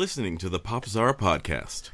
You're 0.00 0.06
listening 0.06 0.38
to 0.38 0.48
the 0.48 0.58
Pop 0.58 0.86
Zara 0.86 1.12
podcast. 1.12 1.90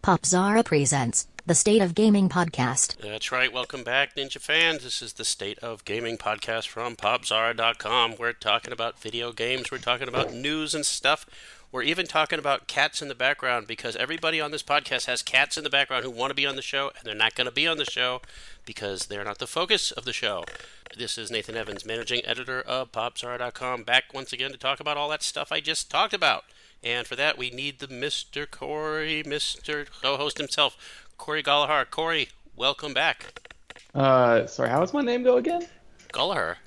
Pop 0.00 0.24
Zara 0.24 0.64
presents 0.64 1.28
the 1.44 1.54
State 1.54 1.82
of 1.82 1.94
Gaming 1.94 2.30
podcast. 2.30 2.96
That's 3.02 3.30
right. 3.30 3.52
Welcome 3.52 3.84
back, 3.84 4.16
Ninja 4.16 4.40
fans. 4.40 4.82
This 4.82 5.02
is 5.02 5.12
the 5.12 5.26
State 5.26 5.58
of 5.58 5.84
Gaming 5.84 6.16
podcast 6.16 6.68
from 6.68 6.96
PopZara.com. 6.96 8.14
We're 8.18 8.32
talking 8.32 8.72
about 8.72 8.98
video 8.98 9.32
games. 9.32 9.70
We're 9.70 9.76
talking 9.76 10.08
about 10.08 10.32
news 10.32 10.74
and 10.74 10.86
stuff. 10.86 11.26
We're 11.70 11.82
even 11.82 12.06
talking 12.06 12.38
about 12.38 12.66
cats 12.66 13.02
in 13.02 13.08
the 13.08 13.14
background 13.14 13.66
because 13.66 13.94
everybody 13.96 14.40
on 14.40 14.50
this 14.50 14.62
podcast 14.62 15.04
has 15.04 15.20
cats 15.22 15.58
in 15.58 15.64
the 15.64 15.68
background 15.68 16.04
who 16.04 16.10
want 16.10 16.30
to 16.30 16.34
be 16.34 16.46
on 16.46 16.56
the 16.56 16.62
show, 16.62 16.92
and 16.96 17.04
they're 17.04 17.14
not 17.14 17.34
going 17.34 17.44
to 17.44 17.52
be 17.52 17.66
on 17.66 17.76
the 17.76 17.84
show 17.84 18.22
because 18.64 19.08
they're 19.08 19.22
not 19.22 19.36
the 19.36 19.46
focus 19.46 19.92
of 19.92 20.06
the 20.06 20.14
show. 20.14 20.46
This 20.96 21.18
is 21.18 21.30
Nathan 21.30 21.58
Evans, 21.58 21.84
managing 21.84 22.24
editor 22.24 22.62
of 22.62 22.90
PopZara.com, 22.90 23.82
back 23.82 24.14
once 24.14 24.32
again 24.32 24.50
to 24.52 24.56
talk 24.56 24.80
about 24.80 24.96
all 24.96 25.10
that 25.10 25.22
stuff 25.22 25.52
I 25.52 25.60
just 25.60 25.90
talked 25.90 26.14
about. 26.14 26.44
And 26.82 27.06
for 27.06 27.16
that, 27.16 27.36
we 27.36 27.50
need 27.50 27.80
the 27.80 27.88
Mr. 27.88 28.48
Corey, 28.48 29.22
Mr. 29.24 29.86
co-host 30.02 30.38
himself, 30.38 31.06
Corey 31.16 31.42
Gallagher. 31.42 31.84
Corey, 31.90 32.28
welcome 32.56 32.94
back. 32.94 33.52
Uh, 33.94 34.46
sorry, 34.46 34.68
how 34.70 34.80
does 34.80 34.92
my 34.92 35.02
name 35.02 35.22
go 35.22 35.36
again? 35.38 35.66
Gallagher. 36.12 36.58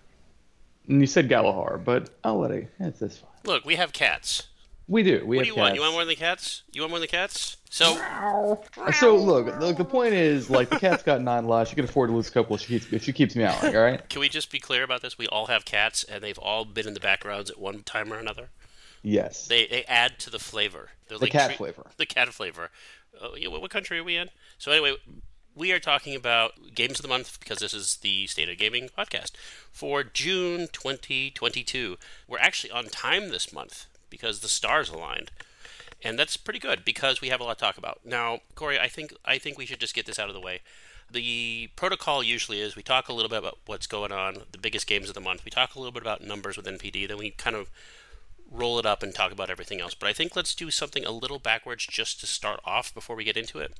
You 0.87 1.05
said 1.07 1.29
Gallagher, 1.29 1.77
but 1.77 2.09
I'll 2.23 2.39
let 2.39 2.51
it. 2.51 2.69
It's 2.79 2.99
this 2.99 3.17
fine. 3.17 3.29
Look, 3.45 3.65
we 3.65 3.75
have 3.75 3.93
cats. 3.93 4.47
We 4.87 5.03
do. 5.03 5.25
We 5.25 5.37
What 5.37 5.45
have 5.45 5.55
do 5.55 5.59
you 5.59 5.63
want? 5.63 5.75
You 5.75 5.81
want 5.81 5.93
more 5.93 6.01
than 6.01 6.09
the 6.09 6.15
cats? 6.15 6.63
You 6.73 6.81
want 6.81 6.89
more 6.91 6.99
than 6.99 7.03
the 7.03 7.11
cats? 7.11 7.55
So, 7.69 7.95
So 8.99 9.15
look, 9.15 9.45
look, 9.61 9.77
the 9.77 9.85
point 9.85 10.13
is, 10.13 10.49
like, 10.49 10.69
the 10.69 10.77
cat's 10.77 11.03
got 11.03 11.21
nine 11.21 11.47
lives. 11.47 11.69
She 11.69 11.75
can 11.77 11.85
afford 11.85 12.09
to 12.09 12.15
lose 12.15 12.27
a 12.27 12.31
couple 12.31 12.55
if 12.57 12.61
she 12.63 12.67
keeps 12.67 12.91
if 12.91 13.03
she 13.03 13.13
keeps 13.13 13.33
me 13.33 13.45
out. 13.45 13.63
All 13.63 13.81
right. 13.81 14.07
can 14.09 14.19
we 14.19 14.27
just 14.27 14.51
be 14.51 14.59
clear 14.59 14.83
about 14.83 15.01
this? 15.01 15.17
We 15.17 15.27
all 15.27 15.45
have 15.45 15.63
cats, 15.63 16.03
and 16.03 16.21
they've 16.21 16.37
all 16.37 16.65
been 16.65 16.85
in 16.87 16.93
the 16.93 16.99
backgrounds 16.99 17.49
at 17.49 17.57
one 17.57 17.83
time 17.83 18.11
or 18.11 18.17
another. 18.17 18.49
Yes. 19.03 19.47
They 19.47 19.65
they 19.67 19.83
add 19.85 20.19
to 20.19 20.29
the 20.29 20.39
flavor. 20.39 20.89
They're 21.07 21.17
The 21.17 21.27
cat 21.29 21.49
tre- 21.49 21.57
flavor. 21.57 21.87
The 21.97 22.05
cat 22.05 22.29
flavor. 22.29 22.69
Uh, 23.21 23.29
yeah, 23.37 23.47
what 23.49 23.61
what 23.61 23.71
country 23.71 23.99
are 23.99 24.03
we 24.03 24.15
in? 24.15 24.29
So 24.57 24.71
anyway, 24.71 24.95
we 25.55 25.71
are 25.71 25.79
talking 25.79 26.15
about 26.15 26.73
games 26.73 26.99
of 26.99 27.03
the 27.03 27.09
month 27.09 27.39
because 27.39 27.59
this 27.59 27.73
is 27.73 27.97
the 27.97 28.27
State 28.27 28.49
of 28.49 28.57
Gaming 28.57 28.89
podcast 28.97 29.31
for 29.71 30.03
June 30.03 30.67
2022. 30.71 31.97
We're 32.27 32.39
actually 32.39 32.71
on 32.71 32.85
time 32.85 33.29
this 33.29 33.51
month 33.51 33.87
because 34.09 34.39
the 34.39 34.47
stars 34.47 34.89
aligned. 34.89 35.31
And 36.03 36.17
that's 36.17 36.35
pretty 36.37 36.59
good 36.59 36.83
because 36.83 37.21
we 37.21 37.29
have 37.29 37.39
a 37.41 37.43
lot 37.43 37.59
to 37.59 37.63
talk 37.63 37.77
about. 37.77 37.99
Now, 38.03 38.39
Corey, 38.55 38.79
I 38.79 38.87
think 38.87 39.13
I 39.25 39.37
think 39.37 39.57
we 39.57 39.65
should 39.65 39.79
just 39.79 39.93
get 39.93 40.05
this 40.05 40.17
out 40.19 40.29
of 40.29 40.33
the 40.33 40.39
way. 40.41 40.61
The 41.11 41.69
protocol 41.75 42.23
usually 42.23 42.61
is 42.61 42.75
we 42.75 42.81
talk 42.83 43.09
a 43.09 43.13
little 43.13 43.29
bit 43.29 43.39
about 43.39 43.59
what's 43.65 43.85
going 43.85 44.11
on, 44.11 44.37
the 44.51 44.57
biggest 44.57 44.87
games 44.87 45.09
of 45.09 45.13
the 45.15 45.21
month. 45.21 45.43
We 45.43 45.51
talk 45.51 45.75
a 45.75 45.79
little 45.79 45.91
bit 45.91 46.01
about 46.01 46.23
numbers 46.23 46.55
with 46.57 46.65
NPD, 46.65 47.07
then 47.07 47.17
we 47.17 47.31
kind 47.31 47.55
of 47.55 47.69
roll 48.51 48.77
it 48.77 48.85
up 48.85 49.01
and 49.01 49.15
talk 49.15 49.31
about 49.31 49.49
everything 49.49 49.81
else. 49.81 49.93
But 49.93 50.09
I 50.09 50.13
think 50.13 50.35
let's 50.35 50.53
do 50.53 50.69
something 50.69 51.05
a 51.05 51.11
little 51.11 51.39
backwards 51.39 51.87
just 51.87 52.19
to 52.19 52.27
start 52.27 52.59
off 52.65 52.93
before 52.93 53.15
we 53.15 53.23
get 53.23 53.37
into 53.37 53.59
it. 53.59 53.73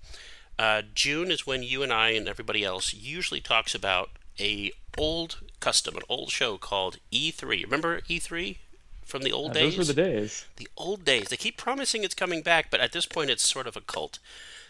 Uh, 0.58 0.82
June 0.94 1.30
is 1.32 1.46
when 1.46 1.64
you 1.64 1.84
and 1.84 1.92
I 1.92 2.10
and 2.12 2.28
everybody 2.28 2.64
else 2.64 2.94
usually 2.94 3.42
talks 3.42 3.76
about 3.76 4.12
a 4.40 4.72
old 4.98 5.42
custom, 5.60 5.96
an 5.96 6.04
old 6.10 6.32
show 6.32 6.58
called 6.58 6.98
E3. 7.12 7.64
Remember 7.64 8.02
E3 8.02 8.58
from 9.06 9.24
the 9.24 9.32
old 9.32 9.54
days? 9.54 9.76
Those 9.76 9.90
were 9.90 9.94
the 9.94 10.02
days. 10.02 10.46
the 10.58 10.68
old 10.78 11.04
days. 11.06 11.30
They 11.30 11.38
keep 11.38 11.58
promising 11.58 12.04
it's 12.04 12.16
coming 12.16 12.42
back, 12.42 12.72
but 12.72 12.80
at 12.80 12.92
this 12.92 13.06
point, 13.06 13.30
it's 13.30 13.48
sort 13.48 13.68
of 13.68 13.76
a 13.76 13.82
cult. 13.82 14.20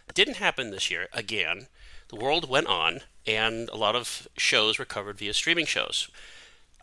It 0.10 0.16
didn't 0.16 0.38
happen 0.38 0.72
this 0.72 0.90
year 0.90 1.08
again. 1.14 1.68
The 2.10 2.16
world 2.16 2.50
went 2.50 2.68
on, 2.68 3.02
and 3.26 3.70
a 3.70 3.78
lot 3.78 3.96
of 3.96 4.28
shows 4.36 4.78
were 4.78 4.86
covered 4.86 5.18
via 5.18 5.34
streaming 5.34 5.66
shows. 5.66 6.10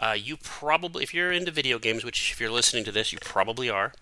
Uh, 0.01 0.17
you 0.19 0.37
probably, 0.37 1.03
if 1.03 1.13
you're 1.13 1.33
into 1.33 1.51
video 1.51 1.79
games, 1.79 2.05
which 2.05 2.33
if 2.33 2.41
you're 2.41 2.51
listening 2.51 2.85
to 2.85 2.93
this, 2.93 3.13
you 3.13 3.19
probably 3.21 3.69
are. 3.69 3.93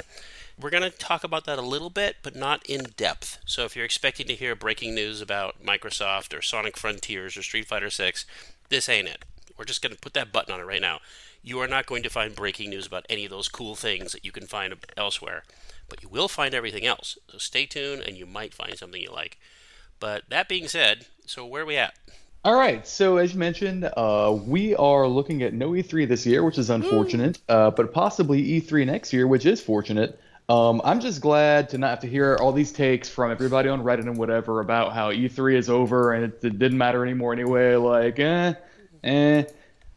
We're 0.59 0.71
going 0.71 0.83
to 0.83 0.91
talk 0.91 1.23
about 1.25 1.45
that 1.45 1.59
a 1.59 1.63
little 1.63 1.91
bit, 1.91 2.17
but 2.23 2.35
not 2.35 2.65
in 2.67 2.85
depth. 2.97 3.39
So 3.45 3.65
if 3.65 3.77
you're 3.77 3.85
expecting 3.85 4.27
to 4.27 4.35
hear 4.35 4.55
breaking 4.55 4.95
news 4.95 5.21
about 5.21 5.63
Microsoft 5.63 6.37
or 6.37 6.41
Sonic 6.41 6.77
Frontiers 6.77 7.37
or 7.37 7.43
Street 7.43 7.67
Fighter 7.67 7.91
6, 7.91 8.25
this 8.69 8.89
ain't 8.89 9.09
it. 9.09 9.25
We're 9.57 9.65
just 9.65 9.83
going 9.83 9.95
to 9.95 10.01
put 10.01 10.15
that 10.15 10.33
button 10.33 10.53
on 10.53 10.61
it 10.61 10.67
right 10.67 10.81
now. 10.81 11.01
You 11.43 11.61
are 11.61 11.69
not 11.69 11.87
going 11.87 12.03
to 12.03 12.11
find 12.11 12.35
breaking 12.35 12.71
news 12.71 12.87
about 12.87 13.07
any 13.09 13.25
of 13.25 13.31
those 13.31 13.49
cool 13.49 13.75
things 13.75 14.13
that 14.13 14.25
you 14.25 14.33
can 14.33 14.47
find 14.47 14.75
elsewhere, 14.97 15.45
but 15.89 16.03
you 16.03 16.09
will 16.09 16.29
find 16.29 16.55
everything 16.55 16.85
else. 16.85 17.17
So 17.31 17.39
stay 17.39 17.67
tuned, 17.67 18.03
and 18.03 18.17
you 18.17 18.27
might 18.27 18.53
find 18.53 18.77
something 18.77 19.01
you 19.01 19.13
like. 19.13 19.39
But 20.01 20.25
that 20.29 20.49
being 20.49 20.69
said, 20.69 21.07
so 21.25 21.47
where 21.47 21.63
are 21.63 21.67
we 21.67 21.77
at? 21.77 21.95
All 22.47 22.55
right. 22.55 22.87
So 22.87 23.17
as 23.17 23.33
you 23.33 23.41
mentioned, 23.41 23.91
uh, 23.97 24.39
we 24.47 24.77
are 24.77 25.09
looking 25.09 25.43
at 25.43 25.53
no 25.53 25.71
E3 25.71 26.07
this 26.07 26.25
year, 26.25 26.45
which 26.45 26.59
is 26.59 26.71
unfortunate, 26.71 27.41
uh, 27.49 27.73
but 27.73 27.93
possibly 27.93 28.61
E3 28.61 28.87
next 28.87 29.13
year, 29.13 29.27
which 29.27 29.45
is 29.45 29.61
fortunate. 29.61 30.17
Um, 30.49 30.81
I'm 30.85 31.01
just 31.01 31.21
glad 31.21 31.71
to 31.71 31.79
not 31.79 31.91
have 31.91 32.01
to 32.03 32.07
hear 32.07 32.37
all 32.37 32.53
these 32.53 32.71
takes 32.71 33.09
from 33.09 33.33
everybody 33.33 33.69
on 33.69 33.83
Reddit 33.83 34.03
and 34.03 34.17
whatever 34.17 34.61
about 34.61 34.93
how 34.93 35.11
E3 35.11 35.57
is 35.57 35.69
over 35.69 36.13
and 36.13 36.27
it, 36.27 36.45
it 36.45 36.57
didn't 36.57 36.79
matter 36.79 37.05
anymore 37.05 37.33
anyway. 37.33 37.75
Like, 37.75 38.21
eh, 38.21 38.55
eh. 39.03 39.43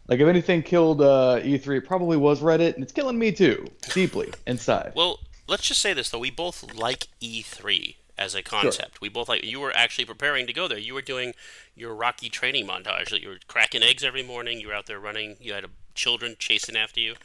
Like 0.07 0.19
if 0.19 0.27
anything 0.27 0.63
killed 0.63 1.03
uh, 1.03 1.41
E3, 1.43 1.77
it 1.77 1.85
probably 1.85 2.17
was 2.17 2.41
Reddit, 2.41 2.73
and 2.73 2.81
it's 2.81 2.91
killing 2.91 3.19
me 3.19 3.31
too, 3.31 3.67
deeply 3.93 4.33
inside. 4.47 4.93
Well, 4.95 5.19
let's 5.47 5.67
just 5.67 5.81
say 5.81 5.93
this 5.93 6.09
though: 6.09 6.17
we 6.17 6.31
both 6.31 6.73
like 6.73 7.09
E3 7.21 7.93
as 8.19 8.35
a 8.35 8.43
concept. 8.43 9.01
We 9.01 9.09
both 9.09 9.29
like. 9.29 9.43
You 9.43 9.59
were 9.61 9.75
actually 9.75 10.05
preparing 10.05 10.45
to 10.45 10.53
go 10.53 10.67
there. 10.67 10.77
You 10.77 10.93
were 10.93 11.01
doing 11.01 11.33
your 11.73 11.95
Rocky 11.95 12.29
training 12.29 12.67
montage. 12.67 13.09
That 13.09 13.21
you 13.21 13.29
were 13.29 13.39
cracking 13.47 13.81
eggs 13.81 14.03
every 14.03 14.21
morning. 14.23 14.59
You 14.59 14.67
were 14.67 14.73
out 14.75 14.85
there 14.85 14.99
running. 14.99 15.37
You 15.39 15.53
had 15.53 15.65
children 15.95 16.35
chasing 16.37 16.75
after 16.77 16.99
you, 16.99 17.15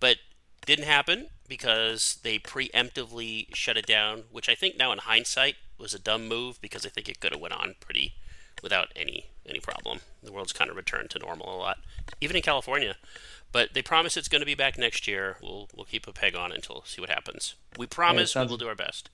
but 0.00 0.16
didn't 0.64 0.86
happen 0.86 1.26
because 1.48 2.18
they 2.22 2.38
preemptively 2.38 3.54
shut 3.54 3.76
it 3.76 3.86
down. 3.86 4.24
Which 4.30 4.48
I 4.48 4.54
think 4.54 4.78
now, 4.78 4.92
in 4.92 4.98
hindsight, 4.98 5.56
was 5.76 5.92
a 5.92 5.98
dumb 5.98 6.28
move 6.28 6.60
because 6.60 6.86
I 6.86 6.88
think 6.88 7.08
it 7.08 7.20
could 7.20 7.32
have 7.32 7.40
went 7.40 7.54
on 7.54 7.74
pretty 7.80 8.14
without 8.62 8.88
any 8.96 9.26
any 9.46 9.60
problem. 9.60 10.00
The 10.22 10.32
world's 10.32 10.52
kind 10.52 10.70
of 10.70 10.76
returned 10.76 11.10
to 11.10 11.18
normal 11.18 11.54
a 11.54 11.58
lot, 11.58 11.78
even 12.20 12.36
in 12.36 12.42
California. 12.42 12.94
But 13.52 13.74
they 13.74 13.82
promise 13.82 14.16
it's 14.16 14.28
going 14.28 14.40
to 14.40 14.46
be 14.46 14.54
back 14.56 14.78
next 14.78 15.06
year. 15.08 15.36
We'll 15.42 15.68
we'll 15.74 15.84
keep 15.84 16.06
a 16.06 16.12
peg 16.12 16.34
on 16.36 16.52
it 16.52 16.56
until 16.56 16.82
see 16.86 17.00
what 17.00 17.10
happens. 17.10 17.54
We 17.76 17.86
promise 17.86 18.32
sounds- 18.32 18.48
we'll 18.48 18.58
do 18.58 18.68
our 18.68 18.74
best. 18.76 19.10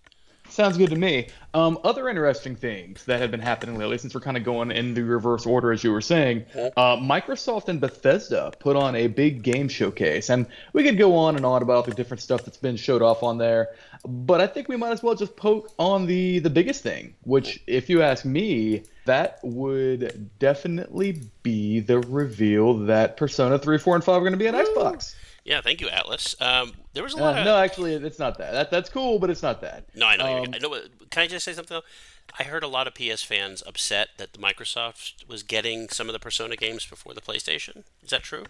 Sounds 0.50 0.76
good 0.76 0.90
to 0.90 0.96
me. 0.96 1.28
Um, 1.54 1.78
other 1.84 2.08
interesting 2.08 2.56
things 2.56 3.04
that 3.04 3.20
have 3.20 3.30
been 3.30 3.40
happening 3.40 3.78
lately, 3.78 3.98
since 3.98 4.14
we're 4.14 4.20
kind 4.20 4.36
of 4.36 4.44
going 4.44 4.70
in 4.70 4.94
the 4.94 5.02
reverse 5.02 5.46
order, 5.46 5.72
as 5.72 5.82
you 5.84 5.92
were 5.92 6.00
saying, 6.00 6.44
uh, 6.76 6.96
Microsoft 6.96 7.68
and 7.68 7.80
Bethesda 7.80 8.52
put 8.58 8.76
on 8.76 8.94
a 8.96 9.06
big 9.06 9.42
game 9.42 9.68
showcase, 9.68 10.28
and 10.28 10.46
we 10.72 10.82
could 10.82 10.98
go 10.98 11.16
on 11.16 11.36
and 11.36 11.46
on 11.46 11.62
about 11.62 11.84
the 11.84 11.92
different 11.92 12.20
stuff 12.20 12.44
that's 12.44 12.56
been 12.56 12.76
showed 12.76 13.02
off 13.02 13.22
on 13.22 13.38
there, 13.38 13.70
but 14.04 14.40
I 14.40 14.46
think 14.46 14.68
we 14.68 14.76
might 14.76 14.92
as 14.92 15.02
well 15.02 15.14
just 15.14 15.36
poke 15.36 15.72
on 15.78 16.06
the 16.06 16.40
the 16.40 16.50
biggest 16.50 16.82
thing, 16.82 17.14
which, 17.22 17.62
if 17.66 17.88
you 17.88 18.02
ask 18.02 18.24
me, 18.24 18.82
that 19.06 19.38
would 19.42 20.30
definitely 20.38 21.20
be 21.42 21.80
the 21.80 22.00
reveal 22.00 22.74
that 22.74 23.16
Persona 23.16 23.58
3, 23.58 23.78
4, 23.78 23.94
and 23.96 24.04
5 24.04 24.16
are 24.16 24.20
going 24.20 24.32
to 24.32 24.38
be 24.38 24.48
on 24.48 24.54
Xbox. 24.54 25.14
Yeah, 25.50 25.60
thank 25.62 25.80
you, 25.80 25.88
Atlus. 25.88 26.40
Um, 26.40 26.74
there 26.92 27.02
was 27.02 27.14
a 27.14 27.16
Uh, 27.16 27.20
lot 27.22 27.38
of 27.40 27.44
no, 27.44 27.56
actually, 27.56 27.94
it's 27.94 28.20
not 28.20 28.38
that. 28.38 28.52
that. 28.52 28.70
That's 28.70 28.88
cool, 28.88 29.18
but 29.18 29.30
it's 29.30 29.42
not 29.42 29.60
that. 29.62 29.84
No, 29.96 30.06
I 30.06 30.14
know. 30.16 30.44
Um, 30.44 30.54
I 30.54 30.58
know. 30.58 30.78
Can 31.10 31.24
I 31.24 31.26
just 31.26 31.44
say 31.44 31.52
something 31.52 31.74
though? 31.76 31.82
I 32.38 32.44
heard 32.44 32.62
a 32.62 32.68
lot 32.68 32.86
of 32.86 32.94
PS 32.94 33.24
fans 33.24 33.60
upset 33.66 34.10
that 34.18 34.32
the 34.32 34.38
Microsoft 34.38 35.26
was 35.26 35.42
getting 35.42 35.88
some 35.88 36.08
of 36.08 36.12
the 36.12 36.20
Persona 36.20 36.54
games 36.54 36.86
before 36.86 37.14
the 37.14 37.20
PlayStation. 37.20 37.82
Is 38.04 38.10
that 38.10 38.22
true? 38.22 38.44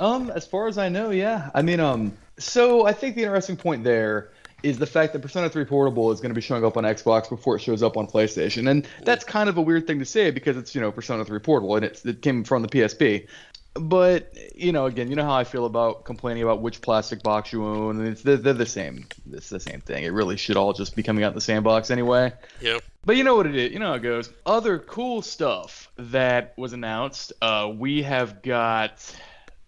Um, 0.00 0.28
as 0.30 0.46
far 0.46 0.68
as 0.68 0.76
I 0.76 0.90
know, 0.90 1.08
yeah. 1.08 1.50
I 1.54 1.62
mean, 1.62 1.80
um, 1.80 2.12
so 2.38 2.84
I 2.86 2.92
think 2.92 3.16
the 3.16 3.22
interesting 3.22 3.56
point 3.56 3.82
there 3.82 4.30
is 4.62 4.78
the 4.78 4.86
fact 4.86 5.12
that 5.12 5.22
Persona 5.22 5.48
3 5.48 5.64
Portable 5.64 6.10
is 6.10 6.20
going 6.20 6.30
to 6.30 6.34
be 6.34 6.40
showing 6.40 6.64
up 6.64 6.76
on 6.76 6.84
Xbox 6.84 7.28
before 7.28 7.56
it 7.56 7.60
shows 7.60 7.82
up 7.82 7.96
on 7.96 8.06
PlayStation, 8.06 8.68
and 8.68 8.86
that's 9.04 9.24
kind 9.24 9.48
of 9.48 9.56
a 9.56 9.62
weird 9.62 9.86
thing 9.86 9.98
to 10.00 10.04
say 10.04 10.30
because 10.30 10.56
it's 10.56 10.74
you 10.74 10.80
know 10.80 10.92
Persona 10.92 11.24
3 11.24 11.38
Portable 11.38 11.76
and 11.76 11.84
it's, 11.84 12.04
it 12.04 12.20
came 12.22 12.44
from 12.44 12.62
the 12.62 12.68
PSP. 12.68 13.26
But 13.74 14.32
you 14.56 14.72
know, 14.72 14.86
again, 14.86 15.08
you 15.08 15.14
know 15.16 15.24
how 15.24 15.34
I 15.34 15.44
feel 15.44 15.64
about 15.64 16.04
complaining 16.04 16.42
about 16.42 16.60
which 16.60 16.80
plastic 16.80 17.22
box 17.22 17.52
you 17.52 17.64
own, 17.64 18.00
and 18.00 18.08
it's 18.08 18.22
they're, 18.22 18.36
they're 18.36 18.52
the 18.54 18.66
same. 18.66 19.06
It's 19.32 19.48
the 19.50 19.60
same 19.60 19.80
thing. 19.80 20.02
It 20.04 20.08
really 20.12 20.36
should 20.36 20.56
all 20.56 20.72
just 20.72 20.96
be 20.96 21.02
coming 21.04 21.22
out 21.22 21.28
in 21.28 21.34
the 21.36 21.40
same 21.40 21.62
box 21.62 21.90
anyway. 21.90 22.32
Yeah. 22.60 22.78
But 23.04 23.16
you 23.16 23.24
know 23.24 23.36
what 23.36 23.46
it 23.46 23.54
is. 23.54 23.72
You 23.72 23.78
know 23.78 23.88
how 23.88 23.94
it 23.94 24.02
goes. 24.02 24.30
Other 24.44 24.78
cool 24.78 25.22
stuff 25.22 25.90
that 25.96 26.54
was 26.56 26.72
announced. 26.72 27.32
Uh, 27.40 27.72
we 27.74 28.02
have 28.02 28.42
got 28.42 29.14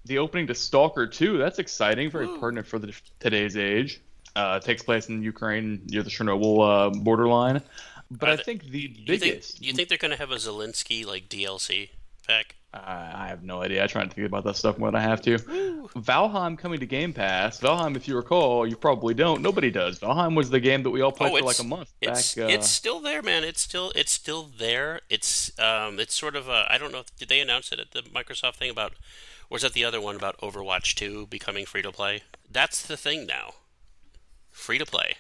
the 0.06 0.19
opening 0.19 0.49
to 0.49 0.55
Stalker 0.55 1.06
2. 1.06 1.38
That's 1.38 1.58
exciting. 1.61 2.11
Very 2.11 2.26
pertinent 2.38 2.67
for 2.67 2.79
the, 2.81 2.93
today's 3.20 3.56
age. 3.56 4.00
Uh, 4.35 4.58
it 4.62 4.67
takes 4.67 4.82
place 4.82 5.08
in 5.08 5.23
Ukraine 5.23 5.82
near 5.87 6.02
the 6.02 6.11
Chernobyl 6.11 6.88
uh, 6.97 6.99
borderline. 7.00 7.62
But 8.11 8.29
Are 8.29 8.32
I 8.32 8.37
they- 8.37 8.43
think 8.43 8.64
the 8.64 8.81
You 8.81 8.88
think? 9.19 9.20
biggest. 9.23 9.62
You 9.62 9.73
think 9.73 9.88
they're 9.88 9.99
going 9.99 10.11
to 10.11 10.17
have 10.19 10.32
a 10.32 10.37
Zelensky 10.37 11.06
like 11.06 11.29
DLC 11.29 11.91
pack? 12.26 12.56
I 12.72 13.12
I 13.14 13.26
have 13.28 13.43
no 13.43 13.62
idea. 13.62 13.82
I 13.82 13.87
try 13.87 14.05
to 14.05 14.11
think 14.11 14.26
about 14.26 14.44
that 14.44 14.56
stuff 14.56 14.78
when 14.78 14.94
I 14.94 15.00
have 15.00 15.20
to. 15.22 15.38
Valheim 15.38 16.56
coming 16.56 16.78
to 16.81 16.87
Game 16.87 17.12
Pass. 17.12 17.61
Valheim, 17.61 17.96
if 17.96 18.06
you 18.06 18.17
recall, 18.17 18.67
you 18.67 18.76
probably 18.76 19.14
don't. 19.14 19.43
Nobody 19.43 19.70
does. 19.70 19.99
Valheim 19.99 20.37
was 20.37 20.50
the 20.50 20.61
game 20.61 20.82
that 20.84 20.90
we 20.90 21.00
all 21.00 21.12
played 21.12 21.32
oh, 21.32 21.38
for 21.38 21.44
like 21.44 21.58
a 21.58 21.64
month 21.64 21.93
It's 22.00 22.34
back. 22.34 22.44
Uh, 22.44 22.49
it's 22.49 22.69
still 22.69 23.00
there, 23.00 23.22
man. 23.22 23.44
It's 23.44 23.61
still 23.61 23.93
it's 23.94 24.12
still 24.12 24.44
there. 24.56 25.00
It's 25.08 25.58
um 25.58 25.99
it's 25.99 26.14
sort 26.14 26.37
of 26.37 26.49
a 26.49 26.67
I 26.70 26.78
don't 26.78 26.93
know. 26.93 27.02
Did 27.19 27.28
they 27.28 27.40
announce 27.40 27.72
it 27.72 27.81
at 27.81 27.90
the 27.90 28.02
Microsoft 28.02 28.56
thing 28.56 28.70
about? 28.70 28.93
Or 29.49 29.56
is 29.56 29.62
that 29.62 29.73
the 29.73 29.84
other 29.84 30.00
one 30.00 30.14
about 30.14 30.38
Overwatch 30.40 30.94
2 30.94 31.26
becoming 31.26 31.66
free 31.66 31.82
to 31.82 31.90
play? 31.90 32.23
That's 32.49 32.87
the 32.87 32.96
thing 32.96 33.26
now. 33.26 33.55
Free 34.52 34.78
to 34.78 34.87
play. 34.87 35.16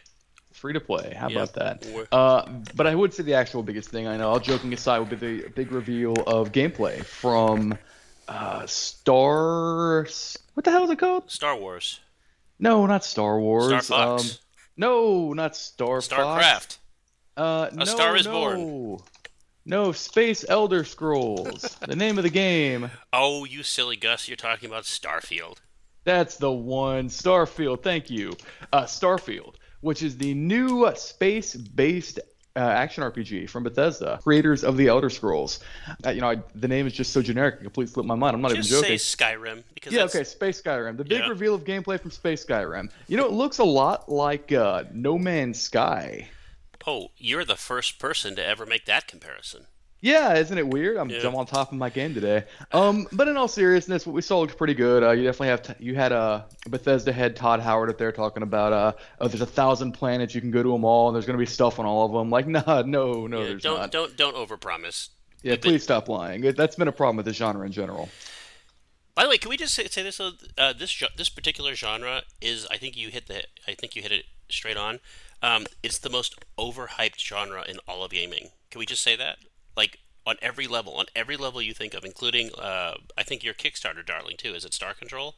Free 0.60 0.72
to 0.74 0.80
play. 0.80 1.14
How 1.16 1.28
Yeah. 1.28 1.42
about 1.42 1.54
that? 1.54 2.06
Uh, 2.12 2.44
but 2.74 2.86
I 2.86 2.94
would 2.94 3.12
say 3.14 3.22
the 3.22 3.34
actual 3.34 3.62
biggest 3.62 3.88
thing 3.88 4.06
I 4.06 4.16
know, 4.16 4.28
all 4.28 4.40
joking 4.40 4.72
aside, 4.72 4.98
would 5.00 5.08
be 5.10 5.16
the 5.16 5.48
big 5.48 5.72
reveal 5.72 6.12
of 6.26 6.52
gameplay 6.52 7.04
from 7.04 7.76
uh, 8.28 8.66
Star. 8.66 10.06
What 10.54 10.64
the 10.64 10.70
hell 10.70 10.84
is 10.84 10.90
it 10.90 10.98
called? 10.98 11.30
Star 11.30 11.56
Wars, 11.56 12.00
No, 12.58 12.86
not 12.86 13.04
Star 13.04 13.40
Wars. 13.40 13.66
Star 13.86 14.18
Fox, 14.18 14.30
Um, 14.32 14.38
no, 14.76 15.32
not 15.32 15.56
Star 15.56 16.00
Fox. 16.00 16.08
StarCraft. 16.08 16.78
Uh, 17.36 17.70
no, 17.72 17.84
Star 17.86 18.16
is 18.16 18.26
no. 18.26 18.32
Born. 18.32 18.98
No, 19.64 19.92
Space 19.92 20.44
Elder 20.48 20.84
Scrolls. 20.84 21.76
the 21.86 21.96
name 21.96 22.18
of 22.18 22.24
the 22.24 22.30
game. 22.30 22.90
Oh, 23.12 23.44
you 23.44 23.62
silly 23.62 23.96
Gus! 23.96 24.28
You're 24.28 24.36
talking 24.36 24.68
about 24.68 24.84
Starfield. 24.84 25.56
That's 26.04 26.36
the 26.36 26.50
one. 26.50 27.08
Starfield. 27.08 27.82
Thank 27.82 28.10
you. 28.10 28.32
Uh, 28.72 28.84
Starfield, 28.84 29.54
which 29.80 30.02
is 30.02 30.16
the 30.18 30.34
new 30.34 30.90
space-based 30.94 32.18
uh, 32.56 32.58
action 32.58 33.04
RPG 33.04 33.48
from 33.48 33.62
Bethesda, 33.62 34.18
creators 34.22 34.64
of 34.64 34.76
the 34.76 34.88
Elder 34.88 35.08
Scrolls. 35.08 35.60
Uh, 36.04 36.10
you 36.10 36.20
know, 36.20 36.30
I, 36.30 36.42
the 36.54 36.66
name 36.68 36.86
is 36.86 36.92
just 36.92 37.12
so 37.12 37.22
generic, 37.22 37.56
it 37.60 37.62
completely 37.62 37.92
slipped 37.92 38.08
my 38.08 38.16
mind. 38.16 38.34
I'm 38.34 38.42
not 38.42 38.52
Just 38.54 38.68
even 38.70 38.82
joking. 38.82 38.96
Just 38.96 39.10
say 39.10 39.24
Skyrim 39.24 39.62
because 39.74 39.92
Yeah, 39.92 40.00
that's, 40.00 40.16
okay, 40.16 40.24
Space 40.24 40.60
Skyrim. 40.60 40.96
The 40.96 41.04
big 41.04 41.20
Yeah. 41.20 41.28
reveal 41.28 41.54
of 41.54 41.64
gameplay 41.64 42.00
from 42.00 42.10
Space 42.10 42.44
Skyrim. 42.44 42.90
You 43.06 43.16
know, 43.16 43.26
it 43.26 43.32
looks 43.32 43.58
a 43.58 43.64
lot 43.64 44.10
like 44.10 44.50
uh, 44.52 44.84
No 44.92 45.16
Man's 45.16 45.60
Sky. 45.60 46.28
Oh, 46.86 47.08
you're 47.16 47.44
the 47.44 47.56
first 47.56 47.98
person 47.98 48.34
to 48.36 48.44
ever 48.44 48.66
make 48.66 48.84
that 48.86 49.06
comparison. 49.06 49.66
Yeah, 50.02 50.34
isn't 50.34 50.56
it 50.56 50.66
weird? 50.66 50.96
I'm, 50.96 51.10
Yeah. 51.10 51.26
I'm 51.26 51.34
on 51.34 51.44
top 51.44 51.72
of 51.72 51.78
my 51.78 51.90
game 51.90 52.14
today. 52.14 52.44
Um, 52.72 53.06
but 53.12 53.28
in 53.28 53.36
all 53.36 53.48
seriousness, 53.48 54.06
what 54.06 54.14
we 54.14 54.22
saw 54.22 54.40
looks 54.40 54.54
pretty 54.54 54.72
good. 54.72 55.02
Uh, 55.02 55.10
you 55.10 55.24
definitely 55.24 55.48
have 55.48 55.62
t- 55.62 55.84
you 55.84 55.94
had 55.94 56.10
uh, 56.12 56.42
Bethesda 56.68 57.12
head 57.12 57.36
Todd 57.36 57.60
Howard 57.60 57.90
up 57.90 57.98
there 57.98 58.10
talking 58.10 58.42
about 58.42 58.72
uh, 58.72 58.92
oh, 59.20 59.28
there's 59.28 59.42
a 59.42 59.46
thousand 59.46 59.92
planets 59.92 60.34
you 60.34 60.40
can 60.40 60.50
go 60.50 60.62
to 60.62 60.72
them 60.72 60.84
all, 60.84 61.08
and 61.08 61.14
there's 61.14 61.26
gonna 61.26 61.36
be 61.38 61.44
stuff 61.46 61.78
on 61.78 61.84
all 61.84 62.06
of 62.06 62.12
them. 62.12 62.30
Like, 62.30 62.46
nah, 62.48 62.82
no, 62.86 63.26
no, 63.26 63.40
Yeah, 63.40 63.44
there's 63.48 63.62
don't 63.62 63.78
not. 63.80 63.90
don't 63.90 64.16
don't 64.16 64.36
overpromise. 64.36 65.08
yeah, 65.42 65.56
please 65.60 65.82
stop 65.82 66.08
lying. 66.08 66.40
That's 66.40 66.76
been 66.76 66.88
a 66.88 66.92
problem 66.92 67.16
with 67.16 67.26
the 67.26 67.34
genre 67.34 67.66
in 67.66 67.72
general. 67.72 68.08
By 69.14 69.24
the 69.24 69.28
way, 69.28 69.36
can 69.38 69.50
we 69.50 69.58
just 69.58 69.74
say, 69.74 69.86
say 69.88 70.02
this? 70.02 70.18
Uh, 70.18 70.72
this 70.72 71.02
this 71.18 71.28
particular 71.28 71.74
genre 71.74 72.22
is, 72.40 72.66
I 72.70 72.78
think 72.78 72.96
you 72.96 73.10
hit 73.10 73.26
the, 73.26 73.42
I 73.68 73.74
think 73.74 73.94
you 73.94 74.00
hit 74.00 74.12
it 74.12 74.24
straight 74.48 74.78
on. 74.78 75.00
Um, 75.42 75.66
it's 75.82 75.98
the 75.98 76.08
most 76.10 76.36
overhyped 76.58 77.18
genre 77.18 77.64
in 77.68 77.78
all 77.86 78.02
of 78.04 78.12
gaming. 78.12 78.50
Can 78.70 78.78
we 78.78 78.86
just 78.86 79.02
say 79.02 79.16
that? 79.16 79.36
Like 79.80 79.98
on 80.26 80.36
every 80.42 80.66
level, 80.66 80.92
on 80.94 81.06
every 81.16 81.38
level 81.38 81.62
you 81.62 81.72
think 81.72 81.94
of, 81.94 82.04
including, 82.04 82.50
uh, 82.54 82.94
I 83.16 83.22
think 83.22 83.42
your 83.42 83.54
Kickstarter, 83.54 84.04
darling, 84.04 84.36
too. 84.36 84.52
Is 84.54 84.64
it 84.66 84.74
Star 84.74 84.92
Control? 84.92 85.36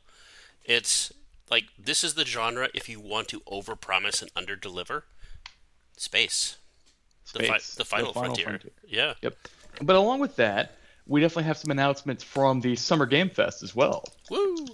It's 0.65 1.13
like 1.49 1.67
this 1.79 2.03
is 2.03 2.15
the 2.15 2.25
genre 2.25 2.69
if 2.75 2.89
you 2.89 2.99
want 2.99 3.29
to 3.29 3.39
overpromise 3.41 4.21
and 4.21 4.31
underdeliver. 4.35 5.03
Space. 5.97 6.57
The, 7.33 7.45
fi- 7.45 7.59
Space, 7.59 7.75
the 7.77 7.85
final, 7.85 8.13
frontier. 8.13 8.47
frontier. 8.47 8.73
Yeah. 8.89 9.15
Yep. 9.23 9.37
But 9.83 9.95
along 9.97 10.19
with 10.19 10.35
that, 10.37 10.73
we 11.07 11.21
definitely 11.21 11.45
have 11.45 11.59
some 11.59 11.71
announcements 11.71 12.25
from 12.25 12.61
the 12.61 12.75
Summer 12.75 13.07
Game 13.07 13.31
Fest 13.31 13.63
as 13.63 13.77
well. 13.77 14.05
Woo! 14.29 14.67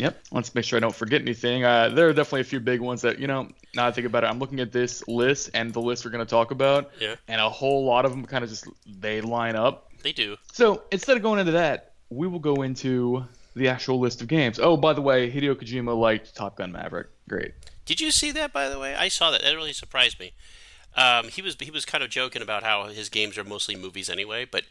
Yep. 0.00 0.22
Let's 0.32 0.54
make 0.54 0.64
sure 0.64 0.76
I 0.78 0.80
don't 0.80 0.94
forget 0.94 1.20
anything. 1.20 1.64
Uh, 1.64 1.90
there 1.90 2.08
are 2.08 2.12
definitely 2.12 2.40
a 2.40 2.44
few 2.44 2.58
big 2.60 2.80
ones 2.80 3.02
that 3.02 3.18
you 3.18 3.26
know. 3.26 3.48
Now 3.74 3.86
I 3.86 3.92
think 3.92 4.06
about 4.06 4.24
it, 4.24 4.28
I'm 4.28 4.38
looking 4.38 4.58
at 4.60 4.72
this 4.72 5.06
list 5.06 5.50
and 5.54 5.72
the 5.72 5.80
list 5.80 6.04
we're 6.04 6.10
going 6.10 6.24
to 6.24 6.30
talk 6.30 6.50
about, 6.50 6.90
Yeah. 7.00 7.14
and 7.28 7.40
a 7.40 7.48
whole 7.48 7.84
lot 7.84 8.04
of 8.04 8.10
them 8.10 8.24
kind 8.24 8.42
of 8.42 8.50
just 8.50 8.66
they 8.86 9.20
line 9.20 9.54
up. 9.56 9.90
They 10.02 10.12
do. 10.12 10.36
So 10.52 10.82
instead 10.90 11.16
of 11.16 11.22
going 11.22 11.38
into 11.38 11.52
that, 11.52 11.92
we 12.08 12.26
will 12.26 12.38
go 12.38 12.62
into 12.62 13.24
the 13.54 13.68
actual 13.68 14.00
list 14.00 14.22
of 14.22 14.28
games. 14.28 14.58
Oh, 14.58 14.76
by 14.76 14.92
the 14.94 15.02
way, 15.02 15.30
Hideo 15.30 15.54
Kojima 15.54 15.96
liked 15.96 16.34
Top 16.34 16.56
Gun 16.56 16.72
Maverick. 16.72 17.08
Great. 17.28 17.52
Did 17.84 18.00
you 18.00 18.10
see 18.10 18.30
that, 18.32 18.52
by 18.52 18.68
the 18.68 18.78
way? 18.78 18.94
I 18.94 19.08
saw 19.08 19.30
that. 19.30 19.42
That 19.42 19.54
really 19.54 19.72
surprised 19.72 20.18
me. 20.18 20.32
Um, 20.96 21.28
he 21.28 21.40
was 21.42 21.56
he 21.60 21.70
was 21.70 21.84
kind 21.84 22.02
of 22.02 22.10
joking 22.10 22.42
about 22.42 22.62
how 22.64 22.86
his 22.88 23.08
games 23.08 23.38
are 23.38 23.44
mostly 23.44 23.76
movies 23.76 24.10
anyway, 24.10 24.44
but 24.44 24.64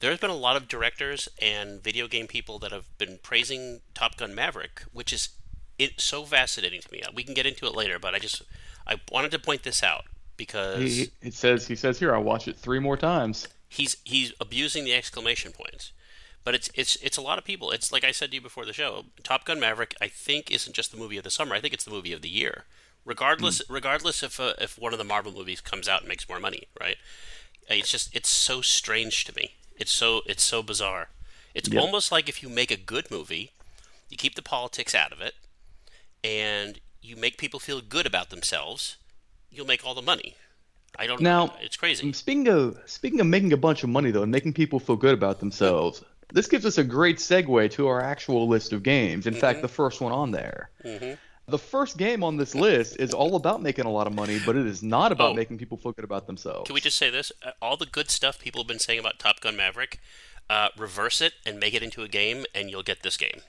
there's 0.00 0.18
been 0.18 0.30
a 0.30 0.36
lot 0.36 0.56
of 0.56 0.68
directors 0.68 1.28
and 1.40 1.82
video 1.82 2.06
game 2.08 2.26
people 2.26 2.58
that 2.60 2.72
have 2.72 2.86
been 2.98 3.18
praising 3.22 3.80
Top 3.94 4.16
Gun 4.16 4.34
Maverick, 4.34 4.82
which 4.92 5.12
is 5.12 5.30
it 5.78 6.00
so 6.00 6.24
fascinating 6.24 6.80
to 6.80 6.92
me. 6.92 7.02
Uh, 7.02 7.10
we 7.14 7.22
can 7.22 7.34
get 7.34 7.46
into 7.46 7.66
it 7.66 7.74
later, 7.74 7.98
but 7.98 8.14
I 8.14 8.18
just 8.18 8.42
I 8.86 9.00
wanted 9.10 9.30
to 9.32 9.38
point 9.38 9.62
this 9.62 9.82
out 9.82 10.04
because 10.36 10.80
He, 10.80 11.10
it 11.22 11.34
says 11.34 11.66
he 11.66 11.76
says 11.76 11.98
here 11.98 12.14
I'll 12.14 12.22
watch 12.22 12.48
it 12.48 12.56
three 12.56 12.78
more 12.78 12.96
times. 12.96 13.48
he's 13.68 13.96
he's 14.04 14.32
abusing 14.40 14.84
the 14.84 14.94
exclamation 14.94 15.52
points. 15.52 15.92
But 16.44 16.54
it's 16.54 16.70
it's 16.74 16.96
it's 17.02 17.16
a 17.16 17.22
lot 17.22 17.38
of 17.38 17.44
people. 17.44 17.72
It's 17.72 17.90
like 17.90 18.04
I 18.04 18.12
said 18.12 18.30
to 18.30 18.36
you 18.36 18.40
before 18.40 18.64
the 18.64 18.72
show. 18.72 19.06
Top 19.24 19.44
Gun 19.44 19.58
Maverick, 19.58 19.96
I 20.00 20.06
think, 20.06 20.50
isn't 20.50 20.76
just 20.76 20.92
the 20.92 20.96
movie 20.96 21.18
of 21.18 21.24
the 21.24 21.30
summer. 21.30 21.56
I 21.56 21.60
think 21.60 21.74
it's 21.74 21.84
the 21.84 21.90
movie 21.90 22.12
of 22.12 22.22
the 22.22 22.28
year. 22.28 22.64
Regardless, 23.04 23.60
hmm. 23.66 23.72
regardless 23.72 24.22
if 24.22 24.38
uh, 24.38 24.52
if 24.60 24.78
one 24.78 24.92
of 24.92 24.98
the 24.98 25.04
Marvel 25.04 25.32
movies 25.32 25.60
comes 25.60 25.88
out 25.88 26.02
and 26.02 26.08
makes 26.08 26.28
more 26.28 26.38
money, 26.38 26.68
right? 26.80 26.96
Uh, 27.68 27.74
it's 27.74 27.90
just 27.90 28.14
it's 28.14 28.28
so 28.28 28.60
strange 28.60 29.24
to 29.24 29.34
me. 29.34 29.54
It's 29.78 29.92
so 29.92 30.22
it's 30.26 30.42
so 30.42 30.62
bizarre. 30.62 31.10
It's 31.54 31.68
Yep. 31.68 31.82
almost 31.82 32.12
like 32.12 32.28
if 32.28 32.42
you 32.42 32.48
make 32.48 32.70
a 32.70 32.76
good 32.76 33.10
movie, 33.10 33.52
you 34.08 34.16
keep 34.16 34.34
the 34.34 34.42
politics 34.42 34.94
out 34.94 35.12
of 35.12 35.20
it, 35.20 35.34
and 36.24 36.80
you 37.02 37.16
make 37.16 37.38
people 37.38 37.60
feel 37.60 37.80
good 37.80 38.06
about 38.06 38.30
themselves, 38.30 38.96
you'll 39.50 39.66
make 39.66 39.84
all 39.84 39.94
the 39.94 40.02
money. 40.02 40.34
I 40.98 41.06
don't 41.06 41.20
Now- 41.20 41.46
know. 41.46 41.54
It's 41.60 41.76
crazy. 41.76 42.12
Speaking 42.12 42.48
of 42.48 42.78
speaking 42.86 43.20
of 43.20 43.26
making 43.26 43.52
a 43.52 43.56
bunch 43.56 43.82
of 43.82 43.88
money 43.90 44.10
though, 44.10 44.22
and 44.22 44.32
making 44.32 44.54
people 44.54 44.80
feel 44.80 44.96
good 44.96 45.14
about 45.14 45.40
themselves, 45.40 46.02
this 46.32 46.46
gives 46.46 46.64
us 46.66 46.78
a 46.78 46.84
great 46.84 47.18
segue 47.18 47.70
to 47.72 47.86
our 47.86 48.02
actual 48.02 48.48
list 48.48 48.72
of 48.72 48.82
games. 48.82 49.26
In 49.26 49.34
fact, 49.34 49.62
the 49.62 49.68
first 49.68 50.00
one 50.00 50.12
on 50.12 50.30
there. 50.32 50.70
Mhm. 50.84 51.18
The 51.48 51.58
first 51.58 51.96
game 51.96 52.24
on 52.24 52.36
this 52.36 52.54
list 52.56 52.96
is 52.98 53.14
all 53.14 53.36
about 53.36 53.62
making 53.62 53.84
a 53.84 53.90
lot 53.90 54.08
of 54.08 54.12
money, 54.14 54.40
but 54.44 54.56
it 54.56 54.66
is 54.66 54.82
not 54.82 55.12
about 55.12 55.30
Oh. 55.30 55.34
making 55.34 55.58
people 55.58 55.76
feel 55.78 55.92
good 55.92 56.04
about 56.04 56.26
themselves. 56.26 56.66
Can 56.66 56.74
we 56.74 56.80
just 56.80 56.96
say 56.96 57.08
this? 57.08 57.30
Uh, 57.44 57.52
All 57.62 57.76
the 57.76 57.86
good 57.86 58.10
stuff 58.10 58.40
people 58.40 58.62
have 58.62 58.66
been 58.68 58.80
saying 58.80 58.98
about 58.98 59.18
Top 59.20 59.40
Gun 59.40 59.56
Maverick, 59.56 60.00
uh, 60.50 60.70
reverse 60.76 61.20
it 61.20 61.34
and 61.44 61.60
make 61.60 61.72
it 61.72 61.84
into 61.84 62.02
a 62.02 62.08
game, 62.08 62.46
and 62.54 62.68
you'll 62.68 62.82
get 62.82 63.02
this 63.04 63.16
game. 63.16 63.42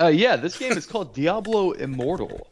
Uh, 0.00 0.06
yeah, 0.06 0.36
this 0.36 0.56
game 0.58 0.72
is 0.72 0.86
called 0.86 1.14
Diablo 1.20 1.72
Immortal. 1.72 2.48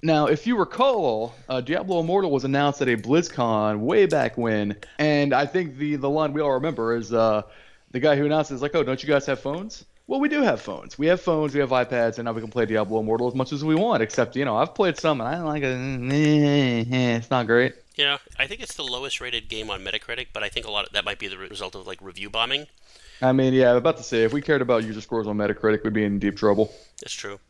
Now, 0.00 0.26
if 0.26 0.46
you 0.46 0.56
recall, 0.56 1.34
uh, 1.50 1.60
Diablo 1.60 2.00
Immortal 2.00 2.30
was 2.30 2.44
announced 2.44 2.80
at 2.80 2.88
a 2.88 2.96
BlizzCon 2.96 3.80
way 3.80 4.06
back 4.06 4.38
when, 4.38 4.76
and 4.98 5.34
I 5.34 5.44
think 5.44 5.76
the 5.76 5.96
the 5.96 6.08
line 6.08 6.32
we 6.32 6.40
all 6.40 6.52
remember 6.52 6.96
is 6.96 7.12
uh, 7.12 7.42
the 7.90 8.00
guy 8.00 8.16
who 8.16 8.24
announced 8.24 8.50
it 8.50 8.54
is 8.54 8.62
like, 8.62 8.74
"Oh, 8.74 8.82
don't 8.82 9.02
you 9.02 9.08
guys 9.08 9.26
have 9.26 9.40
phones?" 9.40 9.84
Well, 10.12 10.20
we 10.20 10.28
do 10.28 10.42
have 10.42 10.60
phones. 10.60 10.98
We 10.98 11.06
have 11.06 11.22
phones, 11.22 11.54
we 11.54 11.60
have 11.60 11.70
iPads, 11.70 12.18
and 12.18 12.26
now 12.26 12.32
we 12.32 12.42
can 12.42 12.50
play 12.50 12.66
Diablo 12.66 13.00
Immortal 13.00 13.28
as 13.28 13.34
much 13.34 13.50
as 13.50 13.64
we 13.64 13.74
want. 13.74 14.02
Except, 14.02 14.36
you 14.36 14.44
know, 14.44 14.58
I've 14.58 14.74
played 14.74 14.98
some, 14.98 15.22
and 15.22 15.26
I 15.26 15.36
don't 15.36 15.46
like 15.46 15.62
it. 15.62 16.92
Eh, 16.92 17.16
It's 17.16 17.30
not 17.30 17.46
great. 17.46 17.76
Yeah, 17.96 18.18
I 18.38 18.46
think 18.46 18.60
it's 18.60 18.74
the 18.74 18.82
lowest 18.82 19.22
rated 19.22 19.48
game 19.48 19.70
on 19.70 19.82
Metacritic, 19.82 20.26
but 20.34 20.42
I 20.42 20.50
think 20.50 20.66
a 20.66 20.70
lot 20.70 20.86
of 20.86 20.92
that 20.92 21.06
might 21.06 21.18
be 21.18 21.28
the 21.28 21.38
result 21.38 21.74
of 21.74 21.86
like 21.86 21.98
review 22.02 22.28
bombing. 22.28 22.66
I 23.22 23.32
mean, 23.32 23.54
yeah, 23.54 23.70
I'm 23.70 23.76
about 23.76 23.96
to 23.96 24.02
say, 24.02 24.22
if 24.24 24.34
we 24.34 24.42
cared 24.42 24.60
about 24.60 24.84
user 24.84 25.00
scores 25.00 25.26
on 25.26 25.38
Metacritic, 25.38 25.82
we'd 25.82 25.94
be 25.94 26.04
in 26.04 26.18
deep 26.18 26.36
trouble. 26.36 26.74
That's 27.00 27.14
true. 27.14 27.40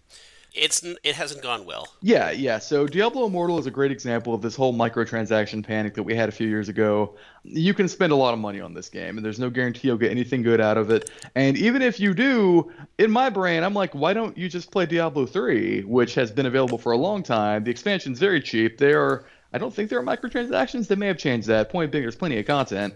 It's 0.54 0.82
it 0.82 1.14
hasn't 1.14 1.42
gone 1.42 1.64
well. 1.64 1.88
Yeah, 2.02 2.30
yeah. 2.30 2.59
So 2.59 2.87
Diablo 2.87 3.26
Immortal 3.26 3.59
is 3.59 3.66
a 3.66 3.71
great 3.71 3.90
example 3.90 4.35
of 4.35 4.42
this 4.42 4.54
whole 4.54 4.75
microtransaction 4.75 5.64
panic 5.66 5.94
that 5.94 6.02
we 6.02 6.14
had 6.14 6.28
a 6.28 6.32
few 6.32 6.47
years 6.47 6.68
ago. 6.68 7.16
You 7.42 7.73
can 7.73 7.88
spend 7.88 8.12
a 8.12 8.16
lot 8.16 8.35
of 8.35 8.40
money 8.40 8.61
on 8.61 8.75
this 8.75 8.90
game, 8.90 9.16
and 9.16 9.25
there's 9.25 9.38
no 9.38 9.49
guarantee 9.49 9.88
you'll 9.88 9.97
get 9.97 10.11
anything 10.11 10.42
good 10.42 10.61
out 10.61 10.76
of 10.76 10.90
it. 10.90 11.11
And 11.35 11.56
even 11.56 11.80
if 11.80 11.99
you 11.99 12.12
do, 12.12 12.71
in 12.99 13.11
my 13.11 13.30
brain, 13.30 13.64
I'm 13.64 13.73
like, 13.73 13.94
why 13.94 14.12
don't 14.12 14.37
you 14.37 14.49
just 14.49 14.71
play 14.71 14.85
Diablo 14.85 15.25
3, 15.25 15.85
which 15.85 16.14
has 16.16 16.30
been 16.30 16.47
available 16.47 16.76
for 16.76 16.92
a 16.92 16.99
long 16.99 17.23
time? 17.23 17.64
The 17.64 17.71
expansion's 17.71 18.18
very 18.18 18.40
cheap. 18.42 18.76
They 18.76 18.92
are, 18.92 19.25
I 19.54 19.59
don't 19.59 19.73
think 19.73 19.88
there 19.88 19.99
are 20.00 20.04
microtransactions. 20.04 20.87
They 20.87 20.97
may 20.97 21.06
have 21.06 21.18
changed 21.18 21.49
that. 21.49 21.71
Point 21.71 21.90
being, 21.90 22.02
there's 22.02 22.16
plenty 22.16 22.38
of 22.38 22.47
content. 22.47 22.94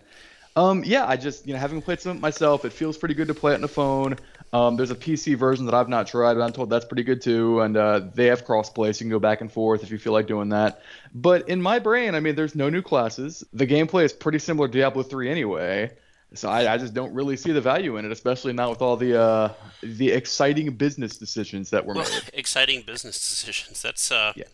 Um, 0.57 0.83
yeah, 0.85 1.07
I 1.07 1.17
just, 1.17 1.47
you 1.47 1.53
know, 1.53 1.59
having 1.61 1.83
played 1.83 2.01
some 2.01 2.19
myself, 2.19 2.65
it 2.65 2.73
feels 2.73 2.97
pretty 2.97 3.15
good 3.15 3.29
to 3.29 3.35
play 3.35 3.53
it 3.53 3.57
on 3.57 3.61
the 3.61 3.69
phone. 3.69 4.17
Um, 4.53 4.77
there's 4.77 4.91
a 4.91 4.95
PC 4.97 5.37
version 5.37 5.67
that 5.67 5.75
I've 5.75 5.89
not 5.89 6.07
tried, 6.07 6.35
but 6.35 6.43
I'm 6.43 6.53
told 6.53 6.71
that's 6.71 6.85
pretty 6.85 7.03
good 7.03 7.21
too. 7.21 7.61
And 7.61 7.77
uh, 7.77 8.01
they 8.15 8.27
have 8.27 8.45
crossplay, 8.47 8.95
so 8.95 8.99
you 9.05 9.05
can 9.05 9.11
go 9.11 9.19
back 9.19 9.41
and 9.41 9.51
forth 9.53 9.83
if 9.83 9.91
you 9.91 9.99
feel 9.99 10.13
like 10.13 10.27
doing 10.27 10.51
that. 10.51 10.83
But 11.15 11.49
in 11.49 11.61
my 11.61 11.79
brain, 11.79 12.15
I 12.15 12.21
mean, 12.21 12.35
there's 12.37 12.55
no 12.55 12.69
new 12.71 12.83
classes. 12.83 13.45
The 13.53 13.67
gameplay 13.67 14.05
is 14.05 14.13
pretty 14.13 14.39
similar 14.39 14.69
to 14.69 14.73
Diablo 14.73 15.03
3 15.03 15.29
anyway. 15.31 15.91
So 16.35 16.49
I, 16.51 16.75
I 16.75 16.77
just 16.79 16.93
don't 16.93 17.15
really 17.15 17.37
see 17.37 17.53
the 17.53 17.61
value 17.61 17.97
in 17.99 18.05
it, 18.05 18.11
especially 18.13 18.53
not 18.53 18.69
with 18.71 18.83
all 18.83 18.97
the 18.97 19.19
uh, 19.21 19.53
the 19.83 20.11
exciting 20.11 20.73
business 20.75 21.17
decisions 21.17 21.71
that 21.71 21.87
were 21.87 21.95
Well, 21.95 22.05
made. 22.11 22.23
exciting 22.35 22.83
business 22.83 23.17
decisions. 23.17 23.81
That's 23.81 24.11
uh, 24.11 24.33
Yeah. 24.35 24.45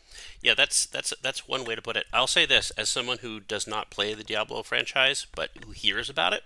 yeah, 0.43 0.55
that's 0.55 0.85
that's 0.87 1.15
that's 1.23 1.49
one 1.49 1.65
way 1.65 1.75
to 1.75 1.81
put 1.83 1.97
it. 1.97 2.05
I'll 2.13 2.27
say 2.27 2.45
this 2.45 2.71
as 2.73 2.89
someone 2.91 3.19
who 3.19 3.41
does 3.41 3.67
not 3.67 3.89
play 3.91 4.13
the 4.13 4.23
Diablo 4.23 4.63
franchise, 4.63 5.27
but 5.35 5.51
who 5.65 5.73
hears 5.73 6.11
about 6.11 6.35
it. 6.35 6.45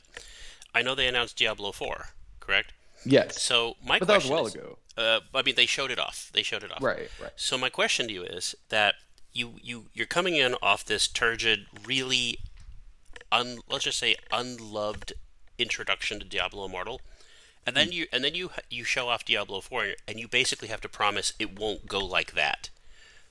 I 0.75 0.83
know 0.83 0.95
they 0.95 1.09
announced 1.09 1.37
Diablo 1.37 1.73
4, 1.73 2.11
correct? 2.39 2.73
Yes, 3.07 3.41
So 3.43 3.77
my 3.85 3.99
but 3.99 4.09
that 4.09 4.17
was 4.17 4.29
a 4.29 4.33
while 4.33 4.47
is, 4.47 4.55
ago. 4.55 4.79
Uh, 4.97 5.21
I 5.35 5.43
mean, 5.43 5.55
they 5.55 5.67
showed 5.67 5.91
it 5.91 5.99
off. 5.99 6.31
They 6.33 6.43
showed 6.43 6.63
it 6.63 6.73
off. 6.73 6.83
Right, 6.83 7.11
right. 7.21 7.33
So 7.37 7.57
my 7.59 7.69
question 7.69 8.09
to 8.09 8.13
you 8.13 8.23
is 8.25 8.55
that 8.71 8.95
you 9.33 9.55
you 9.63 9.87
you're 9.95 10.07
coming 10.07 10.37
in 10.37 10.55
off 10.63 10.85
this 10.85 11.07
turgid, 11.09 11.67
really, 11.85 12.39
un 13.33 13.59
let's 13.69 13.85
just 13.85 13.99
say 13.99 14.17
unloved 14.33 15.13
introduction 15.59 16.19
to 16.21 16.25
Diablo 16.27 16.65
Immortal, 16.67 17.01
and 17.67 17.75
Hmm. 17.75 17.81
then 17.81 17.93
you 17.93 18.07
and 18.13 18.25
then 18.25 18.35
you 18.35 18.51
you 18.71 18.85
show 18.85 19.09
off 19.09 19.25
Diablo 19.25 19.61
Four, 19.61 19.95
and 20.09 20.19
you 20.19 20.29
basically 20.29 20.69
have 20.69 20.81
to 20.83 20.89
promise 20.89 21.33
it 21.39 21.59
won't 21.59 21.87
go 21.87 22.01
like 22.01 22.33
that. 22.33 22.71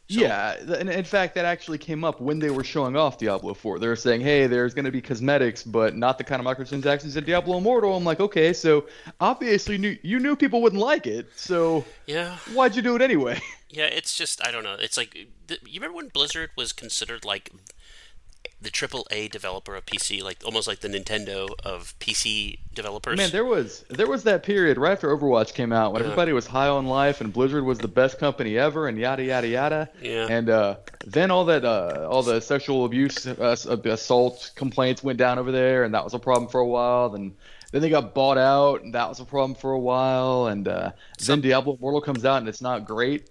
So, 0.08 0.20
yeah, 0.20 0.56
and 0.78 0.88
in 0.88 1.04
fact, 1.04 1.34
that 1.34 1.46
actually 1.46 1.80
came 1.80 2.04
up 2.04 2.22
when 2.22 2.38
they 2.38 2.52
were 2.52 2.64
showing 2.64 2.96
off 2.96 3.18
Diablo 3.18 3.56
4. 3.56 3.80
They 3.80 3.88
were 3.88 3.96
saying, 3.96 4.22
"Hey, 4.22 4.46
there's 4.46 4.76
going 4.76 4.86
to 4.86 4.92
be 4.92 5.02
cosmetics, 5.02 5.64
but 5.64 5.96
not 5.96 6.20
the 6.20 6.24
kind 6.24 6.40
of 6.40 6.46
microtransactions 6.46 7.18
in 7.18 7.24
Diablo 7.24 7.58
Immortal." 7.58 7.96
I'm 7.96 8.04
like, 8.04 8.20
"Okay, 8.20 8.54
so 8.54 8.86
obviously 9.20 9.80
knew, 9.80 9.98
you 10.04 10.20
knew 10.20 10.36
people 10.36 10.62
wouldn't 10.62 10.82
like 10.82 11.08
it, 11.08 11.28
so 11.36 11.84
yeah, 12.06 12.38
why'd 12.54 12.76
you 12.76 12.84
do 12.84 12.96
it 12.96 13.02
anyway?" 13.02 13.40
yeah. 13.70 13.86
It's 13.86 14.16
just 14.16 14.46
I 14.46 14.52
don't 14.52 14.64
know. 14.64 14.76
It's 14.80 14.96
like 14.96 15.14
th- 15.48 15.62
you 15.66 15.80
remember 15.80 15.96
when 15.98 16.10
Blizzard 16.10 16.52
was 16.56 16.72
considered 16.72 17.26
like 17.26 17.52
the 18.66 18.72
triple 18.72 19.08
A 19.12 19.28
developer 19.30 19.76
of 19.76 19.86
PC, 19.86 20.22
like 20.22 20.42
almost 20.44 20.68
like 20.68 20.80
the 20.80 20.90
Nintendo 20.90 21.48
of 21.64 21.98
PC 22.00 22.60
developers. 22.74 23.16
Man, 23.18 23.30
there 23.32 23.46
was 23.46 23.86
there 23.90 24.08
was 24.08 24.24
that 24.24 24.44
period 24.44 24.78
right 24.78 24.92
after 24.92 25.16
Overwatch 25.16 25.54
came 25.54 25.72
out 25.72 25.94
when 25.94 26.02
Yeah. 26.02 26.08
everybody 26.08 26.34
was 26.34 26.48
high 26.48 26.68
on 26.68 26.88
life 26.88 27.22
and 27.22 27.32
Blizzard 27.32 27.64
was 27.64 27.78
the 27.78 27.88
best 27.88 28.18
company 28.20 28.58
ever 28.58 28.88
and 28.88 28.98
yada 28.98 29.24
yada 29.24 29.48
yada. 29.48 29.90
Yeah. 30.02 30.28
And 30.30 30.50
uh, 30.50 30.76
then 31.06 31.32
all 31.32 31.46
that 31.46 31.64
uh, 31.64 32.08
all 32.10 32.24
the 32.24 32.42
sexual 32.42 32.84
abuse, 32.86 33.26
uh, 33.26 33.56
assault 33.86 34.52
complaints 34.56 35.04
went 35.04 35.20
down 35.20 35.40
over 35.40 35.52
there, 35.52 35.84
and 35.84 35.94
that 35.94 36.04
was 36.04 36.14
a 36.14 36.20
problem 36.20 36.50
for 36.50 36.60
a 36.60 36.68
while. 36.68 37.10
Then 37.10 37.36
then 37.72 37.82
they 37.82 37.90
got 37.90 38.14
bought 38.16 38.38
out, 38.40 38.82
and 38.82 38.94
that 38.96 39.08
was 39.08 39.20
a 39.20 39.26
problem 39.26 39.56
for 39.56 39.72
a 39.72 39.80
while. 39.80 40.48
And 40.48 40.68
uh, 40.68 40.92
then 41.24 41.42
Diablo 41.42 41.76
Immortal 41.78 42.02
comes 42.02 42.26
out, 42.26 42.38
and 42.38 42.50
it's 42.50 42.62
not 42.62 42.86
great. 42.86 43.30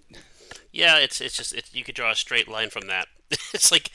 Yeah, 0.71 0.97
it's 0.97 1.19
it's 1.19 1.35
just 1.35 1.53
it, 1.53 1.69
you 1.73 1.83
could 1.83 1.95
draw 1.95 2.11
a 2.11 2.15
straight 2.15 2.47
line 2.47 2.69
from 2.69 2.87
that. 2.87 3.07
it's 3.53 3.71
like 3.71 3.91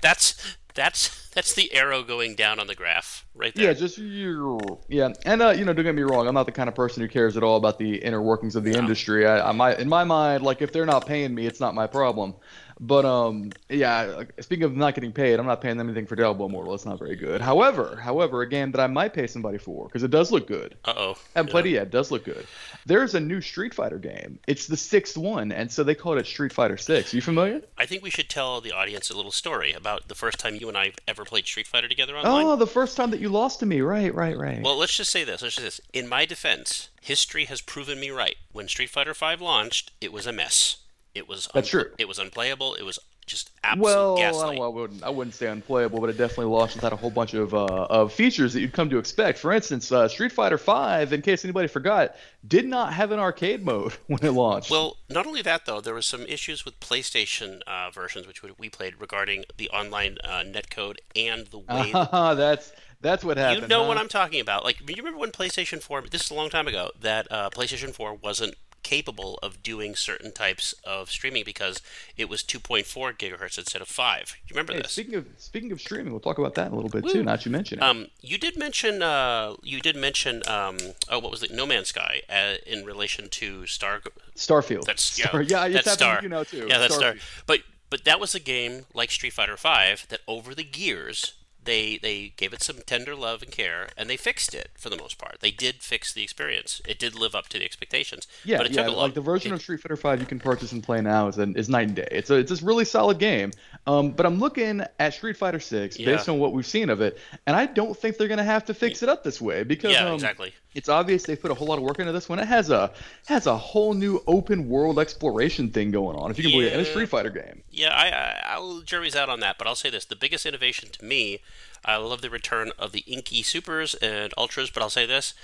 that's 0.00 0.56
that's 0.74 1.28
that's 1.30 1.54
the 1.54 1.72
arrow 1.72 2.02
going 2.02 2.34
down 2.34 2.58
on 2.58 2.66
the 2.66 2.74
graph 2.74 3.26
right 3.34 3.54
there. 3.54 3.66
Yeah, 3.66 3.72
just. 3.72 3.98
Yeah, 3.98 5.12
and 5.24 5.42
uh, 5.42 5.50
you 5.50 5.64
know, 5.64 5.72
don't 5.72 5.84
get 5.84 5.94
me 5.94 6.02
wrong. 6.02 6.26
I'm 6.26 6.34
not 6.34 6.46
the 6.46 6.52
kind 6.52 6.68
of 6.68 6.74
person 6.74 7.02
who 7.02 7.08
cares 7.08 7.36
at 7.36 7.42
all 7.42 7.56
about 7.56 7.78
the 7.78 7.96
inner 7.96 8.22
workings 8.22 8.56
of 8.56 8.64
the 8.64 8.76
industry. 8.76 9.26
I, 9.26 9.50
I 9.50 9.52
might, 9.52 9.78
in 9.78 9.88
my 9.88 10.04
mind, 10.04 10.42
like 10.42 10.62
if 10.62 10.72
they're 10.72 10.86
not 10.86 11.06
paying 11.06 11.34
me, 11.34 11.46
it's 11.46 11.60
not 11.60 11.74
my 11.74 11.86
problem. 11.86 12.34
But 12.82 13.04
um, 13.04 13.50
yeah. 13.68 14.24
Speaking 14.40 14.64
of 14.64 14.74
not 14.74 14.94
getting 14.94 15.12
paid, 15.12 15.38
I'm 15.38 15.46
not 15.46 15.60
paying 15.60 15.76
them 15.76 15.88
anything 15.88 16.06
for 16.06 16.16
Diablo 16.16 16.46
Immortal. 16.46 16.74
It's 16.74 16.86
not 16.86 16.98
very 16.98 17.14
good. 17.14 17.42
However, 17.42 18.00
however, 18.02 18.40
a 18.40 18.48
game 18.48 18.72
that 18.72 18.80
I 18.80 18.86
might 18.86 19.12
pay 19.12 19.26
somebody 19.26 19.58
for 19.58 19.86
because 19.86 20.02
it 20.02 20.10
does 20.10 20.32
look 20.32 20.46
good. 20.46 20.76
Uh 20.86 20.94
oh. 20.96 21.18
Haven't 21.36 21.50
played 21.50 21.66
it 21.66 21.70
yet. 21.70 21.82
It 21.84 21.90
does 21.90 22.10
look 22.10 22.24
good. 22.24 22.46
There's 22.90 23.14
a 23.14 23.20
new 23.20 23.40
Street 23.40 23.72
Fighter 23.72 24.00
game. 24.00 24.40
It's 24.48 24.66
the 24.66 24.76
sixth 24.76 25.16
one, 25.16 25.52
and 25.52 25.70
so 25.70 25.84
they 25.84 25.94
called 25.94 26.18
it 26.18 26.26
Street 26.26 26.52
Fighter 26.52 26.76
Six. 26.76 27.14
You 27.14 27.20
familiar? 27.20 27.62
I 27.78 27.86
think 27.86 28.02
we 28.02 28.10
should 28.10 28.28
tell 28.28 28.60
the 28.60 28.72
audience 28.72 29.10
a 29.10 29.16
little 29.16 29.30
story 29.30 29.72
about 29.72 30.08
the 30.08 30.16
first 30.16 30.40
time 30.40 30.56
you 30.56 30.66
and 30.66 30.76
I 30.76 30.94
ever 31.06 31.24
played 31.24 31.46
Street 31.46 31.68
Fighter 31.68 31.86
together 31.86 32.16
online. 32.16 32.46
Oh, 32.46 32.56
the 32.56 32.66
first 32.66 32.96
time 32.96 33.12
that 33.12 33.20
you 33.20 33.28
lost 33.28 33.60
to 33.60 33.66
me. 33.66 33.80
Right, 33.80 34.12
right, 34.12 34.36
right. 34.36 34.60
Well, 34.60 34.76
let's 34.76 34.96
just 34.96 35.12
say 35.12 35.22
this. 35.22 35.40
Let's 35.40 35.54
just 35.54 35.58
say 35.58 35.62
this. 35.62 35.80
In 35.92 36.08
my 36.08 36.26
defense, 36.26 36.88
history 37.00 37.44
has 37.44 37.60
proven 37.60 38.00
me 38.00 38.10
right. 38.10 38.34
When 38.50 38.66
Street 38.66 38.90
Fighter 38.90 39.14
V 39.14 39.36
launched, 39.36 39.92
it 40.00 40.12
was 40.12 40.26
a 40.26 40.32
mess. 40.32 40.78
It 41.14 41.28
was 41.28 41.48
That's 41.54 41.68
true. 41.68 41.92
It 41.96 42.08
was 42.08 42.18
unplayable. 42.18 42.74
It 42.74 42.82
was 42.82 42.98
just 43.30 43.50
absolute 43.62 43.84
Well, 43.84 44.18
I, 44.18 44.20
gaslight. 44.20 44.56
don't, 44.56 44.64
I 44.64 44.68
wouldn't. 44.68 45.02
I 45.04 45.10
wouldn't 45.10 45.34
say 45.34 45.46
unplayable, 45.46 46.00
but 46.00 46.10
it 46.10 46.18
definitely 46.18 46.46
launched 46.46 46.74
without 46.74 46.92
a 46.92 46.96
whole 46.96 47.10
bunch 47.10 47.34
of 47.34 47.54
uh, 47.54 47.64
of 47.64 48.12
features 48.12 48.52
that 48.52 48.60
you'd 48.60 48.72
come 48.72 48.90
to 48.90 48.98
expect. 48.98 49.38
For 49.38 49.52
instance, 49.52 49.90
uh, 49.92 50.08
Street 50.08 50.32
Fighter 50.32 50.56
V, 50.58 51.14
in 51.14 51.22
case 51.22 51.44
anybody 51.44 51.68
forgot, 51.68 52.16
did 52.46 52.66
not 52.66 52.92
have 52.92 53.12
an 53.12 53.18
arcade 53.20 53.64
mode 53.64 53.92
when 54.08 54.24
it 54.24 54.32
launched. 54.32 54.70
Well, 54.70 54.96
not 55.08 55.26
only 55.26 55.42
that 55.42 55.66
though, 55.66 55.80
there 55.80 55.94
was 55.94 56.06
some 56.06 56.22
issues 56.22 56.64
with 56.64 56.78
PlayStation 56.80 57.62
uh, 57.66 57.90
versions, 57.90 58.26
which 58.26 58.42
we 58.42 58.68
played, 58.68 59.00
regarding 59.00 59.44
the 59.56 59.70
online 59.70 60.18
uh, 60.24 60.42
netcode 60.44 60.96
and 61.14 61.46
the 61.46 61.58
way. 61.58 61.92
Ah, 61.94 62.34
that's 62.34 62.72
that's 63.00 63.24
what 63.24 63.36
happened. 63.38 63.62
you 63.62 63.68
know 63.68 63.82
huh? 63.82 63.88
what 63.88 63.96
I'm 63.96 64.08
talking 64.08 64.40
about. 64.40 64.64
Like, 64.64 64.80
you 64.80 64.96
remember 64.96 65.18
when 65.18 65.30
PlayStation 65.30 65.80
4? 65.80 66.02
This 66.10 66.24
is 66.24 66.30
a 66.30 66.34
long 66.34 66.50
time 66.50 66.66
ago. 66.68 66.90
That 67.00 67.30
uh, 67.30 67.48
PlayStation 67.50 67.94
4 67.94 68.14
wasn't 68.14 68.54
capable 68.82 69.38
of 69.42 69.62
doing 69.62 69.94
certain 69.94 70.32
types 70.32 70.74
of 70.84 71.10
streaming 71.10 71.44
because 71.44 71.80
it 72.16 72.28
was 72.28 72.42
2.4 72.42 72.84
gigahertz 73.16 73.58
instead 73.58 73.82
of 73.82 73.88
five. 73.88 74.34
You 74.46 74.54
remember 74.54 74.72
Hey, 74.72 74.80
this? 74.82 74.92
speaking 74.92 75.14
of 75.14 75.26
speaking 75.38 75.72
of 75.72 75.80
streaming, 75.80 76.12
we'll 76.12 76.20
talk 76.20 76.38
about 76.38 76.54
that 76.54 76.66
in 76.68 76.72
a 76.72 76.76
little 76.76 76.90
bit 76.90 77.04
Woo. 77.04 77.12
too. 77.12 77.22
Not 77.22 77.44
you 77.44 77.52
mention 77.52 77.78
it. 77.78 77.82
Um, 77.82 78.06
you 78.20 78.38
did 78.38 78.56
mention 78.56 79.02
uh, 79.02 79.54
you 79.62 79.80
did 79.80 79.96
mention 79.96 80.42
um, 80.48 80.78
oh 81.08 81.18
what 81.18 81.30
was 81.30 81.42
it 81.42 81.50
No 81.52 81.66
Man's 81.66 81.88
Sky 81.88 82.22
uh, 82.28 82.54
in 82.66 82.84
relation 82.84 83.28
to 83.30 83.66
Star 83.66 84.00
Starfield. 84.36 84.84
that's 84.84 85.02
Star, 85.02 85.42
yeah, 85.42 85.66
yeah, 85.66 85.78
it's 85.78 85.84
that's 85.84 85.98
Star 85.98 86.20
you 86.22 86.28
know 86.28 86.44
too. 86.44 86.66
yeah 86.68 86.78
that's 86.78 86.94
Star 86.94 87.12
Starfield. 87.14 87.42
but 87.46 87.60
but 87.90 88.04
that 88.04 88.20
was 88.20 88.34
a 88.34 88.40
game 88.40 88.86
like 88.94 89.10
Street 89.10 89.32
Fighter 89.32 89.56
Five 89.56 90.06
that 90.08 90.20
over 90.28 90.54
the 90.54 90.64
years 90.64 91.34
they 91.64 91.98
they 91.98 92.32
gave 92.36 92.52
it 92.52 92.62
some 92.62 92.76
tender 92.86 93.14
love 93.14 93.42
and 93.42 93.50
care 93.52 93.88
and 93.96 94.08
they 94.08 94.16
fixed 94.16 94.54
it 94.54 94.70
for 94.78 94.88
the 94.88 94.96
most 94.96 95.18
part 95.18 95.36
they 95.40 95.50
did 95.50 95.76
fix 95.82 96.12
the 96.12 96.22
experience 96.22 96.80
it 96.88 96.98
did 96.98 97.14
live 97.14 97.34
up 97.34 97.48
to 97.48 97.58
the 97.58 97.64
expectations 97.64 98.26
Yeah, 98.44 98.56
but 98.58 98.66
it 98.66 98.72
yeah. 98.72 98.84
took 98.84 98.92
a 98.92 98.96
long 98.96 99.04
Like 99.06 99.14
the 99.14 99.20
version 99.20 99.52
it- 99.52 99.56
of 99.56 99.60
Street 99.62 99.80
Fighter 99.80 99.96
Five 99.96 100.20
you 100.20 100.26
can 100.26 100.38
purchase 100.40 100.72
and 100.72 100.82
play 100.82 101.00
now 101.02 101.28
is 101.28 101.36
an, 101.38 101.54
is 101.56 101.68
night 101.68 101.88
and 101.88 101.96
day. 101.96 102.08
It's 102.10 102.30
a 102.30 102.36
it's 102.36 102.50
this 102.50 102.62
really 102.62 102.84
solid 102.84 103.18
game. 103.18 103.52
Um, 103.86 104.10
but 104.10 104.26
I'm 104.26 104.38
looking 104.38 104.82
at 104.98 105.14
Street 105.14 105.36
Fighter 105.36 105.60
Six 105.60 105.98
Yeah. 105.98 106.06
based 106.06 106.28
on 106.28 106.38
what 106.38 106.52
we've 106.52 106.66
seen 106.66 106.90
of 106.90 107.00
it, 107.00 107.18
and 107.46 107.56
I 107.56 107.66
don't 107.66 107.96
think 107.96 108.18
they're 108.18 108.28
gonna 108.28 108.44
have 108.44 108.64
to 108.66 108.74
fix 108.74 109.02
it 109.02 109.08
up 109.08 109.24
this 109.24 109.40
way 109.40 109.62
because 109.62 109.92
yeah 109.92 110.06
um, 110.06 110.14
exactly 110.14 110.52
it's 110.74 110.88
obvious 110.88 111.24
they 111.24 111.34
put 111.34 111.50
a 111.50 111.54
whole 111.54 111.66
lot 111.66 111.78
of 111.78 111.84
work 111.84 111.98
into 111.98 112.12
this 112.12 112.28
one. 112.28 112.38
It 112.38 112.46
has 112.46 112.70
a 112.70 112.92
has 113.26 113.46
a 113.46 113.56
whole 113.56 113.94
new 113.94 114.22
open 114.26 114.68
world 114.68 114.98
exploration 114.98 115.70
thing 115.70 115.90
going 115.90 116.16
on, 116.16 116.30
if 116.30 116.38
you 116.38 116.44
can 116.44 116.52
believe 116.52 116.68
it, 116.68 116.74
in 116.74 116.80
a 116.80 116.84
Street 116.84 117.08
Fighter 117.08 117.30
game. 117.30 117.62
Yeah, 117.70 117.90
I, 117.90 118.08
I 118.08 118.54
I'll 118.54 118.80
jury's 118.80 119.16
out 119.16 119.28
on 119.28 119.40
that, 119.40 119.58
but 119.58 119.66
I'll 119.66 119.74
say 119.74 119.90
this: 119.90 120.04
the 120.04 120.16
biggest 120.16 120.46
innovation 120.46 120.90
to 120.92 121.04
me, 121.04 121.40
I 121.84 121.96
love 121.96 122.20
the 122.20 122.30
return 122.30 122.70
of 122.78 122.92
the 122.92 123.00
Inky 123.00 123.42
Supers 123.42 123.94
and 123.94 124.32
Ultras. 124.38 124.70
But 124.70 124.82
I'll 124.82 124.90
say 124.90 125.06
this: 125.06 125.34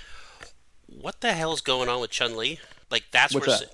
what 0.87 1.21
the 1.21 1.33
hell's 1.33 1.61
going 1.61 1.89
on 1.89 1.99
with 1.99 2.11
Chun 2.11 2.37
Li? 2.37 2.59
Like 2.89 3.05
that's 3.11 3.33
What's 3.33 3.47
where 3.47 3.57
that? 3.57 3.71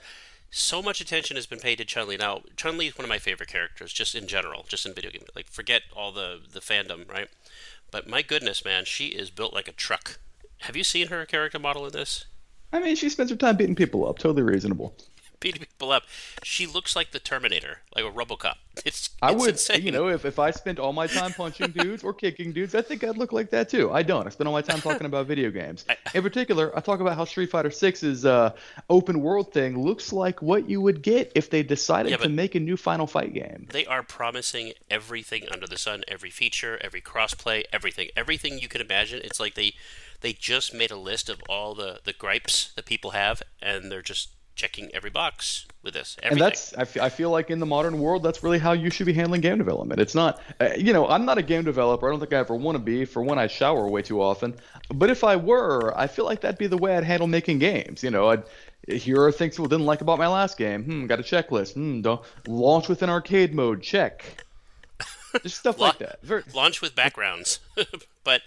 So, 0.55 0.83
much 0.83 1.01
attention 1.01 1.35
has 1.35 1.47
been 1.47 1.59
paid 1.59 1.79
to 1.79 1.85
Chun 1.85 2.07
Li. 2.07 2.15
Now, 2.15 2.43
Chun 2.55 2.77
Li 2.77 2.87
is 2.87 2.97
one 2.97 3.05
of 3.05 3.09
my 3.09 3.17
favorite 3.17 3.49
characters, 3.49 3.91
just 3.91 4.13
in 4.13 4.27
general, 4.27 4.65
just 4.67 4.85
in 4.85 4.93
video 4.93 5.09
game. 5.09 5.23
Like 5.35 5.47
forget 5.47 5.81
all 5.95 6.11
the 6.11 6.39
the 6.51 6.59
fandom, 6.59 7.09
right? 7.09 7.27
But 7.89 8.07
my 8.07 8.21
goodness, 8.21 8.63
man, 8.63 8.85
she 8.85 9.07
is 9.07 9.31
built 9.31 9.53
like 9.53 9.67
a 9.67 9.71
truck. 9.71 10.19
Have 10.59 10.75
you 10.75 10.83
seen 10.83 11.07
her 11.07 11.25
character 11.25 11.57
model 11.57 11.85
in 11.87 11.91
this? 11.91 12.25
I 12.71 12.79
mean, 12.79 12.95
she 12.95 13.09
spends 13.09 13.31
her 13.31 13.35
time 13.35 13.57
beating 13.57 13.75
people 13.75 14.07
up. 14.07 14.19
Totally 14.19 14.43
reasonable. 14.43 14.95
Beating 15.43 15.61
people 15.61 15.91
up. 15.91 16.03
She 16.41 16.65
looks 16.65 16.95
like 16.95 17.11
the 17.11 17.19
Terminator, 17.19 17.81
like 17.95 18.05
a 18.05 18.09
RoboCop. 18.09 18.55
It's 18.85 19.09
I 19.21 19.31
it's 19.33 19.41
would, 19.41 19.49
insane. 19.51 19.83
you 19.83 19.91
know, 19.91 20.07
if, 20.07 20.23
if 20.25 20.39
I 20.39 20.51
spent 20.51 20.79
all 20.79 20.93
my 20.93 21.05
time 21.05 21.33
punching 21.33 21.71
dudes 21.77 22.03
or 22.03 22.13
kicking 22.13 22.53
dudes, 22.53 22.73
I 22.73 22.81
think 22.81 23.03
I'd 23.03 23.17
look 23.17 23.33
like 23.33 23.49
that 23.51 23.67
too. 23.69 23.91
I 23.91 24.03
don't. 24.03 24.25
I 24.25 24.29
spend 24.29 24.47
all 24.47 24.53
my 24.53 24.61
time 24.61 24.79
talking 24.79 25.05
about 25.05 25.27
video 25.27 25.51
games. 25.51 25.85
In 26.13 26.23
particular, 26.23 26.75
I 26.75 26.79
talk 26.79 27.01
about 27.01 27.17
how 27.17 27.25
Street 27.25 27.49
Fighter 27.51 27.69
6's 27.69 28.25
uh, 28.25 28.53
open 28.89 29.19
world 29.21 29.53
thing 29.53 29.77
looks 29.83 30.13
like 30.13 30.41
what 30.41 30.69
you 30.69 30.79
would 30.81 31.01
get 31.01 31.31
if 31.35 31.49
they 31.49 31.61
decided 31.61 32.11
Yeah, 32.11 32.17
to 32.17 32.29
make 32.29 32.55
a 32.55 32.59
new 32.59 32.77
Final 32.77 33.05
Fight 33.05 33.33
game. 33.33 33.67
They 33.69 33.85
are 33.85 34.01
promising 34.01 34.73
everything 34.89 35.43
under 35.51 35.67
the 35.67 35.77
sun, 35.77 36.03
every 36.07 36.29
feature, 36.29 36.79
every 36.81 37.01
crossplay, 37.01 37.65
everything, 37.73 38.09
everything 38.15 38.59
you 38.59 38.69
can 38.69 38.81
imagine. 38.81 39.19
It's 39.23 39.39
like 39.39 39.55
they 39.55 39.73
they 40.21 40.31
just 40.33 40.73
made 40.73 40.89
a 40.89 40.95
list 40.97 41.29
of 41.29 41.41
all 41.49 41.75
the 41.75 41.99
the 42.05 42.13
gripes 42.13 42.71
that 42.75 42.85
people 42.85 43.11
have, 43.11 43.43
and 43.61 43.91
they're 43.91 44.01
just 44.01 44.29
checking 44.55 44.93
every 44.93 45.09
box 45.09 45.65
with 45.81 45.93
this. 45.93 46.17
Everything. 46.21 46.43
And 46.43 46.45
that's, 46.45 46.73
I 46.75 47.09
feel 47.09 47.29
like 47.29 47.49
in 47.49 47.59
the 47.59 47.65
modern 47.65 47.99
world, 47.99 48.23
that's 48.23 48.43
really 48.43 48.59
how 48.59 48.71
you 48.73 48.89
should 48.89 49.05
be 49.05 49.13
handling 49.13 49.41
game 49.41 49.57
development. 49.57 49.99
It's 49.99 50.15
not, 50.15 50.41
uh, 50.61 50.69
you 50.77 50.93
know, 50.93 51.07
I'm 51.07 51.25
not 51.25 51.37
a 51.37 51.41
game 51.41 51.63
developer. 51.63 52.07
I 52.07 52.11
don't 52.11 52.19
think 52.19 52.33
I 52.33 52.37
ever 52.37 52.55
want 52.55 52.75
to 52.75 52.83
be. 52.83 53.05
For 53.05 53.21
one, 53.21 53.37
I 53.37 53.47
shower 53.47 53.87
way 53.87 54.01
too 54.01 54.21
often. 54.21 54.55
But 54.93 55.09
if 55.09 55.23
I 55.23 55.35
were, 55.35 55.97
I 55.97 56.07
feel 56.07 56.25
like 56.25 56.41
that'd 56.41 56.57
be 56.57 56.67
the 56.67 56.77
way 56.77 56.95
I'd 56.95 57.03
handle 57.03 57.27
making 57.27 57.59
games. 57.59 58.03
You 58.03 58.11
know, 58.11 58.29
I'd, 58.29 58.43
here 58.87 59.21
are 59.23 59.31
things 59.31 59.55
people 59.55 59.67
didn't 59.67 59.85
like 59.85 60.01
about 60.01 60.19
my 60.19 60.27
last 60.27 60.57
game. 60.57 60.83
Hmm, 60.83 61.05
got 61.07 61.19
a 61.19 61.23
checklist. 61.23 61.73
Hmm, 61.73 62.01
don't 62.01 62.21
launch 62.47 62.89
with 62.89 63.01
an 63.01 63.09
arcade 63.09 63.53
mode. 63.53 63.81
Check. 63.81 64.45
Just 65.41 65.57
stuff 65.57 65.79
like 65.79 65.97
that. 65.97 66.21
Very, 66.21 66.43
launch 66.53 66.81
with 66.81 66.95
backgrounds. 66.95 67.59
but 68.23 68.41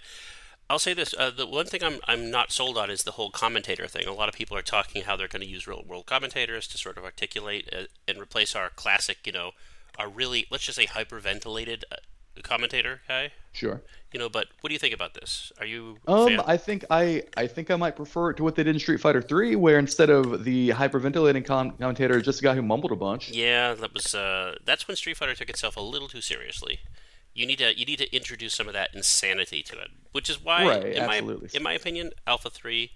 I'll 0.69 0.79
say 0.79 0.93
this: 0.93 1.13
uh, 1.17 1.31
the 1.31 1.47
one 1.47 1.65
thing 1.65 1.83
I'm 1.83 1.99
I'm 2.07 2.29
not 2.29 2.51
sold 2.51 2.77
on 2.77 2.89
is 2.89 3.03
the 3.03 3.11
whole 3.11 3.31
commentator 3.31 3.87
thing. 3.87 4.05
A 4.05 4.13
lot 4.13 4.29
of 4.29 4.35
people 4.35 4.57
are 4.57 4.61
talking 4.61 5.03
how 5.03 5.15
they're 5.15 5.27
going 5.27 5.41
to 5.41 5.47
use 5.47 5.67
real 5.67 5.83
world 5.85 6.05
commentators 6.05 6.67
to 6.67 6.77
sort 6.77 6.97
of 6.97 7.03
articulate 7.03 7.69
uh, 7.71 7.83
and 8.07 8.19
replace 8.19 8.55
our 8.55 8.69
classic, 8.69 9.19
you 9.25 9.31
know, 9.31 9.51
our 9.97 10.09
really 10.09 10.45
let's 10.51 10.65
just 10.65 10.77
say 10.77 10.85
hyperventilated 10.85 11.83
uh, 11.91 11.97
commentator 12.43 13.01
guy. 13.07 13.31
sure. 13.53 13.81
You 14.13 14.19
know, 14.19 14.29
but 14.29 14.47
what 14.61 14.69
do 14.69 14.73
you 14.73 14.79
think 14.79 14.93
about 14.93 15.13
this? 15.13 15.51
Are 15.59 15.65
you 15.65 15.97
Um? 16.07 16.41
I 16.45 16.57
think 16.57 16.85
I 16.89 17.23
I 17.35 17.47
think 17.47 17.69
I 17.71 17.75
might 17.75 17.95
prefer 17.95 18.31
it 18.31 18.37
to 18.37 18.43
what 18.43 18.55
they 18.55 18.63
did 18.63 18.75
in 18.75 18.79
Street 18.79 18.99
Fighter 18.99 19.21
3, 19.21 19.55
where 19.55 19.79
instead 19.79 20.09
of 20.09 20.43
the 20.43 20.69
hyperventilating 20.69 21.45
com- 21.45 21.71
commentator, 21.71 22.21
just 22.21 22.39
a 22.39 22.43
guy 22.43 22.55
who 22.55 22.61
mumbled 22.61 22.91
a 22.91 22.95
bunch. 22.95 23.31
Yeah, 23.31 23.73
that 23.73 23.93
was 23.93 24.15
uh, 24.15 24.55
that's 24.65 24.87
when 24.87 24.95
Street 24.95 25.17
Fighter 25.17 25.35
took 25.35 25.49
itself 25.49 25.75
a 25.77 25.81
little 25.81 26.07
too 26.07 26.21
seriously. 26.21 26.79
You 27.37 27.45
need 27.45 27.59
to 27.59 27.77
you 27.77 27.85
need 27.85 27.99
to 27.99 28.15
introduce 28.15 28.55
some 28.55 28.67
of 28.67 28.73
that 28.73 28.95
insanity 28.95 29.61
to 29.63 29.79
it, 29.79 29.89
which 30.11 30.27
is 30.27 30.43
why, 30.43 30.65
Right, 30.65 30.85
in 30.85 31.05
my 31.05 31.17
in 31.53 31.61
my 31.61 31.73
opinion, 31.73 32.11
Alpha 32.25 32.49
Three, 32.49 32.91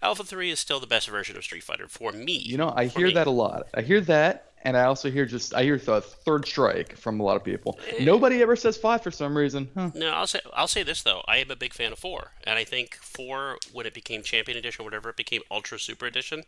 Alpha 0.00 0.22
Three 0.22 0.50
is 0.52 0.60
still 0.60 0.78
the 0.78 0.86
best 0.86 1.08
version 1.08 1.36
of 1.36 1.42
Street 1.42 1.64
Fighter 1.64 1.88
for 1.88 2.12
me. 2.12 2.38
You 2.38 2.56
know, 2.58 2.72
I 2.76 2.86
hear 2.86 3.08
me. 3.08 3.14
that 3.14 3.26
a 3.26 3.30
lot. 3.30 3.66
I 3.74 3.80
hear 3.82 4.00
that, 4.02 4.51
and 4.62 4.76
I 4.76 4.84
also 4.84 5.10
hear 5.10 5.26
just 5.26 5.54
I 5.54 5.62
hear 5.64 5.76
the 5.78 6.00
third 6.00 6.46
strike 6.46 6.96
from 6.96 7.20
a 7.20 7.22
lot 7.22 7.36
of 7.36 7.44
people. 7.44 7.78
Nobody 8.00 8.42
ever 8.42 8.56
says 8.56 8.76
five 8.76 9.02
for 9.02 9.10
some 9.10 9.36
reason. 9.36 9.68
Huh. 9.76 9.90
No, 9.94 10.10
I'll 10.10 10.26
say 10.26 10.40
I'll 10.54 10.68
say 10.68 10.82
this 10.82 11.02
though. 11.02 11.22
I 11.28 11.38
am 11.38 11.50
a 11.50 11.56
big 11.56 11.72
fan 11.74 11.92
of 11.92 11.98
four, 11.98 12.32
and 12.44 12.58
I 12.58 12.64
think 12.64 12.96
four 12.96 13.58
when 13.72 13.86
it 13.86 13.94
became 13.94 14.22
Champion 14.22 14.56
Edition, 14.58 14.82
or 14.82 14.84
whatever 14.84 15.08
it 15.10 15.16
became, 15.16 15.42
Ultra 15.50 15.78
Super 15.78 16.06
Edition. 16.06 16.44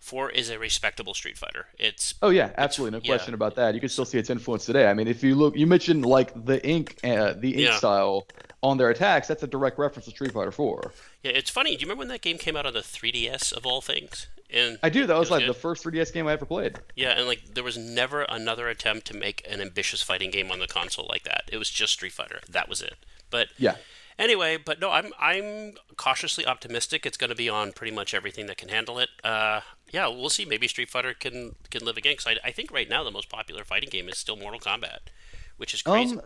Four 0.00 0.28
is 0.30 0.50
a 0.50 0.58
respectable 0.58 1.14
Street 1.14 1.38
Fighter. 1.38 1.66
It's 1.78 2.14
Oh 2.20 2.28
yeah, 2.28 2.50
absolutely, 2.58 2.98
no 2.98 3.02
yeah. 3.04 3.08
question 3.10 3.32
about 3.32 3.56
that. 3.56 3.74
You 3.74 3.80
can 3.80 3.88
still 3.88 4.04
see 4.04 4.18
its 4.18 4.28
influence 4.28 4.66
today. 4.66 4.86
I 4.86 4.92
mean, 4.92 5.08
if 5.08 5.22
you 5.22 5.34
look, 5.34 5.56
you 5.56 5.66
mentioned 5.66 6.04
like 6.04 6.32
the 6.44 6.62
ink, 6.66 6.98
uh, 7.02 7.32
the 7.32 7.52
ink 7.54 7.60
Yeah. 7.68 7.76
style 7.78 8.26
on 8.62 8.76
their 8.76 8.90
attacks. 8.90 9.28
That's 9.28 9.42
a 9.42 9.46
direct 9.46 9.78
reference 9.78 10.04
to 10.04 10.10
Street 10.10 10.32
Fighter 10.32 10.52
4. 10.52 10.92
yeah, 11.22 11.32
it's 11.32 11.48
funny. 11.50 11.70
Do 11.76 11.80
you 11.80 11.86
remember 11.86 12.00
when 12.00 12.08
that 12.08 12.20
game 12.20 12.36
came 12.36 12.54
out 12.56 12.66
on 12.66 12.74
the 12.74 12.80
3DS 12.80 13.52
of 13.52 13.64
all 13.64 13.80
things? 13.80 14.26
And 14.54 14.78
I 14.82 14.88
do. 14.88 15.04
That 15.06 15.16
it 15.16 15.18
was 15.18 15.30
like 15.32 15.40
good? 15.40 15.50
the 15.50 15.54
first 15.54 15.84
3DS 15.84 16.12
game 16.12 16.26
I 16.28 16.32
ever 16.32 16.46
played. 16.46 16.78
Yeah, 16.94 17.10
and 17.10 17.26
like 17.26 17.54
there 17.54 17.64
was 17.64 17.76
never 17.76 18.22
another 18.22 18.68
attempt 18.68 19.06
to 19.08 19.16
make 19.16 19.44
an 19.50 19.60
ambitious 19.60 20.00
fighting 20.00 20.30
game 20.30 20.50
on 20.52 20.60
the 20.60 20.68
console 20.68 21.06
like 21.10 21.24
that. 21.24 21.42
It 21.52 21.56
was 21.58 21.68
just 21.70 21.92
Street 21.94 22.12
Fighter. 22.12 22.38
That 22.48 22.68
was 22.68 22.80
it. 22.80 22.94
But 23.30 23.48
Yeah. 23.58 23.76
anyway, 24.18 24.56
but 24.56 24.80
no, 24.80 24.90
I'm 24.92 25.12
I'm 25.18 25.74
cautiously 25.96 26.46
optimistic. 26.46 27.04
It's 27.04 27.16
going 27.16 27.30
to 27.30 27.36
be 27.36 27.48
on 27.48 27.72
pretty 27.72 27.92
much 27.92 28.14
everything 28.14 28.46
that 28.46 28.56
can 28.56 28.68
handle 28.68 28.98
it. 29.00 29.08
Uh, 29.24 29.62
yeah, 29.90 30.06
we'll 30.06 30.30
see. 30.30 30.44
Maybe 30.44 30.68
Street 30.68 30.88
Fighter 30.90 31.14
can 31.14 31.56
can 31.70 31.84
live 31.84 31.96
again. 31.96 32.12
Because 32.12 32.26
I, 32.44 32.48
I 32.48 32.52
think 32.52 32.70
right 32.70 32.88
now 32.88 33.02
the 33.02 33.10
most 33.10 33.28
popular 33.28 33.64
fighting 33.64 33.88
game 33.90 34.08
is 34.08 34.18
still 34.18 34.36
Mortal 34.36 34.60
Kombat, 34.60 34.98
which 35.56 35.74
is 35.74 35.82
crazy. 35.82 36.16
Um, 36.16 36.22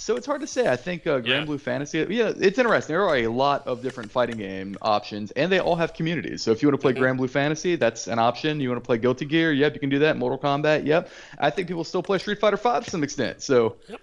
so 0.00 0.16
it's 0.16 0.26
hard 0.26 0.40
to 0.40 0.46
say. 0.46 0.66
I 0.68 0.76
think 0.76 1.06
uh, 1.06 1.18
Grand 1.20 1.26
Yeah. 1.26 1.44
Blue 1.44 1.58
Fantasy. 1.58 1.98
Yeah, 2.08 2.32
it's 2.36 2.58
interesting. 2.58 2.94
There 2.94 3.06
are 3.06 3.16
a 3.18 3.28
lot 3.28 3.66
of 3.66 3.82
different 3.82 4.10
fighting 4.10 4.38
game 4.38 4.76
options, 4.82 5.30
and 5.32 5.52
they 5.52 5.60
all 5.60 5.76
have 5.76 5.92
communities. 5.92 6.42
So 6.42 6.50
if 6.52 6.62
you 6.62 6.68
want 6.68 6.80
to 6.80 6.88
Mm-hmm. 6.88 6.98
play 6.98 7.26
Granblue 7.26 7.30
Fantasy, 7.30 7.76
that's 7.76 8.08
an 8.08 8.18
option. 8.18 8.60
You 8.60 8.70
want 8.70 8.82
to 8.82 8.86
play 8.86 8.98
Guilty 8.98 9.26
Gear? 9.26 9.52
Yep, 9.52 9.74
you 9.74 9.80
can 9.80 9.90
do 9.90 9.98
that. 10.00 10.16
Mortal 10.16 10.38
Kombat? 10.38 10.86
Yep. 10.86 11.10
I 11.38 11.50
think 11.50 11.68
people 11.68 11.84
still 11.84 12.02
play 12.02 12.18
Street 12.18 12.40
Fighter 12.40 12.56
Five 12.56 12.84
to 12.84 12.90
some 12.90 13.04
extent. 13.04 13.42
So. 13.42 13.76
Yep. 13.88 14.00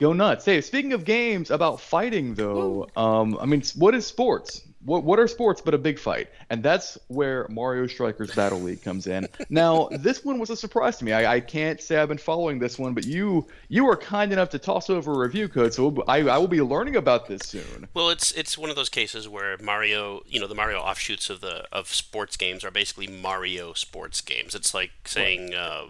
Go 0.00 0.12
nuts! 0.12 0.44
Hey, 0.44 0.60
speaking 0.60 0.92
of 0.92 1.04
games 1.04 1.52
about 1.52 1.80
fighting, 1.80 2.34
though, 2.34 2.88
um, 2.96 3.38
I 3.40 3.46
mean, 3.46 3.62
what 3.76 3.94
is 3.94 4.04
sports? 4.04 4.60
What 4.84 5.04
what 5.04 5.18
are 5.18 5.26
sports 5.26 5.60
but 5.60 5.74
a 5.74 5.78
big 5.78 5.98
fight? 5.98 6.28
And 6.50 6.62
that's 6.62 6.98
where 7.08 7.46
Mario 7.48 7.86
Strikers 7.86 8.34
Battle 8.34 8.60
League 8.60 8.82
comes 8.82 9.06
in. 9.06 9.26
Now, 9.48 9.88
this 9.98 10.24
one 10.24 10.38
was 10.38 10.50
a 10.50 10.56
surprise 10.56 10.98
to 10.98 11.04
me. 11.04 11.12
I, 11.12 11.36
I 11.36 11.40
can't 11.40 11.80
say 11.80 11.96
I've 11.96 12.08
been 12.08 12.18
following 12.18 12.58
this 12.58 12.78
one, 12.78 12.94
but 12.94 13.04
you 13.04 13.46
you 13.68 13.84
were 13.84 13.96
kind 13.96 14.32
enough 14.32 14.50
to 14.50 14.58
toss 14.58 14.90
over 14.90 15.12
a 15.12 15.18
review 15.18 15.48
code, 15.48 15.74
so 15.74 16.04
I, 16.06 16.20
I 16.20 16.38
will 16.38 16.48
be 16.48 16.60
learning 16.62 16.96
about 16.96 17.26
this 17.26 17.42
soon. 17.42 17.88
Well, 17.94 18.10
it's 18.10 18.32
it's 18.32 18.58
one 18.58 18.70
of 18.70 18.76
those 18.76 18.88
cases 18.88 19.28
where 19.28 19.56
Mario, 19.58 20.22
you 20.26 20.40
know, 20.40 20.46
the 20.46 20.54
Mario 20.54 20.78
offshoots 20.78 21.30
of 21.30 21.40
the 21.40 21.64
of 21.72 21.88
sports 21.88 22.36
games 22.36 22.64
are 22.64 22.70
basically 22.70 23.06
Mario 23.06 23.72
sports 23.72 24.20
games. 24.20 24.54
It's 24.54 24.74
like 24.74 24.90
saying, 25.04 25.54
uh, 25.54 25.86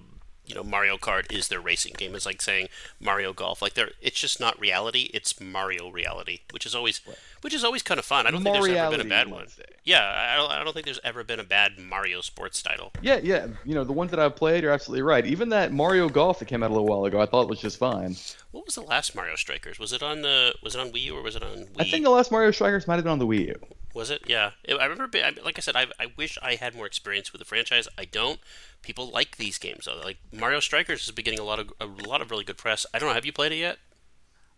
you 0.46 0.54
know, 0.54 0.62
Mario 0.62 0.96
Kart 0.96 1.32
is 1.32 1.48
their 1.48 1.60
racing 1.60 1.94
game. 1.96 2.14
It's 2.14 2.26
like 2.26 2.42
saying 2.42 2.68
Mario 3.00 3.32
Golf. 3.32 3.62
Like 3.62 3.74
they're, 3.74 3.92
it's 4.02 4.20
just 4.20 4.40
not 4.40 4.58
reality. 4.60 5.10
It's 5.14 5.40
Mario 5.40 5.90
reality, 5.90 6.40
which 6.52 6.66
is 6.66 6.74
always, 6.74 7.00
which 7.40 7.54
is 7.54 7.64
always 7.64 7.82
kind 7.82 7.98
of 7.98 8.04
fun. 8.04 8.26
I 8.26 8.30
don't 8.30 8.42
think 8.42 8.54
there's 8.54 8.76
ever 8.76 8.96
been 8.96 9.06
a 9.06 9.08
bad 9.08 9.30
one. 9.30 9.48
say. 9.48 9.62
Yeah, 9.84 10.02
I 10.02 10.36
don't, 10.36 10.50
I 10.50 10.62
don't 10.62 10.72
think 10.72 10.84
there's 10.84 11.00
ever 11.02 11.24
been 11.24 11.40
a 11.40 11.44
bad 11.44 11.78
Mario 11.78 12.20
sports 12.20 12.62
title. 12.62 12.92
Yeah, 13.00 13.20
yeah. 13.22 13.46
You 13.64 13.74
know, 13.74 13.84
the 13.84 13.92
ones 13.92 14.10
that 14.10 14.20
I've 14.20 14.36
played 14.36 14.64
are 14.64 14.70
absolutely 14.70 15.02
right. 15.02 15.24
Even 15.26 15.48
that 15.50 15.72
Mario 15.72 16.08
Golf 16.08 16.38
that 16.40 16.46
came 16.46 16.62
out 16.62 16.70
a 16.70 16.74
little 16.74 16.88
while 16.88 17.04
ago, 17.04 17.20
I 17.20 17.26
thought 17.26 17.48
was 17.48 17.60
just 17.60 17.78
fine. 17.78 18.16
What 18.50 18.66
was 18.66 18.74
the 18.74 18.82
last 18.82 19.14
Mario 19.14 19.36
Strikers? 19.36 19.78
Was 19.78 19.92
it 19.92 20.02
on 20.02 20.22
the 20.22 20.54
was 20.62 20.74
it 20.74 20.80
on 20.80 20.92
Wii 20.92 21.02
U 21.02 21.16
or 21.16 21.22
was 21.22 21.36
it 21.36 21.42
on 21.42 21.56
Wii? 21.56 21.80
I 21.80 21.84
think 21.84 22.04
the 22.04 22.10
last 22.10 22.30
Mario 22.30 22.50
Strikers 22.50 22.86
might 22.86 22.96
have 22.96 23.04
been 23.04 23.12
on 23.12 23.18
the 23.18 23.26
Wii 23.26 23.48
U. 23.48 23.60
Was 23.94 24.10
it? 24.10 24.22
Yeah. 24.26 24.50
It- 24.64 24.74
I 24.74 24.84
remember, 24.84 25.06
be- 25.06 25.22
like 25.42 25.56
I 25.56 25.60
said, 25.60 25.76
I, 25.76 25.86
I 25.98 26.06
wish 26.16 26.36
I 26.42 26.56
had 26.56 26.74
more 26.74 26.84
experience 26.86 27.32
with 27.32 27.38
the 27.38 27.44
franchise. 27.46 27.88
I 27.96 28.04
don't. 28.04 28.40
People 28.82 29.08
like 29.08 29.36
these 29.38 29.56
games 29.56 29.86
though. 29.86 30.00
Like 30.04 30.18
Mario 30.32 30.60
Strikers 30.60 31.06
has 31.06 31.14
been 31.14 31.24
getting 31.24 31.40
a 31.40 31.44
lot 31.44 31.58
of 31.60 31.72
a 31.80 31.86
lot 31.86 32.20
of 32.20 32.30
really 32.30 32.44
good 32.44 32.58
press. 32.58 32.84
I 32.92 32.98
don't 32.98 33.08
know. 33.08 33.14
Have 33.14 33.24
you 33.24 33.32
played 33.32 33.52
it 33.52 33.56
yet? 33.56 33.78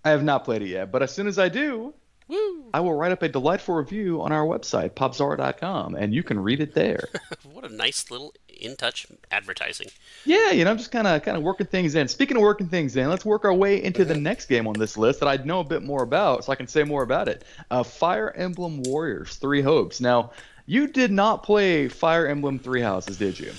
I 0.04 0.11
have 0.11 0.24
not 0.24 0.44
played 0.44 0.62
it 0.62 0.68
yet, 0.68 0.90
but 0.90 1.02
as 1.02 1.12
soon 1.12 1.26
as 1.26 1.38
I 1.38 1.48
do, 1.48 1.92
Woo! 2.28 2.64
I 2.74 2.80
will 2.80 2.94
write 2.94 3.12
up 3.12 3.22
a 3.22 3.28
delightful 3.28 3.74
review 3.76 4.20
on 4.22 4.32
our 4.32 4.44
website, 4.44 4.90
popzara.com, 4.90 5.94
and 5.94 6.12
you 6.14 6.22
can 6.24 6.40
read 6.42 6.61
it 6.61 6.74
there. 6.74 7.08
What 7.52 7.64
a 7.64 7.74
nice 7.74 8.11
little 8.11 8.34
in 8.60 8.76
touch 8.76 9.06
advertising. 9.30 9.88
yeah, 10.24 10.50
you 10.50 10.64
know, 10.64 10.70
I'm 10.70 10.78
just 10.78 10.92
kind 10.92 11.06
of 11.06 11.22
kind 11.22 11.36
of 11.36 11.42
working 11.42 11.66
things 11.66 11.94
in. 11.94 12.08
Speaking 12.08 12.36
of 12.36 12.42
working 12.42 12.68
things 12.68 12.96
in, 12.96 13.08
let's 13.08 13.24
work 13.24 13.44
our 13.44 13.54
way 13.54 13.82
into 13.82 14.04
the 14.04 14.16
next 14.16 14.46
game 14.46 14.66
on 14.66 14.74
this 14.74 14.96
list 14.96 15.20
that 15.20 15.28
I 15.28 15.36
know 15.44 15.60
a 15.60 15.64
bit 15.64 15.82
more 15.82 16.02
about, 16.02 16.44
so 16.44 16.52
I 16.52 16.56
can 16.56 16.66
say 16.66 16.84
more 16.84 17.02
about 17.02 17.28
it. 17.28 17.44
Uh, 17.70 17.82
Fire 17.82 18.32
Emblem 18.36 18.82
Warriors: 18.82 19.36
Three 19.36 19.62
Hopes. 19.62 20.00
Now, 20.00 20.32
you 20.66 20.88
did 20.88 21.10
not 21.12 21.42
play 21.42 21.88
Fire 21.88 22.26
Emblem 22.26 22.58
Three 22.58 22.82
Houses, 22.82 23.16
did 23.18 23.38
you? 23.38 23.52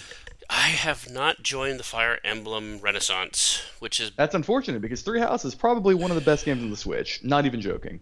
I 0.49 0.69
have 0.69 1.09
not 1.11 1.43
joined 1.43 1.79
the 1.79 1.83
Fire 1.83 2.19
Emblem 2.23 2.79
Renaissance, 2.79 3.61
which 3.79 3.99
is 3.99 4.11
That's 4.15 4.35
unfortunate 4.35 4.81
because 4.81 5.01
Three 5.01 5.19
Houses 5.19 5.53
is 5.53 5.55
probably 5.55 5.93
one 5.93 6.11
of 6.11 6.15
the 6.15 6.21
best 6.21 6.45
games 6.45 6.63
on 6.63 6.69
the 6.69 6.77
Switch. 6.77 7.19
Not 7.23 7.45
even 7.45 7.59
joking. 7.59 7.99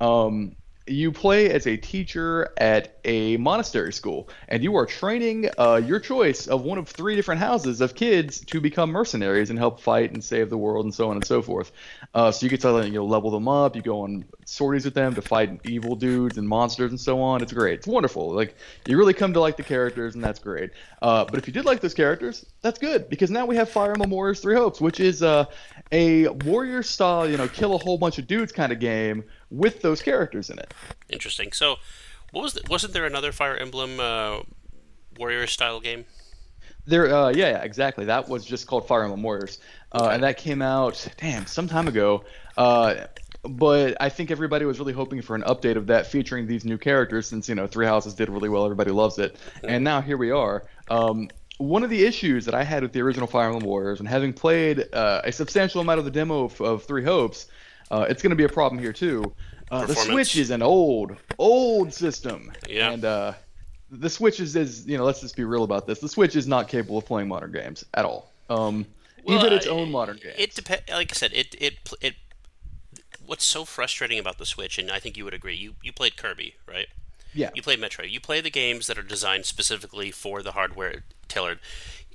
Um, 0.00 0.56
you 0.86 1.12
play 1.12 1.50
as 1.50 1.66
a 1.66 1.76
teacher 1.76 2.52
at 2.58 2.98
a 3.04 3.36
monastery 3.38 3.92
school, 3.92 4.28
and 4.48 4.62
you 4.62 4.76
are 4.76 4.84
training 4.84 5.48
uh, 5.58 5.80
your 5.84 5.98
choice 5.98 6.46
of 6.46 6.62
one 6.62 6.76
of 6.76 6.88
three 6.88 7.16
different 7.16 7.40
houses 7.40 7.80
of 7.80 7.94
kids 7.94 8.40
to 8.40 8.60
become 8.60 8.90
mercenaries 8.90 9.50
and 9.50 9.58
help 9.58 9.80
fight 9.80 10.12
and 10.12 10.22
save 10.22 10.50
the 10.50 10.58
world 10.58 10.84
and 10.84 10.94
so 10.94 11.08
on 11.08 11.16
and 11.16 11.24
so 11.24 11.40
forth. 11.40 11.72
Uh, 12.14 12.30
so 12.30 12.44
you 12.44 12.50
get 12.50 12.60
to 12.60 12.84
you 12.86 12.92
know 12.92 13.06
level 13.06 13.30
them 13.30 13.48
up. 13.48 13.76
You 13.76 13.82
go 13.82 14.02
on 14.02 14.26
sorties 14.44 14.84
with 14.84 14.94
them 14.94 15.14
to 15.14 15.22
fight 15.22 15.60
evil 15.64 15.96
dudes 15.96 16.36
and 16.36 16.46
monsters 16.46 16.90
and 16.90 17.00
so 17.00 17.20
on. 17.22 17.42
It's 17.42 17.52
great. 17.52 17.78
It's 17.78 17.86
wonderful. 17.86 18.34
Like 18.34 18.54
you 18.86 18.98
really 18.98 19.14
come 19.14 19.32
to 19.32 19.40
like 19.40 19.56
the 19.56 19.62
characters, 19.62 20.14
and 20.14 20.22
that's 20.22 20.38
great. 20.38 20.70
Uh, 21.00 21.24
but 21.24 21.38
if 21.38 21.46
you 21.46 21.52
did 21.52 21.64
like 21.64 21.80
those 21.80 21.94
characters, 21.94 22.44
that's 22.60 22.78
good 22.78 23.08
because 23.08 23.30
now 23.30 23.46
we 23.46 23.56
have 23.56 23.70
Fire 23.70 23.92
Emblem 23.92 24.10
Warriors 24.10 24.40
Three 24.40 24.54
Hopes, 24.54 24.82
which 24.82 25.00
is 25.00 25.22
uh, 25.22 25.46
a 25.92 26.28
warrior 26.28 26.82
style, 26.82 27.28
you 27.28 27.38
know, 27.38 27.48
kill 27.48 27.74
a 27.74 27.78
whole 27.78 27.96
bunch 27.96 28.18
of 28.18 28.26
dudes 28.26 28.52
kind 28.52 28.70
of 28.70 28.80
game 28.80 29.24
with 29.50 29.82
those 29.82 30.02
characters 30.02 30.50
in 30.50 30.58
it. 30.58 30.72
interesting. 31.08 31.52
So, 31.52 31.76
what 32.32 32.42
was 32.42 32.54
the, 32.54 32.62
wasn't 32.68 32.92
there 32.92 33.06
another 33.06 33.32
Fire 33.32 33.56
Emblem 33.56 34.00
uh, 34.00 34.40
Warrior 35.18 35.46
style 35.46 35.80
game? 35.80 36.04
There, 36.86 37.14
uh, 37.14 37.30
yeah, 37.30 37.50
yeah, 37.50 37.62
exactly. 37.62 38.04
That 38.06 38.28
was 38.28 38.44
just 38.44 38.66
called 38.66 38.86
Fire 38.86 39.04
Emblem 39.04 39.22
Warriors, 39.22 39.58
uh, 39.92 40.10
and 40.12 40.22
that 40.22 40.36
came 40.36 40.60
out, 40.60 41.06
damn, 41.16 41.46
some 41.46 41.66
time 41.66 41.88
ago. 41.88 42.24
Uh, 42.56 43.06
but 43.42 43.96
I 44.00 44.08
think 44.08 44.30
everybody 44.30 44.64
was 44.64 44.78
really 44.78 44.92
hoping 44.92 45.22
for 45.22 45.34
an 45.34 45.42
update 45.42 45.76
of 45.76 45.86
that 45.88 46.06
featuring 46.06 46.46
these 46.46 46.64
new 46.64 46.78
characters, 46.78 47.26
since 47.26 47.48
you 47.48 47.54
know 47.54 47.66
Three 47.66 47.86
Houses 47.86 48.14
did 48.14 48.28
really 48.28 48.48
well, 48.48 48.64
everybody 48.64 48.90
loves 48.90 49.18
it, 49.18 49.36
and 49.62 49.84
now 49.84 50.00
here 50.00 50.16
we 50.16 50.30
are. 50.30 50.64
Um, 50.88 51.30
one 51.58 51.84
of 51.84 51.90
the 51.90 52.04
issues 52.04 52.44
that 52.46 52.54
I 52.54 52.64
had 52.64 52.82
with 52.82 52.92
the 52.92 53.00
original 53.00 53.26
Fire 53.26 53.46
Emblem 53.46 53.64
Warriors, 53.64 54.00
and 54.00 54.08
having 54.08 54.32
played 54.32 54.86
uh, 54.92 55.22
a 55.24 55.32
substantial 55.32 55.80
amount 55.80 56.00
of 56.00 56.04
the 56.04 56.10
demo 56.10 56.44
of, 56.44 56.60
of 56.60 56.84
Three 56.84 57.04
Hopes, 57.04 57.46
uh, 57.90 58.06
it's 58.08 58.22
going 58.22 58.30
to 58.30 58.36
be 58.36 58.44
a 58.44 58.48
problem 58.48 58.80
here 58.80 58.92
too. 58.92 59.34
Uh, 59.70 59.86
the 59.86 59.94
Switch 59.94 60.36
is 60.36 60.50
an 60.50 60.62
old, 60.62 61.16
old 61.38 61.92
system, 61.92 62.52
Yeah. 62.68 62.90
and 62.92 63.04
uh, 63.04 63.32
the 63.90 64.10
Switch 64.10 64.40
is, 64.40 64.54
is, 64.56 64.86
you 64.86 64.96
know, 64.98 65.04
let's 65.04 65.20
just 65.20 65.36
be 65.36 65.44
real 65.44 65.64
about 65.64 65.86
this. 65.86 65.98
The 66.00 66.08
Switch 66.08 66.36
is 66.36 66.46
not 66.46 66.68
capable 66.68 66.98
of 66.98 67.06
playing 67.06 67.28
modern 67.28 67.50
games 67.52 67.84
at 67.94 68.04
all. 68.04 68.30
Um, 68.50 68.86
even 69.26 69.52
its 69.52 69.66
own 69.66 69.90
modern 69.90 70.18
games. 70.18 70.34
It 70.36 70.54
depends. 70.54 70.82
Like 70.90 71.10
I 71.12 71.14
said, 71.14 71.32
it 71.32 71.54
it 71.58 71.74
it. 72.02 72.14
What's 73.24 73.44
so 73.44 73.64
frustrating 73.64 74.18
about 74.18 74.36
the 74.36 74.44
Switch, 74.44 74.78
and 74.78 74.90
I 74.90 74.98
think 74.98 75.16
you 75.16 75.24
would 75.24 75.32
agree. 75.32 75.54
You 75.54 75.74
you 75.82 75.92
played 75.92 76.16
Kirby, 76.18 76.56
right? 76.68 76.88
yeah. 77.32 77.50
You 77.54 77.62
play 77.62 77.76
Metroid. 77.76 78.10
You 78.10 78.20
play 78.20 78.40
the 78.42 78.50
games 78.50 78.86
that 78.86 78.98
are 78.98 79.02
designed 79.02 79.46
specifically 79.46 80.10
for 80.10 80.42
the 80.42 80.52
hardware 80.52 81.04
tailored. 81.26 81.58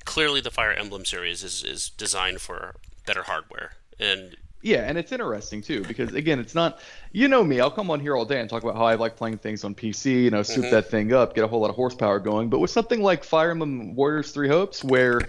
Clearly, 0.05 0.39
the 0.39 0.51
Fire 0.51 0.71
Emblem 0.71 1.03
series 1.03 1.43
is 1.43 1.63
is 1.63 1.89
designed 1.89 2.41
for 2.41 2.75
better 3.07 3.23
hardware, 3.23 3.73
and 3.99 4.37
Yeah, 4.61 4.79
and 4.79 4.97
it's 4.97 5.11
interesting 5.11 5.61
too 5.61 5.83
because 5.83 6.13
again, 6.13 6.39
it's 6.39 6.53
not. 6.53 6.79
You 7.13 7.27
know 7.27 7.43
me, 7.43 7.59
I'll 7.61 7.71
come 7.71 7.89
on 7.89 7.99
here 7.99 8.15
all 8.15 8.25
day 8.25 8.41
and 8.41 8.49
talk 8.49 8.61
about 8.61 8.75
how 8.75 8.85
I 8.85 8.95
like 8.95 9.15
playing 9.15 9.37
things 9.37 9.63
on 9.63 9.73
PC. 9.73 10.23
You 10.23 10.31
know, 10.31 10.43
soup 10.43 10.65
Mm-hmm. 10.65 10.71
that 10.71 10.89
thing 10.89 11.13
up, 11.13 11.33
get 11.33 11.43
a 11.43 11.47
whole 11.47 11.61
lot 11.61 11.69
of 11.69 11.75
horsepower 11.75 12.19
going. 12.19 12.49
But 12.49 12.59
with 12.59 12.69
something 12.71 13.01
like 13.01 13.23
Fire 13.23 13.51
Emblem 13.51 13.95
Warriors 13.95 14.31
Three 14.31 14.49
Hopes, 14.49 14.83
where 14.83 15.21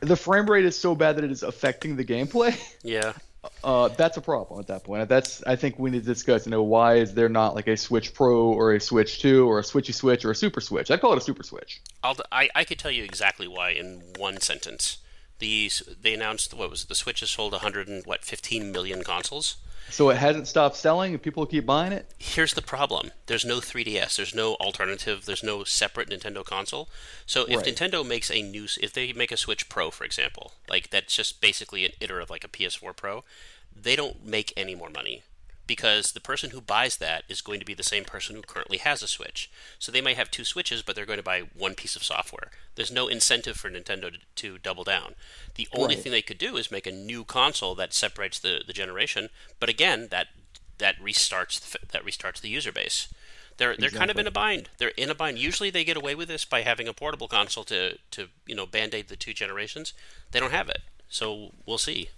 the 0.00 0.16
frame 0.16 0.48
rate 0.48 0.66
is 0.66 0.76
so 0.76 0.94
bad 0.94 1.16
that 1.16 1.24
it 1.24 1.30
is 1.30 1.42
affecting 1.42 1.96
the 1.96 2.04
gameplay, 2.04 2.54
yeah, 2.82 3.14
uh, 3.64 3.88
that's 3.88 4.18
a 4.18 4.20
problem 4.20 4.60
at 4.60 4.66
that 4.66 4.84
point. 4.84 5.08
That's 5.08 5.42
I 5.44 5.56
think 5.56 5.78
we 5.78 5.90
need 5.90 6.00
to 6.00 6.04
discuss. 6.04 6.44
You 6.44 6.50
know, 6.50 6.62
why 6.62 6.96
is 6.96 7.14
there 7.14 7.30
not 7.30 7.54
like 7.54 7.68
a 7.68 7.78
Switch 7.78 8.12
Pro 8.12 8.48
or 8.48 8.74
a 8.74 8.80
Switch 8.80 9.20
Two 9.22 9.48
or 9.48 9.58
a 9.58 9.62
Switchy 9.62 9.94
Switch 9.94 10.24
or 10.26 10.32
a 10.32 10.34
Super 10.36 10.60
Switch? 10.60 10.90
I 10.90 10.98
call 10.98 11.12
it 11.14 11.18
a 11.18 11.22
Super 11.22 11.42
Switch. 11.44 11.80
I'll, 12.04 12.16
I 12.30 12.50
I 12.54 12.64
could 12.64 12.78
tell 12.78 12.90
you 12.90 13.04
exactly 13.04 13.48
why 13.48 13.70
in 13.70 14.02
one 14.18 14.38
sentence. 14.40 14.98
The 15.38 15.70
they 16.00 16.14
announced 16.14 16.54
what 16.54 16.70
was 16.70 16.82
it, 16.84 16.88
the 16.88 16.94
Switch 16.94 17.20
has 17.20 17.30
sold 17.30 17.52
100 17.52 17.88
and 17.88 18.04
what 18.06 18.24
15 18.24 18.72
million 18.72 19.04
consoles. 19.04 19.56
So 19.88 20.10
it 20.10 20.16
hasn't 20.16 20.48
stopped 20.48 20.76
selling, 20.76 21.12
and 21.12 21.22
people 21.22 21.46
keep 21.46 21.64
buying 21.64 21.92
it. 21.92 22.10
Here's 22.18 22.54
the 22.54 22.62
problem. 22.62 23.12
There's 23.26 23.44
no 23.44 23.58
3DS. 23.58 24.16
There's 24.16 24.34
no 24.34 24.54
alternative. 24.54 25.26
There's 25.26 25.44
no 25.44 25.62
separate 25.62 26.08
Nintendo 26.08 26.44
console. 26.44 26.88
So 27.24 27.44
if 27.44 27.58
Right. 27.58 27.66
Nintendo 27.66 28.04
makes 28.04 28.30
a 28.30 28.42
new, 28.42 28.66
if 28.80 28.92
they 28.92 29.12
make 29.12 29.30
a 29.30 29.36
Switch 29.36 29.68
Pro, 29.68 29.92
for 29.92 30.04
example, 30.04 30.54
like 30.68 30.90
that's 30.90 31.14
just 31.14 31.40
basically 31.40 31.84
an 31.84 31.92
iter 32.02 32.18
of 32.18 32.30
like 32.30 32.44
a 32.44 32.48
PS4 32.48 32.96
Pro, 32.96 33.22
they 33.74 33.94
don't 33.94 34.24
make 34.24 34.52
any 34.56 34.74
more 34.74 34.90
money 34.90 35.22
because 35.66 36.12
the 36.12 36.20
person 36.20 36.50
who 36.50 36.60
buys 36.60 36.96
that 36.98 37.24
is 37.28 37.40
going 37.40 37.60
to 37.60 37.66
be 37.66 37.74
the 37.74 37.82
same 37.82 38.04
person 38.04 38.36
who 38.36 38.42
currently 38.42 38.78
has 38.78 39.02
a 39.02 39.08
Switch. 39.08 39.50
So 39.78 39.90
they 39.90 40.00
might 40.00 40.16
have 40.16 40.30
two 40.30 40.44
Switches, 40.44 40.82
but 40.82 40.94
they're 40.94 41.06
going 41.06 41.18
to 41.18 41.22
buy 41.22 41.42
one 41.56 41.74
piece 41.74 41.96
of 41.96 42.04
software. 42.04 42.50
There's 42.74 42.92
no 42.92 43.08
incentive 43.08 43.56
for 43.56 43.70
Nintendo 43.70 44.12
to, 44.12 44.18
to 44.36 44.58
double 44.58 44.84
down. 44.84 45.14
The 45.56 45.68
only 45.72 45.94
Right. 45.94 46.02
thing 46.02 46.12
they 46.12 46.22
could 46.22 46.38
do 46.38 46.56
is 46.56 46.70
make 46.70 46.86
a 46.86 46.92
new 46.92 47.24
console 47.24 47.74
that 47.76 47.92
separates 47.94 48.38
the, 48.38 48.62
the 48.66 48.72
generation. 48.72 49.28
But 49.58 49.68
again, 49.68 50.08
that 50.10 50.28
that 50.78 50.98
restarts 51.00 51.58
the, 51.60 51.78
that 51.92 52.04
restarts 52.04 52.40
the 52.40 52.50
user 52.50 52.70
base. 52.72 53.08
They're 53.56 53.74
they're 53.76 53.88
kind 53.90 54.10
of 54.10 54.18
in 54.18 54.26
a 54.26 54.30
bind. 54.30 54.68
They're 54.76 54.90
in 54.90 55.08
a 55.08 55.14
bind. 55.14 55.38
Usually 55.38 55.70
they 55.70 55.84
get 55.84 55.96
away 55.96 56.14
with 56.14 56.28
this 56.28 56.44
by 56.44 56.60
having 56.60 56.86
a 56.86 56.92
portable 56.92 57.28
console 57.28 57.64
to 57.64 57.96
to 58.10 58.28
you 58.46 58.54
know 58.54 58.66
band 58.66 58.94
aid 58.94 59.08
the 59.08 59.16
two 59.16 59.32
generations. 59.32 59.94
They 60.32 60.40
don't 60.40 60.50
have 60.52 60.68
it, 60.68 60.82
so 61.08 61.52
we'll 61.64 61.78
see. 61.78 62.10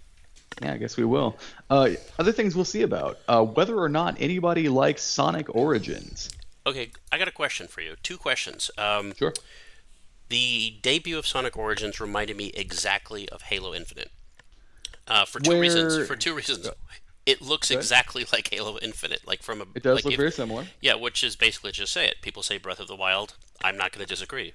Yeah, 0.61 0.73
I 0.73 0.77
guess 0.77 0.97
we 0.97 1.05
will. 1.05 1.37
Uh, 1.69 1.91
other 2.17 2.31
things 2.31 2.55
we'll 2.55 2.65
see 2.65 2.81
about 2.81 3.19
uh, 3.27 3.43
whether 3.43 3.77
or 3.77 3.89
not 3.89 4.17
anybody 4.19 4.67
likes 4.69 5.01
Sonic 5.01 5.53
Origins. 5.55 6.29
Okay, 6.67 6.91
I 7.11 7.17
got 7.17 7.27
a 7.27 7.31
question 7.31 7.67
for 7.67 7.81
you. 7.81 7.95
Two 8.03 8.17
questions. 8.17 8.69
Um, 8.77 9.13
Sure. 9.15 9.33
the 10.29 10.77
debut 10.81 11.17
of 11.17 11.25
Sonic 11.25 11.57
Origins 11.57 11.99
reminded 11.99 12.37
me 12.37 12.47
exactly 12.53 13.27
of 13.29 13.43
Halo 13.43 13.73
Infinite. 13.73 14.11
Uh, 15.07 15.25
for 15.25 15.39
two 15.39 15.51
Where- 15.51 15.61
reasons. 15.61 16.07
For 16.07 16.15
two 16.15 16.33
reasons. 16.35 16.67
It 17.25 17.41
looks 17.41 17.69
exactly 17.69 18.25
like 18.33 18.49
Halo 18.51 18.79
Infinite, 18.79 19.21
like 19.27 19.43
from 19.43 19.61
a. 19.61 19.65
It 19.75 19.83
does 19.83 19.97
like 19.97 20.05
look 20.05 20.13
if- 20.13 20.17
very 20.19 20.31
similar. 20.31 20.65
Yeah, 20.81 20.95
which 20.95 21.23
is 21.23 21.35
basically 21.35 21.71
just 21.71 21.93
say 21.93 22.07
it. 22.07 22.15
People 22.21 22.41
say 22.43 22.57
Breath 22.57 22.79
of 22.79 22.87
the 22.87 22.95
Wild. 22.95 23.35
I'm 23.63 23.77
not 23.77 23.91
going 23.91 24.03
to 24.05 24.09
disagree, 24.09 24.53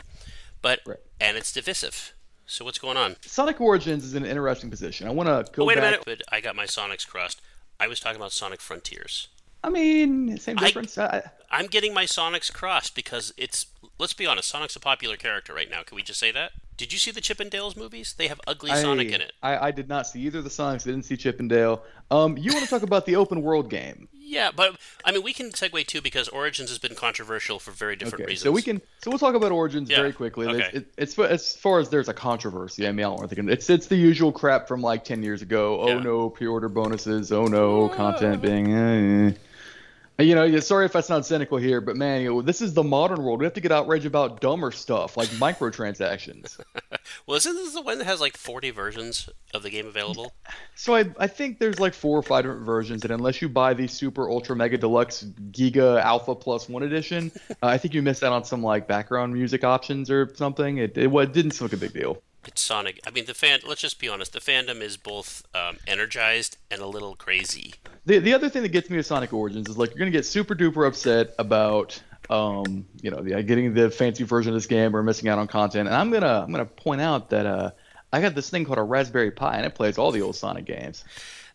but 0.60 0.80
Right. 0.84 0.98
and 1.20 1.36
it's 1.36 1.52
divisive. 1.52 2.13
So 2.46 2.64
what's 2.64 2.78
going 2.78 2.96
on? 2.96 3.16
Sonic 3.22 3.60
Origins 3.60 4.04
is 4.04 4.14
in 4.14 4.22
an 4.24 4.28
interesting 4.30 4.70
position. 4.70 5.08
I 5.08 5.10
want 5.10 5.28
to 5.28 5.50
go 5.52 5.62
Oh, 5.62 5.66
wait 5.66 5.76
back. 5.78 6.00
a 6.06 6.08
minute. 6.08 6.22
I 6.30 6.40
got 6.40 6.54
my 6.56 6.66
Sonic's 6.66 7.04
crossed. 7.04 7.40
I 7.80 7.88
was 7.88 8.00
talking 8.00 8.16
about 8.16 8.32
Sonic 8.32 8.60
Frontiers. 8.60 9.28
I 9.62 9.70
mean, 9.70 10.36
same 10.36 10.56
difference. 10.56 10.98
I, 10.98 11.22
I'm 11.50 11.66
getting 11.66 11.94
my 11.94 12.04
Sonic's 12.04 12.50
crossed 12.50 12.94
because 12.94 13.32
it's. 13.38 13.66
Let's 13.98 14.12
be 14.12 14.26
honest. 14.26 14.48
Sonic's 14.48 14.76
a 14.76 14.80
popular 14.80 15.16
character 15.16 15.54
right 15.54 15.70
now. 15.70 15.82
Can 15.82 15.96
we 15.96 16.02
just 16.02 16.20
say 16.20 16.30
that? 16.32 16.52
Did 16.76 16.92
you 16.92 16.98
see 16.98 17.10
the 17.12 17.20
Chip 17.22 17.40
'n 17.40 17.48
Dales 17.48 17.76
movies? 17.76 18.14
They 18.18 18.26
have 18.28 18.40
ugly 18.46 18.72
I, 18.72 18.82
Sonic 18.82 19.08
in 19.10 19.20
it. 19.22 19.32
I, 19.42 19.68
I 19.68 19.70
did 19.70 19.88
not 19.88 20.06
see 20.06 20.20
either 20.22 20.38
of 20.38 20.44
the 20.44 20.50
Sonics. 20.50 20.82
I 20.86 20.90
didn't 20.90 21.04
see 21.04 21.16
Chip 21.16 21.40
'n 21.40 21.48
Dale. 21.48 21.82
Um, 22.10 22.36
you 22.36 22.52
want 22.52 22.64
to 22.64 22.70
talk 22.70 22.82
about 22.82 23.06
the 23.06 23.16
open 23.16 23.40
world 23.40 23.70
game? 23.70 24.08
Yeah, 24.26 24.50
but 24.54 24.76
I 25.04 25.12
mean, 25.12 25.22
we 25.22 25.32
can 25.32 25.50
segue 25.50 25.86
too 25.86 26.00
because 26.00 26.28
Origins 26.28 26.70
has 26.70 26.78
been 26.78 26.94
controversial 26.94 27.58
for 27.58 27.70
very 27.72 27.94
different 27.94 28.22
Okay, 28.22 28.30
reasons. 28.32 28.42
so 28.44 28.52
we 28.52 28.62
can 28.62 28.80
so 29.02 29.10
we'll 29.10 29.18
talk 29.18 29.34
about 29.34 29.52
Origins 29.52 29.90
Yeah, 29.90 29.98
very 29.98 30.12
quickly. 30.12 30.46
okay. 30.46 30.70
It's, 30.72 30.76
it, 30.76 31.16
it's 31.16 31.18
as 31.18 31.54
far 31.56 31.78
as 31.78 31.90
there's 31.90 32.08
a 32.08 32.14
controversy. 32.14 32.88
I 32.88 32.92
mean, 32.92 33.04
I 33.04 33.14
don't 33.16 33.28
think 33.28 33.50
it's 33.50 33.68
it's 33.68 33.86
the 33.86 33.96
usual 33.96 34.32
crap 34.32 34.66
from 34.66 34.80
like 34.80 35.04
ten 35.04 35.22
years 35.22 35.42
ago. 35.42 35.80
Oh 35.80 35.88
Yeah. 35.88 36.02
no, 36.02 36.30
pre-order 36.30 36.68
bonuses. 36.68 37.32
Oh 37.32 37.44
no, 37.46 37.88
content 37.90 38.40
being. 38.42 38.72
eh, 38.74 39.28
eh. 39.28 39.32
You 40.18 40.36
know, 40.36 40.44
yeah, 40.44 40.60
sorry 40.60 40.86
if 40.86 40.94
I 40.94 41.00
sound 41.00 41.26
cynical 41.26 41.58
here, 41.58 41.80
but 41.80 41.96
man, 41.96 42.22
you 42.22 42.28
know, 42.28 42.42
this 42.42 42.60
is 42.60 42.72
the 42.72 42.84
modern 42.84 43.20
world. 43.24 43.40
We 43.40 43.46
have 43.46 43.54
to 43.54 43.60
get 43.60 43.72
outraged 43.72 44.06
about 44.06 44.40
dumber 44.40 44.70
stuff 44.70 45.16
like 45.16 45.28
microtransactions. 45.30 46.60
Well, 47.26 47.36
isn't 47.36 47.54
this 47.54 47.74
the 47.74 47.82
one 47.82 47.98
that 47.98 48.06
has 48.06 48.20
like 48.20 48.36
40 48.36 48.70
versions 48.70 49.28
of 49.52 49.62
the 49.62 49.68
game 49.68 49.86
available? 49.86 50.32
So 50.74 50.94
I, 50.94 51.04
I 51.18 51.26
think 51.26 51.58
there's 51.58 51.78
like 51.78 51.92
four 51.92 52.18
or 52.18 52.22
five 52.22 52.44
different 52.44 52.64
versions, 52.64 53.02
and 53.04 53.12
unless 53.12 53.42
you 53.42 53.48
buy 53.48 53.74
the 53.74 53.86
super 53.86 54.30
ultra 54.30 54.56
mega 54.56 54.78
deluxe 54.78 55.24
Giga 55.50 56.00
Alpha 56.02 56.34
Plus 56.34 56.66
One 56.68 56.82
edition, 56.82 57.30
uh, 57.50 57.54
I 57.62 57.76
think 57.78 57.92
you 57.92 58.00
missed 58.00 58.22
out 58.22 58.32
on 58.32 58.44
some 58.44 58.62
like 58.62 58.86
background 58.88 59.34
music 59.34 59.64
options 59.64 60.10
or 60.10 60.34
something. 60.34 60.78
It 60.78 60.96
it, 60.96 61.08
wa- 61.08 61.26
didn't 61.26 61.52
seem 61.52 61.66
like 61.66 61.74
a 61.74 61.78
big 61.78 61.92
deal. 61.92 62.22
It's 62.46 62.62
Sonic. 62.62 63.00
I 63.06 63.10
mean, 63.10 63.26
the 63.26 63.34
fan. 63.34 63.60
Let's 63.66 63.80
just 63.80 63.98
be 63.98 64.08
honest. 64.08 64.32
The 64.32 64.40
fandom 64.40 64.80
is 64.80 64.96
both 64.96 65.42
um, 65.54 65.78
energized 65.86 66.56
and 66.70 66.80
a 66.80 66.86
little 66.86 67.14
crazy. 67.16 67.74
The 68.06 68.18
the 68.18 68.34
other 68.34 68.48
thing 68.48 68.62
that 68.62 68.68
gets 68.68 68.90
me 68.90 68.96
with 68.96 69.06
Sonic 69.06 69.32
Origins 69.32 69.68
is 69.68 69.78
like 69.78 69.90
you're 69.90 69.98
gonna 69.98 70.10
get 70.10 70.26
super 70.26 70.54
duper 70.54 70.86
upset 70.86 71.34
about 71.38 72.00
um 72.30 72.86
you 73.02 73.10
know 73.10 73.22
getting 73.22 73.74
the 73.74 73.90
fancy 73.90 74.24
version 74.24 74.50
of 74.50 74.56
this 74.56 74.66
game 74.66 74.96
or 74.96 75.02
missing 75.02 75.28
out 75.28 75.38
on 75.38 75.46
content, 75.46 75.88
and 75.88 75.96
I'm 75.96 76.10
gonna 76.10 76.42
I'm 76.44 76.50
gonna 76.50 76.64
point 76.64 77.00
out 77.00 77.30
that 77.30 77.46
uh 77.46 77.70
I 78.12 78.20
got 78.20 78.34
this 78.34 78.48
thing 78.48 78.64
called 78.64 78.78
a 78.78 78.82
Raspberry 78.82 79.32
Pi 79.32 79.56
and 79.56 79.66
it 79.66 79.74
plays 79.74 79.98
all 79.98 80.12
the 80.12 80.22
old 80.22 80.36
Sonic 80.36 80.66
games. 80.66 81.04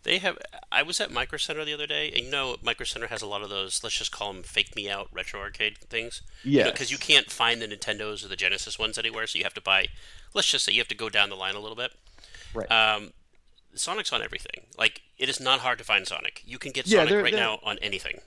They 0.04 0.20
have. 0.20 0.38
I 0.72 0.82
was 0.84 1.02
at 1.02 1.12
Micro 1.12 1.38
Center 1.38 1.66
the 1.66 1.74
other 1.74 1.86
day, 1.88 2.10
and 2.16 2.26
you 2.26 2.32
know, 2.32 2.56
Micro 2.62 2.86
Center 2.86 3.08
has 3.08 3.22
a 3.22 3.28
lot 3.28 3.42
of 3.42 3.50
those. 3.50 3.84
Let's 3.84 3.98
just 3.98 4.12
call 4.12 4.32
them 4.34 4.44
fake 4.44 4.76
me 4.76 4.90
out 4.90 5.10
retro 5.12 5.42
arcade 5.42 5.78
things. 5.78 6.22
Yes. 6.44 6.72
Because 6.72 6.90
you 6.92 6.98
can't 6.98 7.30
find 7.30 7.62
the 7.62 7.68
Nintendos 7.68 8.24
or 8.24 8.30
the 8.30 8.36
Genesis 8.38 8.80
ones 8.80 8.98
anywhere, 8.98 9.28
so 9.28 9.38
you 9.38 9.44
have 9.44 9.54
to 9.56 9.62
buy. 9.62 9.88
Let's 10.34 10.50
just 10.50 10.64
say 10.66 10.72
you 10.72 10.80
have 10.80 10.88
to 10.88 10.96
go 10.96 11.10
down 11.10 11.30
the 11.30 11.36
line 11.36 11.56
a 11.56 11.60
little 11.60 11.76
bit. 11.76 11.92
Right. 12.54 12.72
Um, 12.72 13.12
Sonic's 13.76 14.14
on 14.14 14.22
everything. 14.22 14.66
Like 14.78 15.02
it 15.18 15.28
is 15.28 15.40
not 15.40 15.60
hard 15.60 15.78
to 15.80 15.84
find 15.84 16.08
Sonic. 16.08 16.44
You 16.46 16.58
can 16.58 16.72
get 16.72 16.88
Yeah, 16.88 17.00
Sonic 17.00 17.10
they're- 17.10 17.24
right 17.24 17.32
they're- 17.34 17.40
now 17.42 17.60
on 17.64 17.78
anything. 17.80 18.22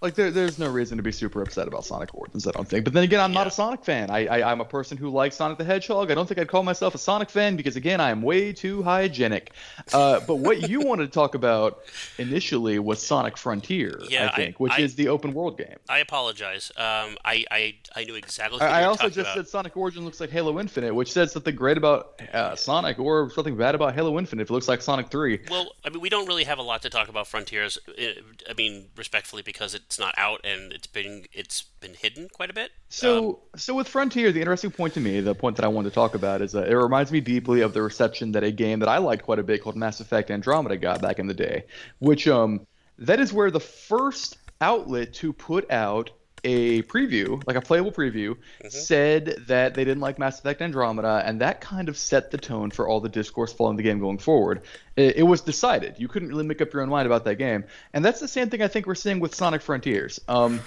Like 0.00 0.14
there, 0.14 0.30
there's 0.30 0.58
no 0.60 0.70
reason 0.70 0.96
to 0.98 1.02
be 1.02 1.10
super 1.10 1.42
upset 1.42 1.66
about 1.66 1.84
Sonic 1.84 2.14
Origins. 2.14 2.46
I 2.46 2.52
don't 2.52 2.68
think. 2.68 2.84
But 2.84 2.92
then 2.92 3.02
again, 3.02 3.20
I'm 3.20 3.32
not 3.32 3.46
a 3.48 3.50
Sonic 3.50 3.84
fan. 3.84 4.10
I, 4.10 4.26
I 4.26 4.50
I'm 4.52 4.60
a 4.60 4.64
person 4.64 4.96
who 4.96 5.10
likes 5.10 5.34
Sonic 5.36 5.58
the 5.58 5.64
Hedgehog. 5.64 6.10
I 6.10 6.14
don't 6.14 6.26
think 6.26 6.38
I'd 6.38 6.46
call 6.48 6.62
myself 6.62 6.94
a 6.94 6.98
Sonic 6.98 7.30
fan 7.30 7.56
because 7.56 7.74
again, 7.76 8.00
I 8.00 8.10
am 8.10 8.22
way 8.22 8.52
too 8.52 8.82
hygienic. 8.84 9.52
Uh, 9.92 10.20
but 10.20 10.36
what 10.36 10.68
you 10.68 10.80
wanted 10.86 11.06
to 11.06 11.10
talk 11.12 11.34
about 11.34 11.80
initially 12.18 12.78
was 12.78 13.02
Sonic 13.04 13.36
Frontier, 13.36 14.00
Yeah, 14.08 14.30
I 14.32 14.36
think, 14.36 14.54
I- 14.54 14.58
which 14.58 14.72
I- 14.72 14.80
is 14.80 14.94
the 14.94 15.08
open 15.08 15.32
world 15.34 15.58
game. 15.58 15.76
I 15.88 15.98
apologize. 15.98 16.70
Um, 16.76 17.16
I, 17.24 17.44
I 17.50 17.74
I 17.96 18.04
knew 18.04 18.14
exactly. 18.14 18.58
What 18.58 18.70
I, 18.70 18.84
also 18.84 19.04
just 19.08 19.18
about. 19.18 19.34
said 19.34 19.48
Sonic 19.48 19.76
Origin 19.76 20.04
looks 20.04 20.20
like 20.20 20.30
Halo 20.30 20.60
Infinite, 20.60 20.94
which 20.94 21.12
says 21.12 21.32
something 21.32 21.54
great 21.56 21.76
about 21.76 22.20
uh, 22.32 22.54
Sonic 22.56 22.98
or 22.98 23.30
something 23.30 23.56
bad 23.56 23.74
about 23.74 23.94
Halo 23.94 24.18
Infinite. 24.18 24.42
If 24.42 24.50
it 24.50 24.52
looks 24.52 24.68
like 24.68 24.82
Sonic 24.82 25.08
3. 25.10 25.40
Well, 25.50 25.72
I 25.84 25.90
mean, 25.90 26.00
we 26.00 26.08
don't 26.08 26.26
really 26.26 26.44
have 26.44 26.58
a 26.58 26.62
lot 26.62 26.82
to 26.82 26.90
talk 26.90 27.08
about 27.08 27.26
Frontiers. 27.26 27.78
uh, 27.88 28.02
I 28.48 28.54
mean, 28.54 28.86
respectfully, 28.96 29.42
because 29.42 29.78
it's 29.88 29.98
not 29.98 30.14
out 30.18 30.44
and 30.44 30.70
it's 30.70 30.86
been 30.86 31.24
it's 31.32 31.62
been 31.80 31.94
hidden 31.94 32.28
quite 32.28 32.50
a 32.50 32.52
bit. 32.52 32.70
So, 32.90 33.28
Um, 33.28 33.36
so 33.56 33.74
with 33.74 33.88
Frontier, 33.88 34.32
the 34.32 34.40
interesting 34.40 34.70
point 34.70 34.92
to 34.94 35.00
me, 35.00 35.20
the 35.20 35.34
point 35.34 35.56
that 35.56 35.64
I 35.64 35.68
wanted 35.68 35.88
to 35.88 35.94
talk 35.94 36.14
about 36.14 36.42
is 36.42 36.52
that 36.52 36.68
it 36.68 36.76
reminds 36.76 37.10
me 37.10 37.20
deeply 37.20 37.62
of 37.62 37.72
the 37.72 37.80
reception 37.80 38.32
that 38.32 38.44
a 38.44 38.50
game 38.50 38.80
that 38.80 38.88
I 38.90 38.98
liked 38.98 39.22
quite 39.24 39.38
a 39.38 39.42
bit 39.42 39.62
called 39.62 39.76
Mass 39.76 40.00
Effect 40.00 40.30
Andromeda 40.30 40.76
got 40.76 41.00
back 41.00 41.18
in 41.18 41.26
the 41.26 41.32
day, 41.32 41.64
which 42.00 42.28
um 42.28 42.66
that 42.98 43.18
is 43.18 43.32
where 43.32 43.50
the 43.50 43.60
first 43.60 44.36
outlet 44.60 45.14
to 45.14 45.32
put 45.32 45.70
out 45.70 46.10
a 46.44 46.82
preview, 46.82 47.42
like 47.46 47.56
a 47.56 47.60
playable 47.60 47.92
preview, 47.92 48.36
said 48.68 49.44
that 49.46 49.74
they 49.74 49.84
didn't 49.84 50.00
like 50.00 50.18
Mass 50.18 50.38
Effect 50.38 50.62
Andromeda, 50.62 51.22
and 51.24 51.40
that 51.40 51.60
kind 51.60 51.88
of 51.88 51.96
set 51.96 52.30
the 52.30 52.38
tone 52.38 52.70
for 52.70 52.88
all 52.88 53.00
the 53.00 53.08
discourse 53.08 53.52
following 53.52 53.76
the 53.76 53.82
game 53.82 53.98
going 53.98 54.18
forward. 54.18 54.62
It, 54.96 55.16
it 55.16 55.22
was 55.22 55.40
decided. 55.40 55.96
You 55.98 56.08
couldn't 56.08 56.28
really 56.28 56.44
make 56.44 56.60
up 56.60 56.72
your 56.72 56.82
own 56.82 56.88
mind 56.88 57.06
about 57.06 57.24
that 57.24 57.36
game, 57.36 57.64
and 57.92 58.04
that's 58.04 58.20
the 58.20 58.28
same 58.28 58.50
thing 58.50 58.62
I 58.62 58.68
think 58.68 58.86
we're 58.86 58.94
seeing 58.94 59.20
with 59.20 59.34
Sonic 59.34 59.62
Frontiers. 59.62 60.20
Um, 60.28 60.60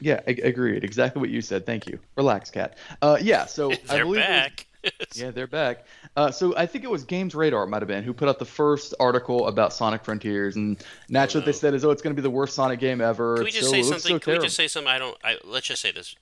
yeah, 0.00 0.20
ag- 0.26 0.44
agreed. 0.44 0.84
Exactly 0.84 1.20
what 1.20 1.30
you 1.30 1.40
said. 1.40 1.64
Thank 1.64 1.86
you. 1.86 1.98
Relax, 2.16 2.50
cat. 2.50 2.76
Uh, 3.00 3.18
yeah. 3.20 3.46
So 3.46 3.72
I 3.72 3.76
they're 3.86 4.04
believe 4.04 4.22
back. 4.22 4.65
Yeah, 5.14 5.30
they're 5.30 5.46
back. 5.46 5.86
Uh, 6.16 6.30
so 6.30 6.56
I 6.56 6.66
think 6.66 6.84
it 6.84 6.90
was 6.90 7.04
Games 7.04 7.34
Radar 7.34 7.66
might 7.66 7.82
have 7.82 7.88
been 7.88 8.04
who 8.04 8.12
put 8.12 8.28
out 8.28 8.38
the 8.38 8.44
first 8.44 8.94
article 9.00 9.48
about 9.48 9.72
Sonic 9.72 10.04
Frontiers, 10.04 10.56
and 10.56 10.82
naturally 11.08 11.42
what 11.42 11.46
they 11.46 11.52
said 11.52 11.74
is, 11.74 11.84
oh, 11.84 11.90
it's 11.90 12.02
going 12.02 12.14
to 12.14 12.20
be 12.20 12.22
the 12.22 12.30
worst 12.30 12.54
Sonic 12.54 12.80
game 12.80 13.00
ever. 13.00 13.36
Can 13.36 13.44
we 13.44 13.50
just 13.50 13.66
so- 13.66 13.72
say 13.72 13.82
something? 13.82 14.16
so 14.16 14.18
Can 14.18 14.32
we 14.34 14.38
just 14.40 14.56
say 14.56 14.68
something? 14.68 14.90
I 14.90 14.98
don't. 14.98 15.16
I, 15.22 15.38
let's 15.44 15.66
just 15.66 15.82
say 15.82 15.92
this: 15.92 16.14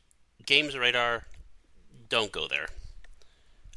Games 0.46 0.76
Radar, 0.76 1.24
don't 2.08 2.32
go 2.32 2.46
there. 2.46 2.68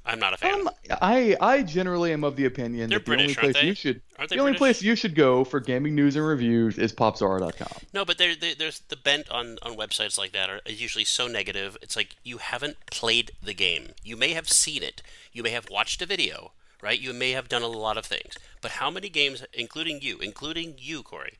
I'm 0.08 0.20
not 0.20 0.34
a 0.34 0.38
fan. 0.38 0.54
Um, 0.54 0.70
I 1.02 1.36
I 1.42 1.64
generally 1.64 2.14
am 2.14 2.24
of 2.24 2.38
the 2.38 2.46
opinion 2.46 2.90
They're 2.90 3.00
that 3.00 3.06
the 3.06 3.12
only 3.12 3.34
British, 3.34 3.38
aren't 3.38 3.54
place 3.54 3.62
they? 3.62 3.68
you 3.68 3.74
should 3.76 4.02
the 4.18 4.38
only 4.40 4.52
British? 4.52 4.58
place 4.58 4.82
you 4.82 4.96
should 4.96 5.16
go 5.16 5.44
for 5.44 5.60
gaming 5.60 5.96
news 5.96 6.16
and 6.16 6.26
reviews 6.26 6.78
is 6.78 6.94
popzara.com. 6.94 7.68
No, 7.94 8.06
but 8.06 8.18
there, 8.18 8.36
there, 8.36 8.56
there's 8.56 8.80
the 8.88 8.96
bent 8.96 9.30
on, 9.30 9.58
on 9.62 9.76
websites 9.76 10.18
like 10.18 10.32
that 10.32 10.50
are 10.50 10.62
usually 10.66 11.04
so 11.06 11.28
negative. 11.28 11.78
It's 11.82 11.96
like 11.96 12.16
you 12.24 12.38
haven't 12.38 12.78
played 12.90 13.32
the 13.44 13.54
game. 13.54 13.90
You 14.04 14.16
may 14.16 14.30
have 14.34 14.50
seen 14.50 14.82
it. 14.82 15.02
You 15.34 15.44
may 15.44 15.52
have 15.52 15.70
watched 15.70 16.02
a 16.02 16.06
video, 16.06 16.52
right? 16.82 17.00
You 17.00 17.14
may 17.14 17.32
have 17.32 17.50
done 17.50 17.62
a 17.62 17.68
lot 17.68 17.98
of 17.98 18.06
things. 18.06 18.38
But 18.62 18.72
how 18.72 18.90
many 18.90 19.10
games, 19.10 19.44
including 19.54 20.00
you, 20.02 20.20
including 20.20 20.76
you, 20.78 21.04
Corey, 21.04 21.34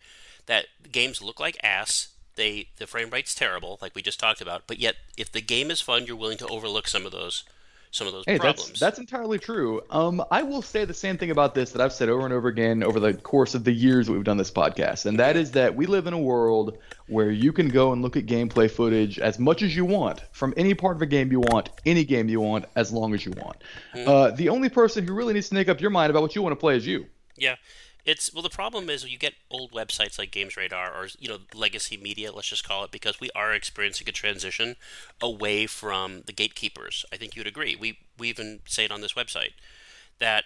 that 0.46 0.66
games 0.92 1.22
look 1.22 1.40
like 1.40 1.58
ass? 1.64 2.10
They 2.36 2.68
the 2.78 2.86
frame 2.86 3.10
rate's 3.10 3.34
terrible, 3.34 3.80
like 3.82 3.96
we 3.96 4.04
just 4.04 4.20
talked 4.20 4.42
about. 4.42 4.64
But 4.68 4.78
yet, 4.78 4.98
if 5.18 5.32
the 5.32 5.42
game 5.42 5.72
is 5.72 5.82
fun, 5.82 6.06
you're 6.06 6.16
willing 6.16 6.38
to 6.38 6.48
overlook 6.48 6.88
some 6.88 7.06
of 7.06 7.12
those 7.12 7.44
some 7.92 8.08
of 8.08 8.14
those 8.14 8.24
Hey, 8.26 8.38
problems. 8.38 8.68
that's 8.68 8.80
that's 8.80 9.00
entirely 9.00 9.40
true. 9.40 9.82
Um, 9.90 10.24
I 10.32 10.44
will 10.44 10.62
say 10.62 10.86
the 10.86 10.94
same 10.94 11.18
thing 11.18 11.32
about 11.32 11.56
this 11.56 11.72
that 11.72 11.82
I've 11.82 11.94
said 11.94 12.10
over 12.10 12.26
and 12.26 12.34
over 12.34 12.48
again 12.48 12.84
over 12.84 13.00
the 13.00 13.14
course 13.14 13.56
of 13.56 13.64
the 13.64 13.72
years 13.72 14.08
that 14.08 14.14
we've 14.14 14.24
done 14.24 14.38
this 14.38 14.52
podcast, 14.52 15.06
and 15.06 15.20
that 15.20 15.36
is 15.38 15.52
that 15.52 15.76
we 15.76 15.86
live 15.86 16.08
in 16.08 16.14
a 16.14 16.20
world 16.20 16.78
where 17.08 17.32
you 17.32 17.54
can 17.54 17.70
go 17.70 17.94
and 17.94 18.02
look 18.02 18.18
at 18.18 18.26
gameplay 18.26 18.70
footage 18.70 19.18
as 19.20 19.40
much 19.40 19.62
as 19.62 19.76
you 19.76 19.86
want 19.86 20.22
from 20.32 20.54
any 20.58 20.74
part 20.74 20.96
of 20.98 21.02
a 21.02 21.06
game 21.06 21.32
you 21.32 21.40
want, 21.40 21.70
any 21.86 22.04
game 22.04 22.28
you 22.30 22.42
want, 22.42 22.66
as 22.76 22.92
long 22.92 23.14
as 23.14 23.26
you 23.26 23.32
want. 23.38 23.58
Uh, 23.96 24.32
the 24.32 24.50
only 24.50 24.70
person 24.70 25.08
who 25.08 25.14
really 25.14 25.34
needs 25.34 25.48
to 25.50 25.56
make 25.56 25.70
up 25.70 25.80
your 25.80 25.90
mind 25.90 26.10
about 26.10 26.22
what 26.22 26.36
you 26.36 26.42
want 26.42 26.52
to 26.52 26.60
play 26.60 26.76
is 26.76 26.86
you. 26.86 27.06
Yeah. 27.38 27.56
It's 28.08 28.34
well 28.34 28.42
the 28.42 28.50
problem 28.50 28.90
is 28.90 29.04
you 29.06 29.18
get 29.18 29.34
old 29.52 29.72
websites 29.74 30.18
like 30.18 30.32
Games 30.32 30.56
Radar 30.56 30.92
or 30.94 31.08
you 31.20 31.28
know 31.28 31.40
legacy 31.54 31.98
media 31.98 32.32
let's 32.32 32.48
just 32.48 32.68
call 32.68 32.86
it 32.86 32.92
because 32.92 33.20
we 33.20 33.30
are 33.36 33.52
experiencing 33.54 34.08
a 34.08 34.14
transition 34.14 34.78
away 35.22 35.68
from 35.68 36.22
the 36.26 36.32
gatekeepers. 36.32 37.06
I 37.12 37.18
think 37.18 37.36
you'd 37.36 37.48
agree. 37.48 37.76
We 37.76 38.00
we 38.18 38.30
even 38.30 38.62
say 38.66 38.86
it 38.86 38.92
on 38.92 39.02
this 39.02 39.14
website 39.14 39.52
that 40.20 40.46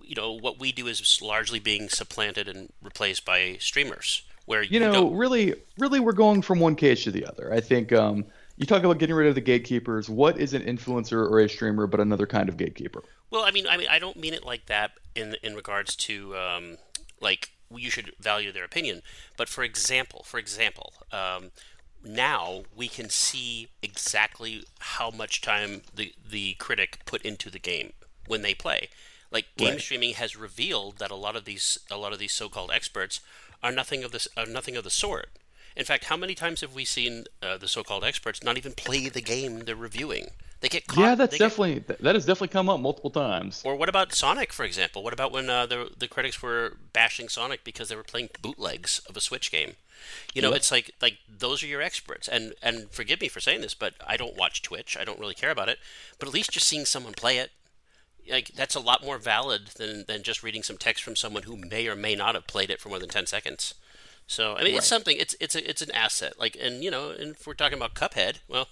you 0.00 0.14
know 0.14 0.32
what 0.32 0.60
we 0.60 0.70
do 0.70 0.86
is 0.86 1.20
largely 1.20 1.58
being 1.58 1.88
supplanted 1.88 2.46
and 2.48 2.72
replaced 2.80 3.24
by 3.24 3.56
streamers. 3.58 4.22
Where 4.46 4.62
you 4.62 4.78
know, 4.78 4.92
don't- 4.92 5.16
really, 5.16 5.54
really, 5.76 5.98
we're 5.98 6.12
going 6.12 6.40
from 6.40 6.60
one 6.60 6.76
case 6.76 7.02
to 7.02 7.10
the 7.10 7.26
other. 7.26 7.52
I 7.52 7.60
think 7.60 7.92
um, 7.92 8.24
you 8.56 8.66
talk 8.66 8.82
about 8.84 8.98
getting 8.98 9.14
rid 9.16 9.28
of 9.28 9.34
the 9.34 9.40
gatekeepers. 9.40 10.08
What 10.08 10.38
is 10.38 10.54
an 10.54 10.62
influencer 10.62 11.28
or 11.30 11.40
a 11.40 11.48
streamer 11.48 11.86
but 11.86 12.00
another 12.00 12.26
kind 12.26 12.48
of 12.48 12.56
gatekeeper? 12.56 13.04
Well, 13.30 13.44
I 13.44 13.50
mean, 13.50 13.66
I 13.68 13.76
mean, 13.76 13.88
I 13.90 13.98
don't 13.98 14.16
mean 14.16 14.34
it 14.34 14.44
like 14.44 14.66
that 14.66 14.92
in 15.14 15.36
in 15.42 15.54
regards 15.54 15.96
to 15.96 16.36
um, 16.36 16.78
like 17.20 17.50
you 17.74 17.90
should 17.90 18.14
value 18.20 18.52
their 18.52 18.64
opinion. 18.64 19.02
But 19.36 19.48
for 19.48 19.64
example, 19.64 20.22
for 20.24 20.38
example, 20.38 20.92
um, 21.12 21.50
now 22.04 22.62
we 22.74 22.88
can 22.88 23.10
see 23.10 23.68
exactly 23.82 24.64
how 24.78 25.10
much 25.10 25.40
time 25.40 25.82
the 25.94 26.14
the 26.28 26.54
critic 26.54 27.00
put 27.04 27.22
into 27.22 27.50
the 27.50 27.58
game 27.58 27.92
when 28.26 28.42
they 28.42 28.54
play. 28.54 28.88
Like 29.30 29.46
game 29.56 29.72
Right. 29.74 29.80
streaming 29.80 30.14
has 30.14 30.36
revealed 30.36 30.98
that 30.98 31.10
a 31.10 31.16
lot 31.16 31.36
of 31.36 31.44
these 31.44 31.78
a 31.90 31.96
lot 31.96 32.12
of 32.12 32.18
these 32.18 32.32
so-called 32.32 32.70
experts 32.70 33.20
are 33.62 33.72
nothing 33.72 34.04
of 34.04 34.12
this 34.12 34.28
are 34.36 34.46
nothing 34.46 34.76
of 34.76 34.84
the 34.84 34.90
sort. 34.90 35.30
In 35.76 35.84
fact, 35.84 36.04
how 36.04 36.16
many 36.16 36.34
times 36.34 36.62
have 36.62 36.74
we 36.74 36.84
seen 36.86 37.24
uh, 37.42 37.58
the 37.58 37.68
so-called 37.68 38.02
experts 38.02 38.42
not 38.42 38.56
even 38.56 38.72
play 38.72 39.08
the 39.10 39.20
game 39.20 39.60
they're 39.60 39.76
reviewing? 39.76 40.28
They 40.60 40.68
get 40.68 40.86
caught. 40.86 41.00
yeah, 41.00 41.14
that's 41.14 41.32
they 41.32 41.38
get- 41.38 41.44
definitely 41.50 41.78
that- 42.00 42.14
has 42.14 42.24
definitely 42.24 42.48
come 42.48 42.70
up 42.70 42.80
multiple 42.80 43.10
times. 43.10 43.60
or 43.64 43.76
what 43.76 43.90
about 43.90 44.14
Sonic, 44.14 44.52
for 44.54 44.64
example? 44.64 45.02
What 45.02 45.12
about 45.12 45.32
when 45.32 45.50
uh, 45.50 45.66
the 45.66 45.90
the 45.96 46.08
critics 46.08 46.40
were 46.42 46.78
bashing 46.94 47.28
Sonic 47.28 47.62
because 47.62 47.88
they 47.90 47.96
were 47.96 48.02
playing 48.02 48.30
bootlegs 48.40 49.00
of 49.08 49.16
a 49.16 49.20
Switch 49.20 49.52
game? 49.52 49.74
You 50.32 50.40
know, 50.40 50.50
Yeah. 50.50 50.56
it's 50.56 50.70
like 50.72 50.92
like 51.02 51.18
those 51.28 51.62
are 51.62 51.66
your 51.66 51.82
experts. 51.82 52.26
And 52.26 52.54
and 52.62 52.90
forgive 52.90 53.20
me 53.20 53.28
for 53.28 53.40
saying 53.40 53.60
this, 53.60 53.74
but 53.74 53.94
I 54.06 54.16
don't 54.16 54.34
watch 54.36 54.62
Twitch. 54.62 54.96
I 54.98 55.04
don't 55.04 55.20
really 55.20 55.34
care 55.34 55.50
about 55.50 55.68
it. 55.68 55.78
But 56.18 56.28
at 56.28 56.34
least 56.34 56.52
just 56.52 56.66
seeing 56.66 56.86
someone 56.86 57.12
play 57.12 57.36
it, 57.36 57.50
like 58.30 58.48
that's 58.54 58.74
a 58.74 58.80
lot 58.80 59.04
more 59.04 59.18
valid 59.18 59.66
than 59.76 60.04
than 60.06 60.22
just 60.22 60.42
reading 60.42 60.62
some 60.62 60.78
text 60.78 61.04
from 61.04 61.16
someone 61.16 61.42
who 61.42 61.56
may 61.58 61.86
or 61.86 61.94
may 61.96 62.14
not 62.14 62.34
have 62.34 62.46
played 62.46 62.70
it 62.70 62.80
for 62.80 62.88
more 62.88 62.98
than 62.98 63.10
ten 63.10 63.26
seconds. 63.26 63.74
So 64.26 64.54
I 64.54 64.58
mean, 64.64 64.72
Right. 64.72 64.74
it's 64.78 64.86
something. 64.86 65.16
It's 65.18 65.34
it's 65.40 65.54
a, 65.54 65.68
it's 65.70 65.82
an 65.82 65.90
asset. 65.92 66.34
Like, 66.38 66.56
and 66.60 66.82
you 66.82 66.90
know, 66.90 67.10
and 67.10 67.36
if 67.36 67.46
we're 67.46 67.54
talking 67.54 67.78
about 67.78 67.94
Cuphead, 67.94 68.36
well, 68.48 68.68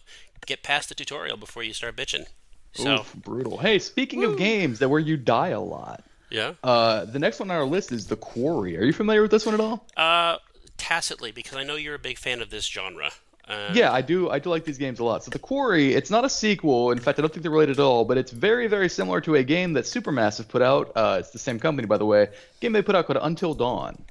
get 0.46 0.62
past 0.62 0.88
the 0.88 0.94
tutorial 0.94 1.36
before 1.36 1.62
you 1.62 1.72
start 1.72 1.96
bitching. 1.96 2.26
So 2.72 3.00
Oof, 3.00 3.14
brutal. 3.14 3.58
Hey, 3.58 3.78
speaking 3.78 4.24
of 4.24 4.36
games 4.36 4.80
that 4.80 4.88
where 4.88 4.98
you 5.00 5.16
die 5.16 5.50
a 5.50 5.60
lot, 5.60 6.02
yeah. 6.28 6.54
uh, 6.64 7.04
the 7.04 7.20
next 7.20 7.38
one 7.38 7.50
on 7.52 7.56
our 7.56 7.64
list 7.64 7.92
is 7.92 8.08
The 8.08 8.16
Quarry. 8.16 8.76
Are 8.76 8.82
you 8.84 8.92
familiar 8.92 9.22
with 9.22 9.30
this 9.30 9.46
one 9.46 9.54
at 9.54 9.60
all? 9.60 9.86
Uh, 9.96 10.38
tacitly, 10.76 11.30
because 11.30 11.56
I 11.56 11.62
know 11.62 11.76
you're 11.76 11.94
a 11.94 12.00
big 12.00 12.18
fan 12.18 12.42
of 12.42 12.50
this 12.50 12.66
genre. 12.66 13.12
Uh, 13.46 13.70
Yeah, 13.74 13.92
I 13.92 14.00
do. 14.02 14.28
I 14.28 14.40
do 14.40 14.50
like 14.50 14.64
these 14.64 14.78
games 14.78 14.98
a 14.98 15.04
lot. 15.04 15.22
So 15.22 15.30
the 15.30 15.38
Quarry, 15.38 15.94
it's 15.94 16.10
not 16.10 16.24
a 16.24 16.28
sequel. 16.28 16.90
In 16.90 16.98
fact, 16.98 17.20
I 17.20 17.22
don't 17.22 17.32
think 17.32 17.42
they're 17.42 17.52
related 17.52 17.78
at 17.78 17.82
all. 17.84 18.04
But 18.04 18.18
it's 18.18 18.32
very, 18.32 18.66
very 18.66 18.88
similar 18.88 19.20
to 19.20 19.36
a 19.36 19.44
game 19.44 19.74
that 19.74 19.84
Supermassive 19.84 20.48
put 20.48 20.60
out. 20.62 20.90
Uh, 20.96 21.18
it's 21.20 21.30
the 21.30 21.38
same 21.38 21.60
company, 21.60 21.86
by 21.86 21.98
the 21.98 22.06
way. 22.06 22.28
game 22.60 22.72
they 22.72 22.82
put 22.82 22.96
out 22.96 23.06
called 23.06 23.20
Until 23.22 23.54
Dawn. 23.54 24.02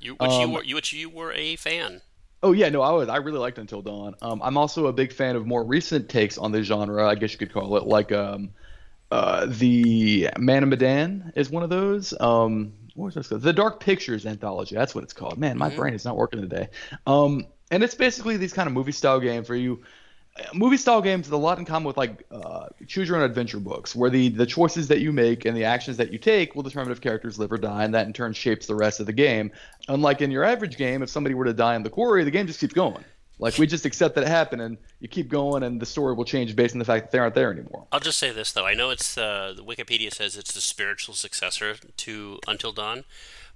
You, 0.00 0.14
which 0.14 0.30
you 0.30 0.36
Um, 0.42 0.52
were, 0.52 0.64
you, 0.64 0.74
which 0.74 0.92
you 0.92 1.08
were 1.08 1.32
a 1.32 1.56
fan. 1.56 2.00
Oh 2.42 2.52
yeah, 2.52 2.68
no, 2.68 2.82
I 2.82 2.90
was. 2.92 3.08
I 3.08 3.16
really 3.16 3.38
liked 3.38 3.58
Until 3.58 3.82
Dawn. 3.82 4.14
Um, 4.22 4.40
I'm 4.42 4.56
also 4.56 4.86
a 4.86 4.92
big 4.92 5.12
fan 5.12 5.36
of 5.36 5.46
more 5.46 5.64
recent 5.64 6.08
takes 6.08 6.38
on 6.38 6.52
the 6.52 6.62
genre. 6.62 7.08
I 7.08 7.14
guess 7.14 7.32
you 7.32 7.38
could 7.38 7.52
call 7.52 7.76
it 7.76 7.86
like 7.86 8.12
um, 8.12 8.50
uh, 9.10 9.46
the 9.48 10.30
Man 10.38 10.62
of 10.62 10.68
Medan 10.68 11.32
is 11.34 11.50
one 11.50 11.62
of 11.62 11.70
those. 11.70 12.12
Um, 12.20 12.74
what 12.94 13.06
was 13.06 13.14
this 13.14 13.28
called? 13.28 13.42
The 13.42 13.52
Dark 13.52 13.80
Pictures 13.80 14.26
anthology. 14.26 14.74
That's 14.74 14.94
what 14.94 15.04
it's 15.04 15.12
called. 15.12 15.38
Man, 15.38 15.58
my 15.58 15.70
brain 15.70 15.94
is 15.94 16.04
not 16.04 16.16
working 16.16 16.40
today. 16.40 16.68
Um, 17.06 17.46
and 17.70 17.82
it's 17.82 17.94
basically 17.94 18.36
these 18.36 18.52
kind 18.52 18.66
of 18.66 18.72
movie 18.72 18.92
style 18.92 19.18
games 19.18 19.48
where 19.48 19.58
you 19.58 19.82
movie 20.54 20.76
style 20.76 21.00
games 21.00 21.26
with 21.26 21.32
a 21.32 21.36
lot 21.36 21.58
in 21.58 21.64
common 21.64 21.86
with 21.86 21.96
like 21.96 22.24
uh, 22.30 22.66
choose 22.86 23.08
your 23.08 23.16
own 23.16 23.22
adventure 23.22 23.60
books 23.60 23.94
where 23.94 24.10
the 24.10 24.28
the 24.28 24.46
choices 24.46 24.88
that 24.88 25.00
you 25.00 25.12
make 25.12 25.44
and 25.44 25.56
the 25.56 25.64
actions 25.64 25.96
that 25.96 26.12
you 26.12 26.18
take 26.18 26.54
will 26.54 26.62
determine 26.62 26.92
if 26.92 27.00
characters 27.00 27.38
live 27.38 27.52
or 27.52 27.58
die 27.58 27.84
and 27.84 27.94
that 27.94 28.06
in 28.06 28.12
turn 28.12 28.32
shapes 28.32 28.66
the 28.66 28.74
rest 28.74 29.00
of 29.00 29.06
the 29.06 29.12
game. 29.12 29.50
Unlike 29.88 30.22
in 30.22 30.30
your 30.30 30.44
average 30.44 30.76
game 30.76 31.02
if 31.02 31.10
somebody 31.10 31.34
were 31.34 31.44
to 31.44 31.52
die 31.52 31.74
in 31.74 31.82
the 31.82 31.90
quarry 31.90 32.24
the 32.24 32.30
game 32.30 32.46
just 32.46 32.60
keeps 32.60 32.74
going. 32.74 33.04
Like 33.38 33.58
we 33.58 33.66
just 33.66 33.84
accept 33.84 34.14
that 34.14 34.24
it 34.24 34.28
happened 34.28 34.62
and 34.62 34.78
you 35.00 35.08
keep 35.08 35.28
going 35.28 35.62
and 35.62 35.80
the 35.80 35.86
story 35.86 36.14
will 36.14 36.24
change 36.24 36.56
based 36.56 36.74
on 36.74 36.78
the 36.78 36.86
fact 36.86 37.06
that 37.06 37.12
they 37.12 37.18
aren't 37.18 37.34
there 37.34 37.52
anymore. 37.52 37.86
I'll 37.92 38.00
just 38.00 38.18
say 38.18 38.30
this 38.32 38.52
though. 38.52 38.66
I 38.66 38.74
know 38.74 38.90
it's 38.90 39.18
uh, 39.18 39.52
the 39.54 39.62
Wikipedia 39.64 40.12
says 40.12 40.36
it's 40.36 40.52
the 40.52 40.60
spiritual 40.60 41.14
successor 41.14 41.74
to 41.74 42.38
Until 42.48 42.72
Dawn, 42.72 43.04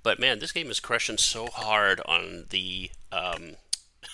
but 0.02 0.18
man, 0.18 0.38
this 0.38 0.52
game 0.52 0.70
is 0.70 0.80
crushing 0.80 1.16
so 1.16 1.46
hard 1.46 2.00
on 2.04 2.46
the 2.50 2.90
um, 3.10 3.56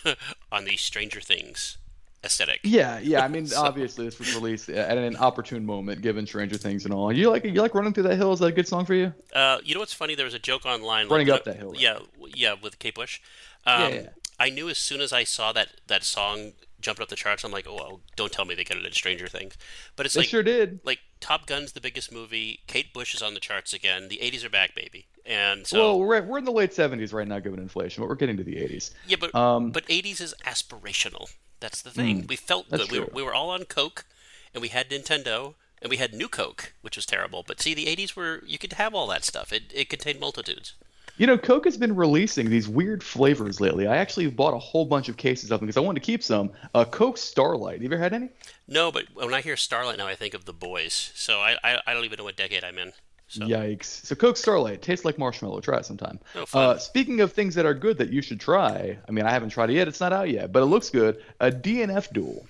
on 0.53 0.67
the 0.67 0.77
Stranger 0.77 1.21
Things 1.21 1.79
aesthetic. 2.27 2.61
yeah 2.63 2.99
yeah 2.99 3.25
i 3.25 3.29
mean 3.35 3.49
obviously 3.57 4.05
this 4.05 4.19
was 4.19 4.35
released 4.35 4.69
at 4.69 4.99
an 4.99 5.17
opportune 5.17 5.65
moment 5.65 6.03
given 6.03 6.27
stranger 6.27 6.57
things 6.57 6.85
and 6.85 6.93
all 6.93 7.13
you 7.13 7.31
like 7.31 7.45
you 7.45 7.53
like 7.63 7.75
running 7.75 7.93
through 7.93 8.03
that 8.03 8.17
hill 8.17 8.33
is 8.33 8.41
that 8.41 8.47
a 8.47 8.53
good 8.53 8.69
song 8.69 8.85
for 8.85 8.95
you 8.95 9.13
Uh, 9.35 9.59
you 9.65 9.75
know 9.75 9.81
what's 9.81 9.93
funny? 9.93 10.15
There 10.15 10.25
was 10.25 10.35
a 10.35 10.39
joke 10.39 10.65
online. 10.65 11.09
Running 11.09 11.29
like, 11.29 11.41
up 11.41 11.45
that 11.45 11.57
hill, 11.57 11.73
right? 11.73 11.81
Yeah, 11.81 11.99
yeah, 12.35 12.55
with 12.61 12.79
Kate 12.79 12.95
Bush. 12.95 13.21
Um, 13.67 13.81
Yeah, 13.81 13.89
yeah. 13.89 14.09
I 14.39 14.51
knew 14.51 14.69
as 14.69 14.79
soon 14.79 15.01
as 15.01 15.13
I 15.13 15.25
saw 15.25 15.53
that 15.53 15.69
that 15.87 16.05
song 16.05 16.53
jumping 16.81 17.03
up 17.03 17.09
the 17.09 17.17
charts, 17.17 17.45
I'm 17.45 17.53
like, 17.53 17.67
oh, 17.69 17.75
well, 17.75 18.01
don't 18.17 18.33
tell 18.33 18.45
me 18.45 18.55
they 18.55 18.65
got 18.65 18.79
it 18.79 18.85
in 18.85 18.93
Stranger 18.93 19.29
Things. 19.29 19.57
But 19.97 20.07
it's 20.07 20.15
they 20.15 20.21
like 20.21 20.29
sure 20.29 20.43
did 20.43 20.81
like 20.85 21.01
Top 21.21 21.47
Gun's 21.47 21.73
the 21.73 21.81
biggest 21.81 22.13
movie. 22.13 22.61
Kate 22.67 22.93
Bush 22.93 23.15
is 23.15 23.23
on 23.23 23.35
the 23.35 23.41
charts 23.41 23.73
again. 23.73 24.09
The 24.09 24.19
80s 24.19 24.45
are 24.45 24.51
back, 24.51 24.75
baby. 24.75 25.07
And 25.25 25.67
so 25.67 25.79
well 25.79 25.99
we're, 26.01 26.23
we're 26.23 26.39
in 26.39 26.45
the 26.45 26.53
late 26.53 26.71
70s 26.71 27.13
right 27.13 27.27
now 27.27 27.41
given 27.41 27.59
inflation 27.59 28.01
but 28.01 28.09
we're 28.09 28.15
getting 28.15 28.37
to 28.37 28.45
the 28.45 28.55
80s 28.57 28.93
yeah, 29.09 29.17
but 29.19 29.35
um, 29.35 29.73
but 29.73 29.85
80s 29.87 30.21
is 30.21 30.35
aspirational. 30.45 31.33
That's 31.59 31.83
the 31.83 31.91
thing. 31.91 32.27
we 32.29 32.37
felt 32.37 32.71
good. 32.71 32.91
We 32.91 33.01
were, 33.01 33.09
we 33.13 33.23
were 33.23 33.35
all 33.35 33.51
on 33.51 33.65
Coke, 33.65 34.05
and 34.53 34.61
we 34.61 34.69
had 34.69 34.91
Nintendo, 34.91 35.55
and 35.81 35.91
we 35.91 35.97
had 35.97 36.13
New 36.13 36.29
Coke, 36.29 36.75
which 36.83 36.97
was 36.97 37.07
terrible. 37.07 37.45
But 37.47 37.61
see, 37.61 37.75
the 37.75 37.87
80s 37.87 38.15
were 38.15 38.43
you 38.47 38.59
could 38.59 38.75
have 38.75 38.95
all 38.95 39.07
that 39.09 39.25
stuff. 39.25 39.53
It 39.53 39.73
it 39.75 39.89
contained 39.89 40.21
multitudes. 40.21 40.75
You 41.19 41.27
know, 41.27 41.39
Coke 41.39 41.65
has 41.65 41.77
been 41.79 41.97
releasing 41.97 42.51
these 42.51 42.69
weird 42.69 43.03
flavors 43.03 43.61
lately. 43.61 43.87
I 43.87 43.97
actually 43.97 44.27
bought 44.29 44.53
a 44.53 44.59
whole 44.59 44.85
bunch 44.85 45.09
of 45.09 45.17
cases 45.17 45.51
of 45.51 45.61
them 45.61 45.67
because 45.67 45.79
I 45.79 45.81
wanted 45.81 46.01
to 46.01 46.07
keep 46.07 46.23
some. 46.23 46.51
Uh, 46.75 46.85
Coke 46.85 47.17
Starlight. 47.17 47.75
Have 47.75 47.83
You 47.83 47.89
ever 47.89 47.97
had 48.03 48.13
any? 48.13 48.29
No, 48.69 48.93
but 48.93 49.05
when 49.15 49.33
I 49.33 49.41
hear 49.41 49.57
Starlight 49.57 49.97
now, 49.97 50.07
I 50.07 50.15
think 50.15 50.35
of 50.35 50.45
the 50.45 50.53
boys. 50.53 51.13
So 51.15 51.41
I 51.41 51.57
I, 51.65 51.81
I 51.87 51.95
don't 51.95 52.05
even 52.05 52.19
know 52.19 52.25
what 52.25 52.37
decade 52.37 52.65
I'm 52.65 52.77
in. 52.79 52.93
So 53.29 53.41
Yikes. 53.41 54.05
So 54.07 54.15
Coke 54.15 54.37
Starlight 54.37 54.83
tastes 54.83 55.05
like 55.05 55.19
marshmallow. 55.19 55.61
Try 55.61 55.79
it 55.79 55.87
sometime. 55.87 56.19
Oh, 56.35 56.45
fun. 56.47 56.77
uh, 56.77 56.79
speaking 56.79 57.21
of 57.23 57.33
things 57.33 57.55
that 57.55 57.65
are 57.67 57.75
good 57.75 57.99
that 57.99 58.11
you 58.11 58.21
should 58.23 58.39
try, 58.39 58.97
I 59.09 59.11
mean, 59.11 59.25
I 59.25 59.31
haven't 59.31 59.49
tried 59.51 59.71
it 59.71 59.75
yet. 59.75 59.89
It's 59.89 60.01
not 60.01 60.13
out 60.13 60.29
yet, 60.31 60.53
but 60.53 60.63
it 60.63 60.67
looks 60.67 60.91
good. 60.91 61.21
A 61.41 61.51
DNF 61.51 62.13
duel. 62.13 62.47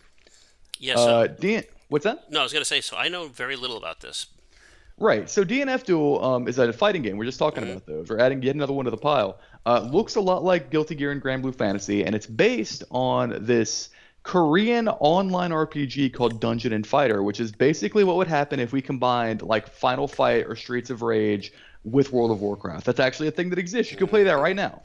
yeah. 0.78 0.96
So, 0.96 1.20
Uh, 1.20 1.28
DN- 1.28 1.66
What's 1.88 2.02
that? 2.04 2.30
no, 2.32 2.40
I 2.40 2.42
was 2.42 2.52
gonna 2.52 2.64
say. 2.64 2.80
So 2.80 2.96
I 2.96 3.06
know 3.08 3.28
very 3.28 3.54
little 3.54 3.76
about 3.76 4.00
this. 4.00 4.26
Right. 4.98 5.28
So 5.28 5.44
DNF 5.44 5.84
Duel 5.84 6.24
um, 6.24 6.48
is 6.48 6.58
a 6.58 6.72
fighting 6.72 7.02
game. 7.02 7.16
We're 7.18 7.24
just 7.26 7.38
talking 7.38 7.62
Mm-hmm. 7.64 7.72
about 7.72 7.86
those. 7.86 8.08
We're 8.08 8.18
adding 8.18 8.42
yet 8.42 8.54
another 8.54 8.72
one 8.72 8.86
to 8.86 8.90
the 8.90 8.96
pile. 8.96 9.38
Uh, 9.66 9.80
looks 9.80 10.14
a 10.16 10.20
lot 10.20 10.42
like 10.42 10.70
Guilty 10.70 10.94
Gear 10.94 11.10
and 11.12 11.20
Granblue 11.22 11.54
Fantasy, 11.54 12.04
and 12.04 12.14
it's 12.14 12.26
based 12.26 12.82
on 12.90 13.36
this 13.44 13.90
Korean 14.22 14.88
online 14.88 15.50
RPG 15.50 16.14
called 16.14 16.40
Dungeon 16.40 16.72
and 16.72 16.86
Fighter, 16.86 17.22
which 17.22 17.40
is 17.40 17.52
basically 17.52 18.04
what 18.04 18.16
would 18.16 18.26
happen 18.26 18.58
if 18.58 18.72
we 18.72 18.80
combined 18.80 19.42
like 19.42 19.68
Final 19.68 20.08
Fight 20.08 20.46
or 20.46 20.56
Streets 20.56 20.90
of 20.90 21.02
Rage 21.02 21.52
with 21.84 22.10
World 22.12 22.30
of 22.30 22.40
Warcraft. 22.40 22.86
That's 22.86 22.98
actually 23.00 23.28
a 23.28 23.32
thing 23.32 23.50
that 23.50 23.58
exists. 23.58 23.92
You 23.92 23.98
can 23.98 24.08
play 24.08 24.24
that 24.24 24.38
right 24.38 24.56
now. 24.56 24.80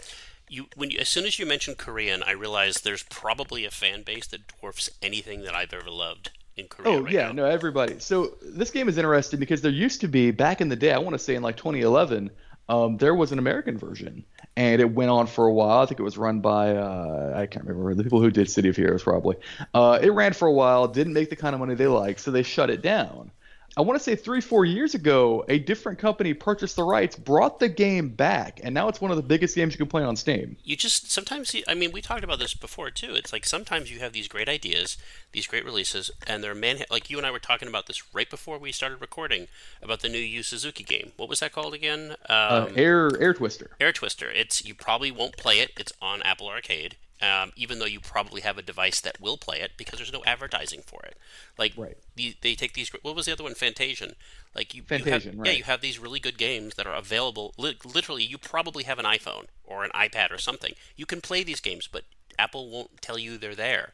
You 0.49 0.65
when 0.75 0.91
you, 0.91 0.99
as 0.99 1.07
soon 1.07 1.25
as 1.25 1.39
you 1.39 1.45
mentioned 1.45 1.77
Korean, 1.77 2.21
I 2.23 2.31
realized 2.31 2.83
there's 2.83 3.03
probably 3.03 3.63
a 3.65 3.71
fan 3.71 4.03
base 4.03 4.27
that 4.27 4.47
dwarfs 4.59 4.89
anything 5.01 5.43
that 5.43 5.55
I've 5.55 5.73
ever 5.73 5.89
loved 5.89 6.31
in 6.57 6.67
Korea. 6.67 6.89
Oh 6.89 7.01
right 7.01 7.13
yeah, 7.13 7.27
now. 7.27 7.33
no, 7.33 7.45
everybody. 7.45 7.99
So 7.99 8.37
this 8.41 8.71
game 8.71 8.89
is 8.89 8.97
interesting 8.97 9.39
because 9.39 9.61
there 9.61 9.71
used 9.71 10.01
to 10.01 10.07
be 10.07 10.31
back 10.31 10.61
in 10.61 10.69
the 10.69 10.75
day. 10.75 10.93
I 10.93 10.97
want 10.99 11.13
to 11.13 11.19
say 11.19 11.35
in 11.35 11.43
like 11.43 11.57
2011, 11.57 12.31
um, 12.69 12.97
there 12.97 13.15
was 13.15 13.31
an 13.31 13.39
American 13.39 13.77
version, 13.77 14.23
and 14.55 14.81
it 14.81 14.93
went 14.93 15.09
on 15.09 15.27
for 15.27 15.45
a 15.45 15.53
while. 15.53 15.79
I 15.79 15.85
think 15.85 15.99
it 15.99 16.03
was 16.03 16.17
run 16.17 16.39
by 16.39 16.75
uh, 16.75 17.33
I 17.35 17.45
can't 17.45 17.65
remember 17.65 17.93
the 17.93 18.03
people 18.03 18.21
who 18.21 18.31
did 18.31 18.49
City 18.49 18.69
of 18.69 18.75
Heroes 18.75 19.03
probably. 19.03 19.37
Uh, 19.73 19.99
it 20.01 20.11
ran 20.11 20.33
for 20.33 20.47
a 20.47 20.53
while, 20.53 20.87
didn't 20.87 21.13
make 21.13 21.29
the 21.29 21.35
kind 21.35 21.53
of 21.53 21.59
money 21.59 21.75
they 21.75 21.87
liked, 21.87 22.19
so 22.19 22.31
they 22.31 22.43
shut 22.43 22.69
it 22.69 22.81
down. 22.81 23.31
I 23.77 23.81
want 23.81 23.97
to 23.97 24.03
say 24.03 24.15
three, 24.15 24.41
four 24.41 24.65
years 24.65 24.95
ago, 24.95 25.45
a 25.47 25.57
different 25.59 25.97
company 25.97 26.33
purchased 26.33 26.75
the 26.75 26.83
rights, 26.83 27.15
brought 27.15 27.59
the 27.59 27.69
game 27.69 28.09
back, 28.09 28.59
and 28.63 28.73
now 28.73 28.89
it's 28.89 28.99
one 28.99 29.11
of 29.11 29.17
the 29.17 29.23
biggest 29.23 29.55
games 29.55 29.73
you 29.73 29.77
can 29.77 29.87
play 29.87 30.03
on 30.03 30.15
Steam. 30.17 30.57
you 30.63 30.75
just 30.75 31.09
sometimes 31.11 31.55
i 31.67 31.73
mean 31.73 31.91
we 31.91 32.01
talked 32.01 32.23
about 32.23 32.39
this 32.39 32.53
before 32.53 32.89
too. 32.91 33.13
It's 33.15 33.31
like 33.31 33.45
sometimes 33.45 33.89
you 33.91 33.99
have 33.99 34.11
these 34.13 34.27
great 34.27 34.49
ideas 34.49 34.97
these 35.31 35.47
great 35.47 35.63
releases 35.63 36.11
and 36.27 36.43
they're 36.43 36.53
man 36.53 36.79
like 36.89 37.09
you 37.09 37.17
and 37.17 37.25
i 37.25 37.31
were 37.31 37.39
talking 37.39 37.69
about 37.69 37.87
this 37.87 38.13
right 38.13 38.29
before 38.29 38.57
we 38.57 38.71
started 38.73 38.99
recording 38.99 39.47
about 39.81 40.01
the 40.01 40.09
new 40.09 40.17
yu 40.17 40.43
suzuki 40.43 40.83
game. 40.83 41.13
What 41.15 41.29
was 41.29 41.39
that 41.39 41.53
called 41.53 41.73
again? 41.73 42.11
Um, 42.27 42.37
Uh, 42.51 42.67
Air 42.75 43.09
Air 43.21 43.33
Twister. 43.33 43.71
air 43.79 43.93
twister. 43.93 44.29
It's 44.29 44.65
you 44.65 44.75
probably 44.75 45.11
won't 45.11 45.37
play 45.37 45.59
it. 45.59 45.71
It's 45.77 45.93
on 46.01 46.21
apple 46.23 46.49
arcade 46.49 46.97
um, 47.21 47.51
even 47.55 47.79
though 47.79 47.85
you 47.85 47.99
probably 47.99 48.41
have 48.41 48.57
a 48.57 48.61
device 48.61 48.99
that 49.01 49.21
will 49.21 49.37
play 49.37 49.59
it 49.59 49.71
because 49.77 49.99
there's 49.99 50.11
no 50.11 50.23
advertising 50.25 50.81
for 50.85 51.01
it. 51.03 51.15
Like 51.57 51.73
Right. 51.77 51.97
the, 52.15 52.35
they 52.41 52.55
take 52.55 52.73
these 52.73 52.89
what 53.01 53.15
was 53.15 53.25
the 53.25 53.31
other 53.31 53.43
one? 53.43 53.53
Fantasian 53.53 54.15
like 54.55 54.73
you, 54.73 54.83
you 54.89 54.97
have, 55.05 55.23
Fantasian, 55.23 55.45
yeah 55.45 55.51
you 55.51 55.63
have 55.63 55.81
these 55.81 55.99
really 55.99 56.19
good 56.19 56.37
games 56.37 56.75
that 56.75 56.87
are 56.87 56.95
available. 56.95 57.53
Li- 57.57 57.77
literally 57.85 58.23
you 58.23 58.37
probably 58.37 58.83
have 58.83 58.99
an 58.99 59.05
iphone 59.05 59.45
or 59.63 59.83
an 59.83 59.91
ipad 59.91 60.31
or 60.31 60.37
something. 60.37 60.73
You 60.95 61.05
can 61.05 61.21
play 61.21 61.43
these 61.43 61.59
games 61.59 61.87
but 61.87 62.03
apple 62.39 62.69
won't 62.69 63.01
tell 63.01 63.19
you 63.19 63.37
they're 63.37 63.55
there. 63.55 63.93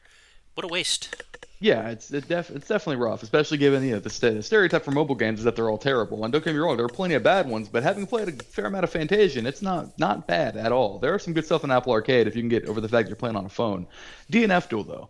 What 0.56 0.64
a 0.64 0.68
waste 0.68 1.16
Yeah, 1.60 1.90
it's 1.90 2.12
it 2.12 2.28
def- 2.28 2.52
it's 2.52 2.68
definitely 2.68 3.04
rough, 3.04 3.24
especially 3.24 3.58
given 3.58 3.84
you 3.84 3.94
know 3.94 4.00
the, 4.00 4.12
st- 4.12 4.36
the 4.36 4.44
stereotype 4.44 4.84
for 4.86 4.92
mobile 4.92 5.16
games 5.16 5.40
is 5.40 5.46
that 5.46 5.56
they're 5.56 5.70
all 5.70 5.80
terrible. 5.80 6.24
And 6.24 6.32
don't 6.32 6.44
get 6.46 6.54
me 6.54 6.60
wrong, 6.60 6.78
there 6.78 6.86
are 6.86 6.90
plenty 6.90 7.16
of 7.16 7.24
bad 7.24 7.50
ones, 7.50 7.68
but 7.68 7.82
having 7.82 8.06
played 8.06 8.28
a 8.28 8.32
fair 8.44 8.66
amount 8.66 8.84
of 8.84 8.92
Fantasian, 8.92 9.48
it's 9.48 9.64
not 9.64 9.98
not 9.98 10.28
bad 10.28 10.56
at 10.56 10.72
all. 10.72 11.00
There 11.00 11.14
are 11.16 11.20
some 11.20 11.34
good 11.34 11.46
stuff 11.46 11.64
in 11.64 11.72
Apple 11.72 11.94
Arcade 11.94 12.28
if 12.28 12.36
you 12.36 12.44
can 12.44 12.50
get 12.50 12.66
over 12.66 12.80
the 12.80 12.88
fact 12.90 13.10
you're 13.10 13.16
playing 13.16 13.36
on 13.36 13.46
a 13.46 13.50
phone. 13.50 13.88
DNF 14.32 14.70
Duel 14.70 14.84
though. 14.84 15.10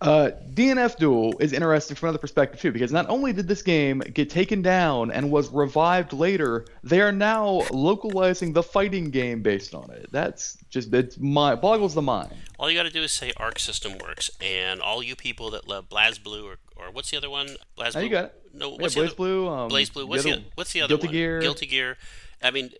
Uh, 0.00 0.30
DNF 0.54 0.96
Duel 0.96 1.36
is 1.40 1.52
interesting 1.52 1.96
from 1.96 2.08
another 2.08 2.20
perspective 2.20 2.60
too, 2.60 2.70
because 2.70 2.92
not 2.92 3.08
only 3.08 3.32
did 3.32 3.48
this 3.48 3.62
game 3.62 3.98
get 3.98 4.30
taken 4.30 4.62
down 4.62 5.10
and 5.10 5.28
was 5.28 5.50
revived 5.50 6.12
later, 6.12 6.66
they 6.84 7.00
are 7.00 7.10
now 7.10 7.62
localizing 7.72 8.52
the 8.52 8.62
fighting 8.62 9.10
game 9.10 9.42
based 9.42 9.74
on 9.74 9.90
it. 9.90 10.06
That's 10.12 10.56
just 10.70 10.94
it's 10.94 11.18
my 11.18 11.56
boggles 11.56 11.94
the 11.94 12.02
mind. 12.02 12.32
All 12.60 12.70
you 12.70 12.78
got 12.78 12.84
to 12.84 12.90
do 12.90 13.02
is 13.02 13.10
say 13.10 13.32
Arc 13.38 13.58
System 13.58 13.98
works, 13.98 14.30
and 14.40 14.80
all 14.80 15.02
you 15.02 15.16
people 15.16 15.50
that 15.50 15.66
love 15.66 15.88
BlazBlue 15.88 16.44
or, 16.44 16.58
or 16.76 16.92
what's 16.92 17.10
the 17.10 17.16
other 17.16 17.30
one? 17.30 17.48
BlazBlue. 17.76 17.96
Oh, 17.96 18.00
you 18.00 18.08
got 18.08 18.24
it. 18.26 18.34
No, 18.54 18.70
Yeah, 18.70 18.76
what's 18.78 18.94
the 18.94 19.00
Blaze 19.00 19.12
other? 19.18 19.48
Um, 19.48 19.70
BlazBlue. 19.70 20.08
What's 20.08 20.22
the 20.22 20.30
the, 20.30 20.36
other- 20.36 20.44
what's 20.54 20.72
the 20.72 20.80
other 20.82 20.88
Guilty 20.88 21.06
one? 21.08 21.12
Gear. 21.12 21.40
Guilty 21.40 21.66
Gear. 21.66 21.96
I 22.40 22.52
mean, 22.52 22.70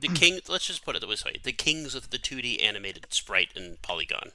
the 0.00 0.08
king. 0.14 0.40
Let's 0.48 0.66
just 0.66 0.84
put 0.84 0.96
it 0.96 1.08
this 1.08 1.24
way: 1.24 1.36
the 1.44 1.52
kings 1.52 1.94
of 1.94 2.10
the 2.10 2.18
2D 2.18 2.60
animated 2.60 3.06
sprite 3.10 3.50
and 3.54 3.80
polygon. 3.82 4.32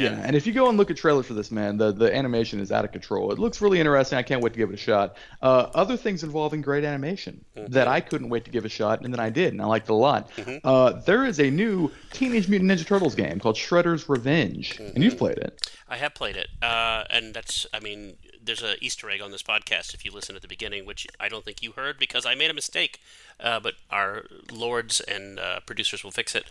Yeah, 0.00 0.20
and 0.24 0.36
if 0.36 0.46
you 0.46 0.52
go 0.52 0.68
and 0.68 0.78
look 0.78 0.90
at 0.90 0.96
trailers 0.96 1.26
for 1.26 1.34
this, 1.34 1.50
man, 1.50 1.76
the, 1.76 1.92
the 1.92 2.14
animation 2.14 2.60
is 2.60 2.72
out 2.72 2.84
of 2.84 2.92
control. 2.92 3.32
It 3.32 3.38
looks 3.38 3.60
really 3.60 3.80
interesting. 3.80 4.18
I 4.18 4.22
can't 4.22 4.42
wait 4.42 4.52
to 4.52 4.58
give 4.58 4.70
it 4.70 4.74
a 4.74 4.76
shot. 4.76 5.16
Uh, 5.42 5.68
other 5.74 5.96
things 5.96 6.22
involving 6.22 6.60
great 6.60 6.84
animation 6.84 7.44
that 7.54 7.88
I 7.88 8.00
couldn't 8.00 8.28
wait 8.28 8.44
to 8.44 8.50
give 8.50 8.64
a 8.64 8.68
shot, 8.68 9.02
and 9.02 9.12
then 9.12 9.20
I 9.20 9.30
did, 9.30 9.52
and 9.52 9.62
I 9.62 9.66
liked 9.66 9.88
it 9.88 9.92
a 9.92 9.94
lot. 9.94 10.30
Uh, 10.64 10.92
there 10.92 11.24
is 11.24 11.40
a 11.40 11.50
new 11.50 11.90
Teenage 12.12 12.48
Mutant 12.48 12.70
Ninja 12.70 12.86
Turtles 12.86 13.14
game 13.14 13.38
called 13.40 13.56
Shredder's 13.56 14.08
Revenge, 14.08 14.78
and 14.78 15.02
you've 15.02 15.18
played 15.18 15.38
it. 15.38 15.70
I 15.88 15.96
have 15.96 16.14
played 16.14 16.36
it, 16.36 16.48
uh, 16.62 17.04
and 17.10 17.34
that's. 17.34 17.66
I 17.72 17.80
mean, 17.80 18.16
there's 18.42 18.62
a 18.62 18.82
Easter 18.84 19.08
egg 19.10 19.20
on 19.20 19.30
this 19.30 19.42
podcast 19.42 19.94
if 19.94 20.04
you 20.04 20.10
listen 20.10 20.36
at 20.36 20.42
the 20.42 20.48
beginning, 20.48 20.84
which 20.84 21.06
I 21.18 21.28
don't 21.28 21.44
think 21.44 21.62
you 21.62 21.72
heard 21.72 21.98
because 21.98 22.26
I 22.26 22.34
made 22.34 22.50
a 22.50 22.54
mistake. 22.54 23.00
Uh, 23.40 23.60
but 23.60 23.74
our 23.90 24.24
lords 24.52 25.00
and 25.00 25.38
uh, 25.38 25.60
producers 25.60 26.02
will 26.02 26.10
fix 26.10 26.34
it. 26.34 26.44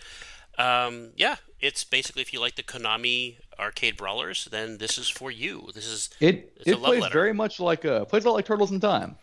Um, 0.58 1.12
yeah, 1.16 1.36
it's 1.60 1.84
basically 1.84 2.22
if 2.24 2.34
you 2.34 2.40
like 2.40 2.56
the 2.56 2.64
Konami 2.64 3.38
arcade 3.60 3.98
brawlers, 3.98 4.46
then 4.52 4.78
this 4.80 4.98
is 4.98 5.08
for 5.10 5.30
you. 5.32 5.70
This 5.76 5.86
is 5.88 6.10
It 6.20 6.52
It's 6.58 6.68
a 6.68 6.72
it 6.72 6.80
love 6.80 6.86
plays 6.90 7.02
letter. 7.02 7.14
very 7.14 7.34
much 7.34 7.60
like 7.60 7.86
a 7.86 8.06
plays 8.06 8.26
a 8.26 8.30
lot 8.30 8.36
like 8.36 8.46
Turtles 8.46 8.72
in 8.72 8.80
Time. 8.80 9.18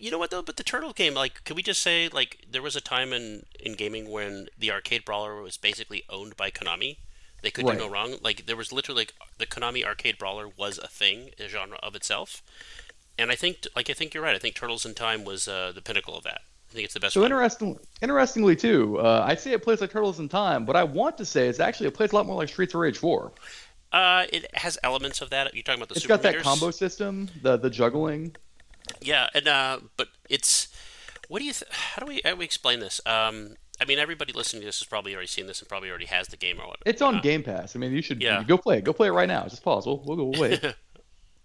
You 0.00 0.10
know 0.10 0.18
what 0.18 0.30
though? 0.30 0.42
But 0.42 0.56
the 0.56 0.64
turtle 0.64 0.92
game, 0.92 1.14
like, 1.14 1.44
could 1.44 1.56
we 1.56 1.62
just 1.62 1.80
say 1.82 2.08
like 2.08 2.44
there 2.50 2.62
was 2.62 2.76
a 2.76 2.80
time 2.80 3.12
in 3.12 3.46
in 3.58 3.74
gaming 3.74 4.10
when 4.10 4.48
the 4.58 4.70
arcade 4.72 5.04
brawler 5.04 5.40
was 5.40 5.56
basically 5.56 6.02
owned 6.10 6.36
by 6.36 6.50
Konami. 6.50 6.96
They 7.42 7.50
could 7.52 7.64
Right. 7.66 7.78
do 7.78 7.84
no 7.84 7.90
wrong. 7.90 8.16
Like 8.20 8.46
there 8.46 8.56
was 8.56 8.72
literally 8.72 9.02
like 9.02 9.14
the 9.38 9.46
Konami 9.46 9.84
arcade 9.84 10.18
brawler 10.18 10.48
was 10.48 10.76
a 10.78 10.88
thing, 10.88 11.30
a 11.38 11.48
genre 11.48 11.78
of 11.82 11.94
itself. 11.94 12.42
And 13.20 13.32
I 13.32 13.34
think, 13.34 13.66
like, 13.74 13.90
I 13.90 13.94
think 13.94 14.14
you're 14.14 14.22
right. 14.22 14.36
I 14.36 14.38
think 14.38 14.54
Turtles 14.54 14.86
in 14.86 14.94
Time 14.94 15.24
was 15.24 15.48
uh, 15.48 15.72
the 15.74 15.82
pinnacle 15.82 16.16
of 16.16 16.22
that. 16.22 16.42
I 16.70 16.74
think 16.74 16.84
it's 16.84 16.94
the 16.94 17.00
best. 17.00 17.14
So 17.14 17.20
one. 17.22 17.30
interesting, 17.32 17.78
interestingly 18.02 18.54
too, 18.56 18.98
uh, 19.00 19.24
I 19.26 19.34
say 19.36 19.52
it 19.52 19.62
plays 19.62 19.80
like 19.80 19.90
Turtles 19.90 20.18
in 20.20 20.28
Time, 20.28 20.64
but 20.66 20.76
I 20.76 20.84
want 20.84 21.16
to 21.18 21.24
say 21.24 21.48
it's 21.48 21.60
actually 21.60 21.86
it 21.88 21.94
plays 21.94 22.12
a 22.12 22.14
lot 22.14 22.26
more 22.26 22.36
like 22.36 22.48
Streets 22.50 22.74
of 22.74 22.80
Rage 22.80 22.98
4. 22.98 23.32
Uh, 23.90 24.26
it 24.32 24.54
has 24.54 24.76
elements 24.84 25.22
of 25.22 25.30
that. 25.30 25.54
You're 25.54 25.62
talking 25.62 25.78
about 25.80 25.88
the 25.88 25.94
It's 25.94 26.02
super 26.02 26.14
got 26.14 26.22
that 26.22 26.28
meters? 26.32 26.42
combo 26.42 26.70
system, 26.70 27.30
the 27.42 27.56
the 27.56 27.70
juggling. 27.70 28.36
Yeah, 29.00 29.28
and 29.34 29.48
uh, 29.48 29.80
but 29.96 30.08
it's 30.28 30.68
what 31.28 31.38
do 31.38 31.46
you? 31.46 31.52
Th- 31.54 31.70
how 31.70 32.00
do 32.04 32.06
we 32.06 32.20
how 32.22 32.32
do 32.32 32.36
we 32.36 32.44
explain 32.44 32.80
this? 32.80 33.00
Um, 33.06 33.54
I 33.80 33.86
mean, 33.86 33.98
everybody 33.98 34.32
listening 34.34 34.60
to 34.62 34.66
this 34.66 34.80
has 34.80 34.86
probably 34.88 35.14
already 35.14 35.28
seen 35.28 35.46
this 35.46 35.60
and 35.60 35.68
probably 35.70 35.88
already 35.88 36.04
has 36.06 36.28
the 36.28 36.36
game 36.36 36.56
or 36.58 36.64
whatever. 36.66 36.82
It's 36.84 37.00
on 37.00 37.16
uh, 37.16 37.20
Game 37.20 37.42
Pass. 37.42 37.76
I 37.76 37.78
mean, 37.78 37.92
you 37.92 38.02
should 38.02 38.20
Yeah. 38.22 38.42
go 38.44 38.58
play 38.58 38.78
it. 38.78 38.84
Go 38.84 38.92
play 38.92 39.08
it 39.08 39.12
right 39.12 39.28
now. 39.28 39.44
Just 39.44 39.62
pause. 39.62 39.86
We'll 39.86 40.02
we'll 40.04 40.16
go 40.16 40.38
wait. 40.38 40.62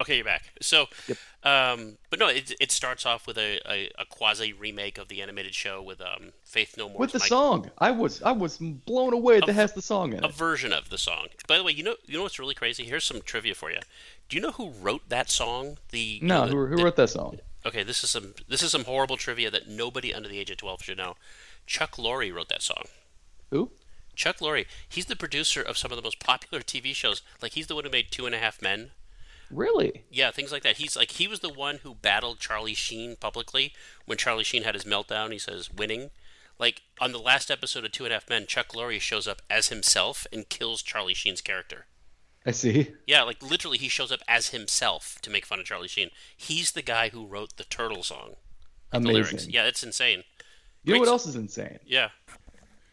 Okay, 0.04 0.16
you're 0.18 0.26
back. 0.26 0.44
So, 0.62 0.86
Yep. 1.08 1.18
um, 1.44 1.98
but 2.10 2.20
no, 2.20 2.28
it, 2.28 2.54
it 2.60 2.72
starts 2.72 3.06
off 3.06 3.26
with 3.26 3.38
a, 3.38 3.60
a, 3.70 3.90
a 4.00 4.06
quasi 4.06 4.54
remake 4.54 4.98
of 4.98 5.08
the 5.08 5.22
animated 5.22 5.56
show 5.56 5.82
with 5.82 6.00
um, 6.02 6.34
Faith 6.44 6.76
No 6.78 6.90
More. 6.90 7.00
With 7.00 7.12
the 7.14 7.20
song, 7.20 7.72
I 7.78 7.92
was 7.92 8.22
I 8.22 8.32
was 8.32 8.58
blown 8.58 9.14
away 9.14 9.40
that 9.40 9.50
it 9.50 9.56
has 9.56 9.74
the 9.74 9.82
song 9.82 10.14
in 10.14 10.24
a 10.24 10.28
it. 10.28 10.34
version 10.34 10.72
of 10.74 10.90
the 10.90 10.98
song. 10.98 11.28
By 11.48 11.58
the 11.58 11.64
way, 11.64 11.72
you 11.72 11.84
know 11.84 11.96
you 12.06 12.18
know 12.18 12.24
what's 12.24 12.40
really 12.40 12.56
crazy? 12.56 12.84
Here's 12.84 13.06
some 13.06 13.22
trivia 13.22 13.56
for 13.56 13.72
you. 13.72 13.80
Do 14.30 14.36
you 14.38 14.42
know 14.42 14.52
who 14.52 14.70
wrote 14.72 15.10
that 15.10 15.30
song? 15.30 15.78
The 15.90 16.00
you 16.00 16.28
No, 16.28 16.42
know, 16.42 16.48
the- 16.48 16.56
who, 16.56 16.66
who 16.68 16.76
the- 16.78 16.84
wrote 16.84 16.96
that 16.98 17.10
song? 17.10 17.40
Okay, 17.66 17.84
this 17.84 18.04
is 18.04 18.10
some 18.10 18.34
this 18.50 18.62
is 18.62 18.72
some 18.72 18.84
horrible 18.84 19.16
trivia 19.18 19.50
that 19.50 19.68
nobody 19.70 20.14
under 20.14 20.28
the 20.30 20.40
age 20.40 20.50
of 20.52 20.58
twelve 20.58 20.84
should 20.84 20.98
know. 20.98 21.16
Chuck 21.66 21.94
Lorre 21.98 22.34
wrote 22.34 22.50
that 22.50 22.62
song. 22.62 22.84
Who? 23.52 23.72
Chuck 24.16 24.40
Lorre, 24.40 24.66
he's 24.88 25.06
the 25.06 25.16
producer 25.16 25.62
of 25.62 25.78
some 25.78 25.92
of 25.92 25.96
the 25.96 26.04
most 26.04 26.20
popular 26.20 26.62
TV 26.62 26.94
shows. 26.94 27.22
Like 27.42 27.54
he's 27.54 27.68
the 27.68 27.76
one 27.76 27.84
who 27.86 27.90
made 27.90 28.12
Two 28.12 28.26
and 28.26 28.36
a 28.36 28.38
Half 28.38 28.62
Men. 28.62 28.92
Really? 29.54 30.04
Yeah, 30.12 30.32
things 30.32 30.52
like 30.52 30.64
that. 30.64 30.78
He's 30.78 30.96
like 30.96 31.12
he 31.12 31.28
was 31.28 31.40
the 31.40 31.54
one 31.54 31.78
who 31.84 31.96
battled 31.96 32.40
Charlie 32.40 32.74
Sheen 32.74 33.16
publicly 33.16 33.74
when 34.06 34.18
Charlie 34.18 34.44
Sheen 34.44 34.64
had 34.64 34.76
his 34.76 34.84
meltdown. 34.86 35.32
He 35.32 35.40
says 35.40 35.72
winning. 35.72 36.12
Like 36.60 36.84
on 37.00 37.12
the 37.12 37.20
last 37.20 37.50
episode 37.50 37.86
of 37.86 37.92
Two 37.92 38.06
and 38.06 38.14
a 38.14 38.16
Half 38.16 38.30
Men, 38.30 38.46
Chuck 38.46 38.70
Lorre 38.70 39.00
shows 39.00 39.28
up 39.28 39.42
as 39.50 39.70
himself 39.70 40.28
and 40.32 40.50
kills 40.50 40.82
Charlie 40.82 41.14
Sheen's 41.14 41.42
character. 41.42 41.88
I 42.46 42.52
see. 42.52 42.94
Yeah, 43.08 43.24
like 43.24 43.42
literally, 43.42 43.78
he 43.78 43.88
shows 43.88 44.12
up 44.12 44.20
as 44.28 44.50
himself 44.50 45.18
to 45.22 45.30
make 45.30 45.46
fun 45.46 45.60
of 45.60 45.66
Charlie 45.66 45.88
Sheen. 45.88 46.10
He's 46.36 46.72
the 46.72 46.82
guy 46.82 47.10
who 47.10 47.26
wrote 47.26 47.56
the 47.58 47.64
Turtle 47.64 48.04
song. 48.04 48.36
The 48.92 49.00
lyrics. 49.00 49.32
Amazing. 49.32 49.54
Yeah, 49.54 49.66
it's 49.66 49.84
insane. 49.84 50.24
You 50.84 50.94
know 50.94 51.00
what 51.00 51.08
else 51.08 51.26
is 51.26 51.36
insane? 51.36 51.80
Yeah. 51.86 52.10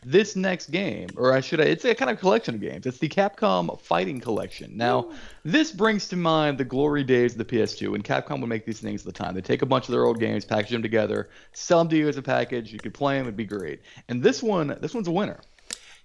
This 0.04 0.34
next 0.34 0.70
game, 0.70 1.08
or 1.16 1.34
I 1.34 1.40
should, 1.40 1.60
it's 1.60 1.84
a 1.84 1.94
kind 1.94 2.10
of 2.10 2.18
collection 2.18 2.54
of 2.54 2.60
games. 2.60 2.86
It's 2.86 2.98
the 2.98 3.08
Capcom 3.08 3.78
Fighting 3.80 4.18
Collection. 4.20 4.74
Now, 4.74 5.10
this 5.44 5.72
brings 5.72 6.08
to 6.08 6.16
mind 6.16 6.56
the 6.56 6.64
glory 6.64 7.04
days 7.04 7.32
of 7.32 7.38
the 7.38 7.44
PS2, 7.44 7.90
when 7.90 8.02
Capcom 8.02 8.40
would 8.40 8.48
make 8.48 8.64
these 8.64 8.80
things 8.80 9.02
at 9.02 9.06
the 9.06 9.12
time. 9.12 9.34
They 9.34 9.42
take 9.42 9.60
a 9.60 9.66
bunch 9.66 9.88
of 9.88 9.92
their 9.92 10.04
old 10.04 10.18
games, 10.18 10.44
package 10.46 10.70
them 10.70 10.82
together, 10.82 11.28
sell 11.52 11.80
them 11.80 11.88
to 11.90 11.96
you 11.98 12.08
as 12.08 12.16
a 12.16 12.22
package. 12.22 12.72
You 12.72 12.78
could 12.78 12.94
play 12.94 13.18
them; 13.18 13.26
it'd 13.26 13.36
be 13.36 13.44
great. 13.44 13.80
And 14.08 14.22
this 14.22 14.42
one, 14.42 14.74
this 14.80 14.94
one's 14.94 15.08
a 15.08 15.12
winner. 15.12 15.40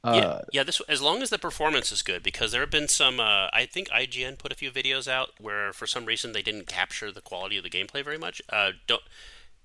yeah, 0.03 0.12
Uh, 0.12 0.41
yeah. 0.51 0.63
This 0.63 0.81
as 0.89 1.01
long 1.01 1.21
as 1.21 1.29
the 1.29 1.39
performance 1.39 1.91
is 1.91 2.01
good, 2.01 2.21
because 2.21 2.51
there 2.51 2.62
have 2.62 2.71
been 2.71 2.89
some. 2.89 3.21
Uh, 3.21 3.47
I 3.53 3.65
think 3.65 3.88
IGN 3.89 4.38
put 4.38 4.51
a 4.51 4.55
few 4.55 4.71
videos 4.71 5.08
out 5.08 5.29
where, 5.39 5.71
for 5.71 5.88
some 5.88 6.03
reason, 6.05 6.34
they 6.34 6.41
didn't 6.41 6.67
capture 6.67 7.13
the 7.13 7.21
quality 7.21 7.55
of 7.58 7.63
the 7.63 7.69
gameplay 7.69 8.03
very 8.03 8.17
much. 8.17 8.41
Uh, 8.49 8.71
don't. 8.88 9.01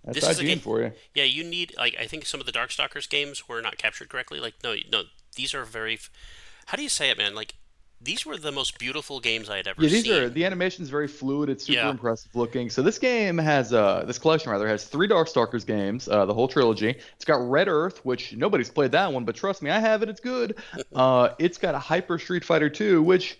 That's 0.04 0.20
this 0.20 0.28
is 0.30 0.38
a 0.38 0.44
game 0.44 0.58
for 0.60 0.80
you. 0.80 0.92
Yeah, 1.14 1.24
you 1.24 1.44
need 1.44 1.74
like 1.76 1.96
I 2.00 2.06
think 2.06 2.26
some 2.26 2.40
of 2.40 2.46
the 2.46 2.52
Darkstalkers 2.52 3.08
games 3.08 3.48
were 3.48 3.60
not 3.60 3.76
captured 3.78 4.08
correctly. 4.08 4.40
Like 4.40 4.54
no, 4.64 4.74
no, 4.90 5.02
these 5.36 5.54
are 5.54 5.64
very. 5.64 5.98
How 6.66 6.76
do 6.76 6.82
you 6.82 6.88
say 6.88 7.10
it, 7.10 7.18
man? 7.18 7.34
Like 7.34 7.54
these 8.02 8.24
were 8.24 8.38
the 8.38 8.50
most 8.50 8.78
beautiful 8.78 9.20
games 9.20 9.50
I 9.50 9.58
had 9.58 9.66
ever 9.68 9.82
Yeah, 9.82 9.90
these 9.90 10.04
seen. 10.04 10.14
are 10.14 10.28
the 10.30 10.46
animation's 10.46 10.88
very 10.88 11.06
fluid. 11.06 11.50
It's 11.50 11.64
super 11.64 11.78
Yeah. 11.78 11.90
impressive 11.90 12.34
looking. 12.34 12.70
So 12.70 12.80
this 12.80 12.98
game 12.98 13.36
has 13.36 13.74
uh 13.74 14.04
this 14.06 14.18
collection 14.18 14.50
rather 14.50 14.66
has 14.66 14.84
three 14.84 15.06
Darkstalkers 15.06 15.66
games, 15.66 16.08
uh, 16.08 16.24
the 16.24 16.32
whole 16.32 16.48
trilogy. 16.48 16.96
It's 17.16 17.26
got 17.26 17.46
Red 17.46 17.68
Earth, 17.68 18.02
which 18.06 18.32
nobody's 18.32 18.70
played 18.70 18.92
that 18.92 19.12
one, 19.12 19.24
but 19.26 19.34
trust 19.36 19.60
me, 19.60 19.70
I 19.70 19.80
have 19.80 20.02
it. 20.02 20.08
It's 20.08 20.20
good. 20.20 20.56
Uh, 20.94 21.34
it's 21.38 21.58
got 21.58 21.74
a 21.74 21.78
Hyper 21.78 22.18
Street 22.18 22.44
Fighter 22.44 22.68
2, 22.70 23.02
which 23.02 23.38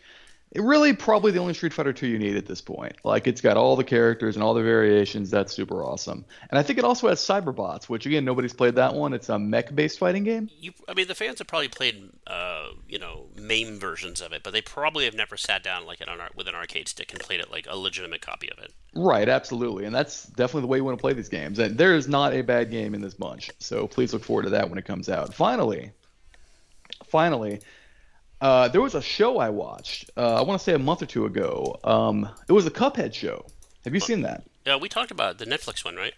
really 0.56 0.92
probably 0.92 1.30
the 1.30 1.38
only 1.38 1.54
Street 1.54 1.72
Fighter 1.72 1.92
2 1.92 2.06
you 2.08 2.18
need 2.18 2.36
at 2.36 2.46
this 2.46 2.60
point. 2.60 2.96
Like 3.04 3.28
it's 3.28 3.40
got 3.40 3.56
all 3.56 3.76
the 3.76 3.84
characters 3.84 4.34
and 4.34 4.42
all 4.42 4.54
the 4.54 4.62
variations. 4.62 5.30
That's 5.30 5.52
super 5.52 5.84
awesome. 5.84 6.24
And 6.50 6.58
I 6.58 6.62
think 6.62 6.78
it 6.78 6.84
also 6.84 7.08
has 7.08 7.20
Cyberbots, 7.20 7.84
which 7.84 8.06
again 8.06 8.24
nobody's 8.24 8.52
played 8.52 8.74
that 8.74 8.94
one. 8.94 9.12
It's 9.12 9.28
a 9.28 9.38
mech-based 9.38 9.98
fighting 9.98 10.24
game. 10.24 10.50
you, 10.58 10.72
I 10.88 10.94
mean, 10.94 11.06
the 11.06 11.14
fans 11.14 11.38
have 11.38 11.46
probably 11.46 11.68
played, 11.68 12.10
uh, 12.26 12.70
you 12.88 12.98
know, 12.98 13.26
MAME 13.36 13.78
versions 13.78 14.20
of 14.20 14.32
it, 14.32 14.42
but 14.42 14.52
they 14.52 14.62
probably 14.62 15.04
have 15.04 15.14
never 15.14 15.36
sat 15.36 15.62
down 15.62 15.86
like 15.86 16.00
an, 16.00 16.08
with 16.34 16.48
an 16.48 16.54
arcade 16.54 16.88
stick 16.88 17.12
and 17.12 17.20
played 17.20 17.40
it 17.40 17.50
like 17.50 17.66
a 17.68 17.76
legitimate 17.76 18.20
copy 18.20 18.50
of 18.50 18.58
it. 18.58 18.72
Right, 18.94 19.28
absolutely. 19.28 19.84
And 19.84 19.94
that's 19.94 20.24
definitely 20.24 20.62
the 20.62 20.66
way 20.66 20.78
you 20.78 20.84
want 20.84 20.98
to 20.98 21.00
play 21.00 21.12
these 21.12 21.28
games. 21.28 21.60
And 21.60 21.78
there 21.78 21.94
is 21.94 22.08
not 22.08 22.34
a 22.34 22.42
bad 22.42 22.72
game 22.72 22.94
in 22.94 23.00
this 23.00 23.14
bunch. 23.14 23.50
So 23.60 23.86
please 23.86 24.12
look 24.12 24.24
forward 24.24 24.44
to 24.44 24.50
that 24.50 24.68
when 24.68 24.78
it 24.78 24.84
comes 24.84 25.08
out. 25.08 25.32
Finally, 25.32 25.92
finally, 27.04 27.60
uh, 28.40 28.68
there 28.68 28.80
was 28.80 28.94
a 28.94 29.02
show 29.02 29.38
I 29.38 29.50
watched, 29.50 30.10
uh, 30.16 30.36
I 30.36 30.42
want 30.42 30.60
to 30.60 30.64
say 30.64 30.72
a 30.72 30.78
month 30.78 31.02
or 31.02 31.06
two 31.06 31.26
ago. 31.26 31.78
Um, 31.84 32.28
it 32.48 32.52
was 32.52 32.66
a 32.66 32.70
Cuphead 32.70 33.14
show. 33.14 33.44
Have 33.84 33.94
you 33.94 34.00
seen 34.00 34.22
that? 34.22 34.44
Yeah, 34.66 34.76
we 34.76 34.88
talked 34.88 35.10
about 35.10 35.38
the 35.38 35.46
Netflix 35.46 35.84
one, 35.84 35.96
right? 35.96 36.14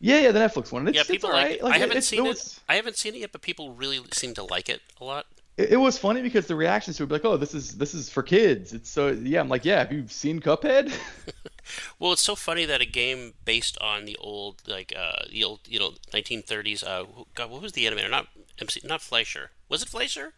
Yeah, 0.00 0.20
yeah, 0.20 0.32
the 0.32 0.40
Netflix 0.40 0.72
one. 0.72 0.86
It's, 0.88 0.94
yeah, 0.94 1.00
it's 1.02 1.10
people 1.10 1.30
like. 1.30 1.44
right. 1.44 1.56
it. 1.56 1.62
Like, 1.62 1.74
I 1.74 1.78
haven't 1.78 2.02
seen 2.02 2.26
it. 2.26 2.58
I 2.68 2.76
haven't 2.76 2.96
seen 2.96 3.14
it 3.14 3.18
yet, 3.18 3.32
but 3.32 3.42
people 3.42 3.72
really 3.72 4.00
seem 4.12 4.34
to 4.34 4.44
like 4.44 4.68
it 4.68 4.82
a 5.00 5.04
lot. 5.04 5.26
It, 5.56 5.70
it 5.72 5.76
was 5.76 5.96
funny 5.96 6.20
because 6.20 6.46
the 6.46 6.54
reactions 6.54 6.98
to 6.98 7.04
it 7.04 7.08
were 7.08 7.14
like, 7.14 7.24
"Oh, 7.24 7.36
this 7.38 7.54
is 7.54 7.78
this 7.78 7.94
is 7.94 8.10
for 8.10 8.22
kids." 8.22 8.74
It's 8.74 8.90
so 8.90 9.08
yeah. 9.08 9.40
I'm 9.40 9.48
like, 9.48 9.64
yeah. 9.64 9.78
Have 9.78 9.92
you 9.92 10.06
seen 10.08 10.40
Cuphead? 10.40 10.92
Well, 11.98 12.12
it's 12.12 12.22
so 12.22 12.34
funny 12.36 12.64
that 12.64 12.80
a 12.80 12.86
game 12.86 13.34
based 13.44 13.76
on 13.80 14.04
the 14.04 14.16
old, 14.18 14.62
like 14.66 14.92
uh, 14.96 15.24
the 15.30 15.44
old, 15.44 15.60
you 15.66 15.78
know, 15.78 15.92
1930s. 16.12 16.86
Uh, 16.86 17.04
who- 17.04 17.26
God, 17.34 17.50
what 17.50 17.62
was 17.62 17.72
the 17.72 17.86
animator? 17.86 18.10
Not 18.10 18.28
MC, 18.60 18.80
not 18.84 19.02
Fleischer. 19.02 19.50
Was 19.68 19.82
it 19.82 19.88
Fleischer? 19.88 20.34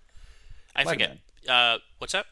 I 0.79 0.85
Might 0.85 0.93
forget. 0.93 1.19
Uh, 1.49 1.79
what's 1.99 2.13
that? 2.13 2.27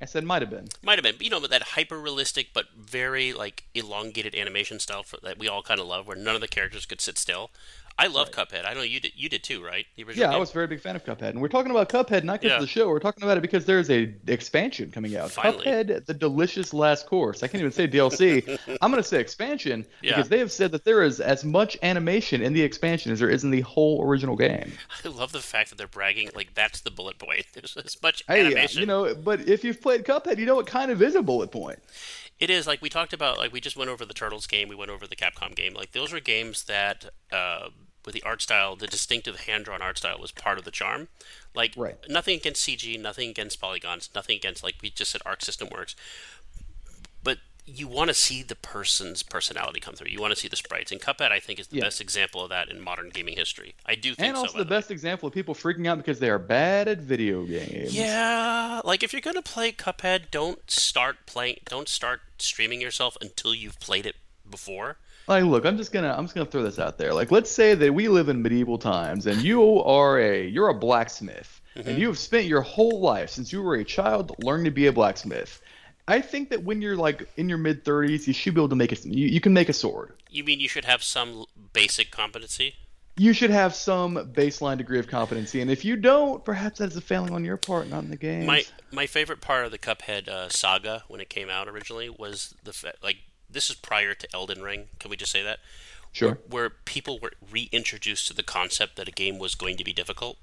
I 0.00 0.06
said 0.06 0.24
might 0.24 0.42
have 0.42 0.50
been. 0.50 0.68
Might 0.82 0.98
have 0.98 1.02
been. 1.02 1.16
You 1.24 1.30
know, 1.30 1.40
but 1.40 1.50
that 1.50 1.62
hyper 1.62 1.98
realistic 1.98 2.48
but 2.54 2.66
very 2.76 3.32
like 3.32 3.64
elongated 3.74 4.34
animation 4.34 4.78
style 4.78 5.02
for, 5.02 5.18
that 5.22 5.38
we 5.38 5.48
all 5.48 5.62
kind 5.62 5.80
of 5.80 5.86
love, 5.86 6.06
where 6.06 6.16
none 6.16 6.34
of 6.34 6.40
the 6.40 6.48
characters 6.48 6.86
could 6.86 7.00
sit 7.00 7.18
still. 7.18 7.50
I 7.96 8.08
love 8.08 8.32
Cuphead. 8.32 8.66
I 8.66 8.74
know 8.74 8.82
you 8.82 8.98
did. 8.98 9.12
You 9.14 9.28
did 9.28 9.44
too, 9.44 9.64
right? 9.64 9.86
Yeah, 9.96 10.32
I 10.32 10.36
was 10.36 10.50
a 10.50 10.52
very 10.52 10.66
big 10.66 10.80
fan 10.80 10.96
of 10.96 11.04
Cuphead, 11.04 11.30
and 11.30 11.40
we're 11.40 11.46
talking 11.48 11.70
about 11.70 11.88
Cuphead 11.88 12.24
not 12.24 12.40
because 12.40 12.50
Yeah. 12.50 12.56
of 12.56 12.62
the 12.62 12.66
show. 12.66 12.88
We're 12.88 12.98
talking 12.98 13.22
about 13.22 13.36
it 13.38 13.40
because 13.40 13.66
there's 13.66 13.88
a 13.88 14.12
expansion 14.26 14.90
coming 14.90 15.16
out. 15.16 15.30
Finally. 15.30 15.64
Cuphead: 15.64 16.04
The 16.06 16.14
Delicious 16.14 16.74
Last 16.74 17.06
Course. 17.06 17.44
I 17.44 17.46
can't 17.46 17.60
even 17.60 17.70
say 17.72 17.86
DLC. 17.86 18.58
I'm 18.82 18.90
going 18.90 19.02
to 19.02 19.08
say 19.08 19.20
expansion 19.20 19.86
Yeah. 20.02 20.16
because 20.16 20.28
they 20.28 20.40
have 20.40 20.50
said 20.50 20.72
that 20.72 20.84
there 20.84 21.04
is 21.04 21.20
as 21.20 21.44
much 21.44 21.76
animation 21.82 22.42
in 22.42 22.52
the 22.52 22.62
expansion 22.62 23.12
as 23.12 23.20
there 23.20 23.30
is 23.30 23.44
in 23.44 23.50
the 23.52 23.60
whole 23.60 24.02
original 24.04 24.34
game. 24.34 24.72
I 25.04 25.08
love 25.08 25.30
the 25.30 25.40
fact 25.40 25.70
that 25.70 25.78
they're 25.78 25.86
bragging 25.86 26.30
like 26.34 26.52
that's 26.54 26.80
the 26.80 26.90
bullet 26.90 27.18
point. 27.18 27.46
There's 27.54 27.76
as 27.76 27.96
much 28.02 28.24
Hey, 28.26 28.50
yeah, 28.50 28.66
you 28.70 28.86
know, 28.86 29.14
but 29.14 29.46
if 29.48 29.62
you've 29.62 29.80
played 29.80 30.04
Cuphead, 30.04 30.38
you 30.38 30.46
know 30.46 30.58
it 30.58 30.66
kind 30.66 30.90
of 30.90 31.00
is 31.00 31.14
a 31.14 31.22
bullet 31.22 31.52
point. 31.52 31.78
It 32.40 32.50
is 32.50 32.66
like 32.66 32.82
we 32.82 32.88
talked 32.88 33.12
about. 33.12 33.38
Like 33.38 33.52
we 33.52 33.60
just 33.60 33.76
went 33.76 33.90
over 33.90 34.04
the 34.04 34.12
Turtles 34.14 34.48
game. 34.48 34.68
We 34.68 34.74
went 34.74 34.90
over 34.90 35.06
the 35.06 35.14
Capcom 35.14 35.54
game. 35.54 35.72
Like 35.74 35.92
those 35.92 36.12
are 36.12 36.18
games 36.18 36.64
that, 36.64 37.04
uh, 37.30 37.68
with 38.04 38.14
the 38.14 38.22
art 38.22 38.42
style, 38.42 38.76
the 38.76 38.86
distinctive 38.86 39.40
hand-drawn 39.40 39.82
art 39.82 39.98
style 39.98 40.18
was 40.18 40.30
part 40.30 40.58
of 40.58 40.64
the 40.64 40.70
charm. 40.70 41.08
Like 41.54 41.72
Right. 41.76 41.96
nothing 42.08 42.36
against 42.36 42.62
CG, 42.62 42.98
nothing 42.98 43.30
against 43.30 43.60
polygons, 43.60 44.10
nothing 44.14 44.36
against 44.36 44.62
like 44.62 44.76
we 44.82 44.90
just 44.90 45.10
said 45.12 45.22
Arc 45.24 45.42
System 45.42 45.68
Works. 45.70 45.94
But 47.22 47.38
you 47.66 47.88
want 47.88 48.08
to 48.08 48.14
see 48.14 48.42
the 48.42 48.54
person's 48.56 49.22
personality 49.22 49.80
come 49.80 49.94
through. 49.94 50.10
You 50.10 50.20
want 50.20 50.32
to 50.34 50.38
see 50.38 50.48
the 50.48 50.56
sprites. 50.56 50.92
And 50.92 51.00
Cuphead, 51.00 51.32
I 51.32 51.40
think, 51.40 51.58
is 51.58 51.68
the 51.68 51.76
Yeah. 51.78 51.84
best 51.84 52.00
example 52.00 52.42
of 52.42 52.50
that 52.50 52.68
in 52.68 52.78
modern 52.80 53.08
gaming 53.08 53.36
history. 53.36 53.74
I 53.86 53.94
do 53.94 54.14
think 54.14 54.28
And 54.28 54.36
so. 54.36 54.40
also 54.42 54.58
the 54.58 54.64
the 54.64 54.70
way. 54.70 54.76
best 54.80 54.90
example 54.90 55.28
of 55.28 55.32
people 55.32 55.54
freaking 55.54 55.86
out 55.88 55.96
because 55.96 56.18
they 56.18 56.28
are 56.28 56.38
bad 56.38 56.88
at 56.88 56.98
video 56.98 57.44
games. 57.46 57.94
Yeah, 57.94 58.82
like 58.84 59.02
if 59.02 59.12
you're 59.14 59.22
gonna 59.22 59.40
play 59.40 59.72
Cuphead, 59.72 60.30
don't 60.30 60.70
start 60.70 61.24
playing. 61.26 61.60
Don't 61.64 61.88
start 61.88 62.20
streaming 62.38 62.82
yourself 62.82 63.16
until 63.22 63.54
you've 63.54 63.80
played 63.80 64.04
it 64.04 64.16
before. 64.48 64.98
Like, 65.26 65.44
look, 65.44 65.64
I'm 65.64 65.76
just 65.76 65.92
gonna 65.92 66.12
I'm 66.12 66.24
just 66.24 66.34
gonna 66.34 66.50
throw 66.50 66.62
this 66.62 66.78
out 66.78 66.98
there. 66.98 67.14
Like, 67.14 67.30
let's 67.30 67.50
say 67.50 67.74
that 67.74 67.94
we 67.94 68.08
live 68.08 68.28
in 68.28 68.42
medieval 68.42 68.78
times, 68.78 69.26
and 69.26 69.42
you 69.42 69.82
are 69.82 70.18
a 70.18 70.46
you're 70.46 70.68
a 70.68 70.74
blacksmith, 70.74 71.60
and 71.76 71.98
you 71.98 72.08
have 72.08 72.18
spent 72.18 72.46
your 72.46 72.60
whole 72.60 73.00
life 73.00 73.30
since 73.30 73.52
you 73.52 73.62
were 73.62 73.76
a 73.76 73.84
child 73.84 74.34
learning 74.42 74.66
to 74.66 74.70
be 74.70 74.86
a 74.86 74.92
blacksmith. 74.92 75.60
I 76.06 76.20
think 76.20 76.50
that 76.50 76.62
when 76.64 76.82
you're 76.82 76.96
like 76.96 77.26
in 77.36 77.48
your 77.48 77.58
mid 77.58 77.84
30s, 77.84 78.26
you 78.26 78.34
should 78.34 78.54
be 78.54 78.60
able 78.60 78.68
to 78.68 78.76
make 78.76 78.92
a 78.92 79.08
you, 79.08 79.26
you 79.26 79.40
can 79.40 79.54
make 79.54 79.68
a 79.68 79.72
sword. 79.72 80.12
You 80.28 80.44
mean 80.44 80.60
you 80.60 80.68
should 80.68 80.84
have 80.84 81.02
some 81.02 81.46
basic 81.72 82.10
competency? 82.10 82.74
You 83.16 83.32
should 83.32 83.50
have 83.50 83.74
some 83.74 84.16
baseline 84.32 84.76
degree 84.76 84.98
of 84.98 85.06
competency, 85.06 85.60
and 85.60 85.70
if 85.70 85.84
you 85.84 85.96
don't, 85.96 86.44
perhaps 86.44 86.80
that's 86.80 86.96
a 86.96 87.00
failing 87.00 87.32
on 87.32 87.44
your 87.44 87.56
part, 87.56 87.88
not 87.88 88.02
in 88.02 88.10
the 88.10 88.16
game. 88.16 88.44
My 88.44 88.64
my 88.90 89.06
favorite 89.06 89.40
part 89.40 89.64
of 89.64 89.70
the 89.70 89.78
Cuphead 89.78 90.28
uh, 90.28 90.48
saga 90.48 91.04
when 91.08 91.20
it 91.20 91.30
came 91.30 91.48
out 91.48 91.68
originally 91.68 92.10
was 92.10 92.54
the 92.64 92.72
fa- 92.72 92.94
like 93.02 93.18
this 93.54 93.70
is 93.70 93.76
prior 93.76 94.12
to 94.14 94.28
Elden 94.34 94.60
Ring. 94.62 94.88
Can 94.98 95.10
we 95.10 95.16
just 95.16 95.32
say 95.32 95.42
that? 95.42 95.60
sure. 96.12 96.38
Where 96.48 96.70
people 96.70 97.18
were 97.18 97.32
reintroduced 97.50 98.28
to 98.28 98.34
the 98.34 98.44
concept 98.44 98.94
that 98.96 99.08
a 99.08 99.10
game 99.10 99.38
was 99.38 99.54
going 99.56 99.76
to 99.78 99.84
be 99.84 99.92
difficult. 99.92 100.36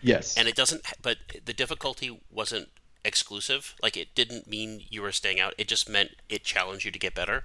Yes. 0.00 0.36
and 0.36 0.46
it 0.46 0.54
doesn't 0.54 0.82
but 1.02 1.16
the 1.44 1.52
difficulty 1.52 2.20
wasn't 2.30 2.68
exclusive 3.04 3.74
like 3.82 3.96
it 3.96 4.14
didn't 4.14 4.46
mean 4.46 4.82
you 4.90 5.02
were 5.02 5.10
staying 5.10 5.40
out 5.40 5.54
it 5.58 5.66
just 5.66 5.88
meant 5.88 6.10
it 6.28 6.44
challenged 6.44 6.84
you 6.84 6.92
to 6.92 6.98
get 7.00 7.16
better 7.16 7.42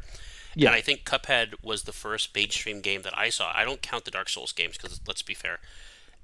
Yeah. 0.53 0.67
and 0.69 0.75
i 0.75 0.81
think 0.81 1.03
cuphead 1.03 1.55
was 1.63 1.83
the 1.83 1.91
first 1.93 2.35
mainstream 2.35 2.81
game 2.81 3.01
that 3.01 3.17
i 3.17 3.29
saw 3.29 3.51
i 3.55 3.63
don't 3.65 3.81
count 3.81 4.05
the 4.05 4.11
dark 4.11 4.29
souls 4.29 4.51
games 4.51 4.77
because 4.77 5.01
let's 5.07 5.23
be 5.23 5.33
fair 5.33 5.57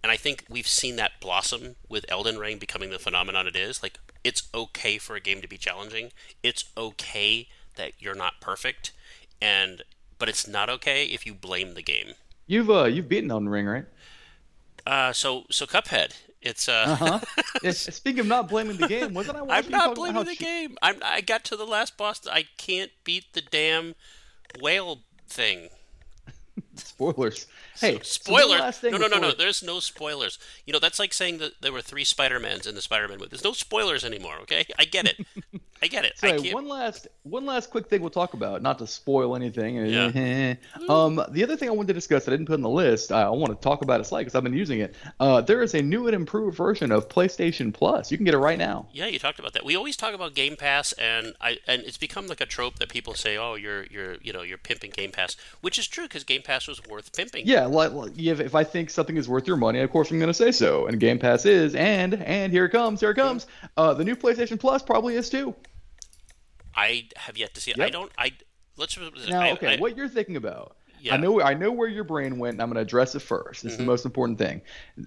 and 0.04 0.12
i 0.12 0.18
think 0.18 0.46
we've 0.48 0.68
seen 0.68 0.98
that 0.98 1.14
blossom 1.20 1.76
with 1.90 2.06
elden 2.10 2.38
ring 2.38 2.60
becoming 2.60 2.92
the 2.92 3.00
phenomenon 3.00 3.48
it 3.48 3.56
is 3.56 3.82
like 3.82 3.98
it's 4.24 4.50
okay 4.54 5.00
for 5.00 5.16
a 5.16 5.20
game 5.20 5.42
to 5.42 5.48
be 5.48 5.58
challenging 5.58 6.12
it's 6.44 6.66
okay 6.78 7.48
that 7.80 7.94
you're 8.00 8.16
not 8.16 8.34
perfect 8.40 8.92
and 9.42 9.82
but 10.20 10.30
it's 10.30 10.48
not 10.48 10.70
okay 10.70 11.06
if 11.06 11.26
you 11.26 11.34
blame 11.34 11.74
the 11.74 11.82
game 11.82 12.14
you've 12.46 12.70
uh 12.70 12.84
you've 12.86 13.10
beaten 13.10 13.32
Elden 13.32 13.50
Ring, 13.50 13.66
right? 13.66 13.86
uh 14.86 15.12
so 15.12 15.44
so 15.50 15.66
cuphead 15.66 16.14
it's 16.42 16.70
uh 16.70 16.96
Huh? 17.00 17.20
Yeah, 17.64 17.72
Speaking 17.72 18.22
of 18.22 18.28
not 18.28 18.48
blaming 18.48 18.78
the 18.78 18.88
game, 18.88 19.14
wasn't 19.14 19.38
I 19.50 19.58
I'm 19.58 19.70
not 19.70 19.96
blaming 19.96 20.24
the 20.24 20.36
ch- 20.36 20.40
game. 20.40 20.78
I'm, 20.82 20.96
I 21.04 21.20
got 21.20 21.44
to 21.46 21.58
the 21.58 21.66
last 21.66 21.98
boss. 21.98 22.26
I 22.26 22.46
can't 22.58 22.92
beat 23.04 23.34
the 23.34 23.42
damn 23.42 23.96
whale 24.62 25.00
thing. 25.28 25.68
Spoilers. 26.80 27.48
Hey, 27.80 27.96
so 27.98 28.04
Spoiler! 28.04 28.60
one 28.60 28.74
no, 28.84 28.98
no, 28.98 29.08
no, 29.08 29.20
no. 29.20 29.32
There's 29.32 29.64
no 29.64 29.80
spoilers. 29.80 30.38
You 30.66 30.74
know, 30.74 30.80
that's 30.80 31.00
like 31.00 31.14
saying 31.14 31.38
that 31.40 31.62
there 31.62 31.72
were 31.72 31.82
three 31.82 32.04
Spider-Mans 32.04 32.68
in 32.68 32.76
the 32.76 32.82
Spider-Man 32.82 33.18
movie. 33.18 33.30
There's 33.30 33.44
no 33.44 33.54
spoilers 33.54 34.04
anymore, 34.04 34.38
okay? 34.42 34.66
I 34.78 34.86
get 34.86 35.06
it. 35.06 35.26
I 35.82 35.88
get 35.88 36.06
it. 36.06 36.18
So 36.18 36.28
I 36.28 36.38
can't... 36.38 36.54
one 36.54 36.68
last 36.68 37.08
one 37.24 37.46
last 37.46 37.70
quick 37.70 37.88
thing 37.88 38.02
we'll 38.02 38.10
talk 38.10 38.34
about, 38.34 38.62
not 38.62 38.80
to 38.80 38.88
spoil 38.88 39.36
anything. 39.36 39.78
Yeah. 39.78 40.56
um, 40.90 41.22
the 41.30 41.44
other 41.44 41.56
thing 41.56 41.70
I 41.70 41.72
wanted 41.72 41.88
to 41.88 41.94
discuss 41.94 42.28
I 42.28 42.32
didn't 42.32 42.48
put 42.48 42.54
on 42.54 42.62
the 42.62 42.70
list. 42.70 43.12
I, 43.12 43.24
I 43.24 43.30
want 43.30 43.50
to 43.50 43.64
talk 43.64 43.82
about 43.82 44.02
it 44.02 44.06
slightly 44.06 44.26
because 44.26 44.36
I've 44.36 44.44
been 44.44 44.54
using 44.54 44.80
it. 44.80 44.96
Uh, 45.20 45.42
there 45.42 45.64
is 45.64 45.74
a 45.74 45.82
new 45.82 46.08
and 46.08 46.16
improved 46.16 46.58
version 46.58 46.92
of 46.92 47.08
PlayStation 47.08 47.74
Plus. 47.74 48.12
You 48.12 48.18
can 48.18 48.26
get 48.26 48.34
it 48.34 48.40
right 48.40 48.58
now. 48.58 48.88
Yeah, 48.92 49.08
you 49.08 49.20
talked 49.20 49.40
about 49.40 49.54
that. 49.54 49.64
We 49.66 49.76
always 49.76 49.96
talk 49.96 50.14
about 50.14 50.34
Game 50.34 50.58
Pass, 50.58 50.92
and 50.94 51.34
I 51.40 51.58
and 51.68 51.82
it's 51.84 51.98
become 51.98 52.28
like 52.28 52.42
a 52.42 52.46
trope 52.46 52.80
that 52.80 52.90
people 52.90 53.14
say, 53.14 53.38
"Oh, 53.38 53.56
you're 53.56 53.86
you're 53.86 54.16
you 54.22 54.34
know 54.34 54.42
you're 54.42 54.58
pimping 54.58 54.92
Game 54.92 55.12
Pass," 55.12 55.38
which 55.62 55.80
is 55.80 55.88
true 55.88 56.06
because 56.06 56.24
Game 56.24 56.42
Pass 56.42 56.68
was 56.70 56.82
worth 56.88 57.12
pimping. 57.16 57.46
Yeah, 57.46 57.66
like, 57.66 57.92
like, 57.92 58.18
if, 58.18 58.40
if 58.40 58.56
I 58.56 58.64
think 58.64 58.90
something 58.90 59.18
is 59.18 59.28
worth 59.28 59.48
your 59.48 59.58
money, 59.58 59.80
of 59.80 59.92
course 59.92 60.12
I'm 60.12 60.20
going 60.20 60.28
to 60.30 60.34
say 60.34 60.52
so. 60.52 60.88
And 60.88 61.00
Game 61.00 61.20
Pass 61.20 61.46
is, 61.46 61.76
and 61.76 62.14
and 62.14 62.54
here 62.54 62.66
it 62.66 62.70
comes, 62.70 63.02
here 63.02 63.12
it 63.12 63.16
comes. 63.16 63.48
Uh, 63.76 63.94
the 63.94 64.06
new 64.06 64.16
PlayStation 64.16 64.60
Plus 64.60 64.82
probably 64.82 65.16
is 65.16 65.30
too. 65.30 65.54
I 66.76 67.08
have 67.18 67.38
yet 67.38 67.54
to 67.56 67.62
see 67.62 67.72
it. 67.72 67.78
Yep. 67.78 67.88
I 67.88 67.90
don't. 67.90 68.12
I 68.18 68.32
let's. 68.78 68.98
Now, 69.28 69.42
I, 69.42 69.52
okay, 69.54 69.76
I- 69.76 69.80
what 69.80 69.98
you're 69.98 70.08
thinking 70.08 70.38
about? 70.38 70.78
Yeah. 71.02 71.14
I 71.14 71.18
know, 71.18 71.42
I 71.42 71.54
know 71.54 71.72
where 71.72 71.88
your 71.88 72.04
brain 72.04 72.40
went. 72.40 72.56
and 72.56 72.62
I'm 72.62 72.68
going 72.68 72.76
to 72.76 72.82
address 72.82 73.16
it 73.16 73.22
first. 73.22 73.60
Mm-hmm. 73.60 73.68
This 73.68 73.74
is 73.74 73.78
the 73.78 73.86
most 73.86 74.06
important 74.06 74.38
thing. 74.38 74.62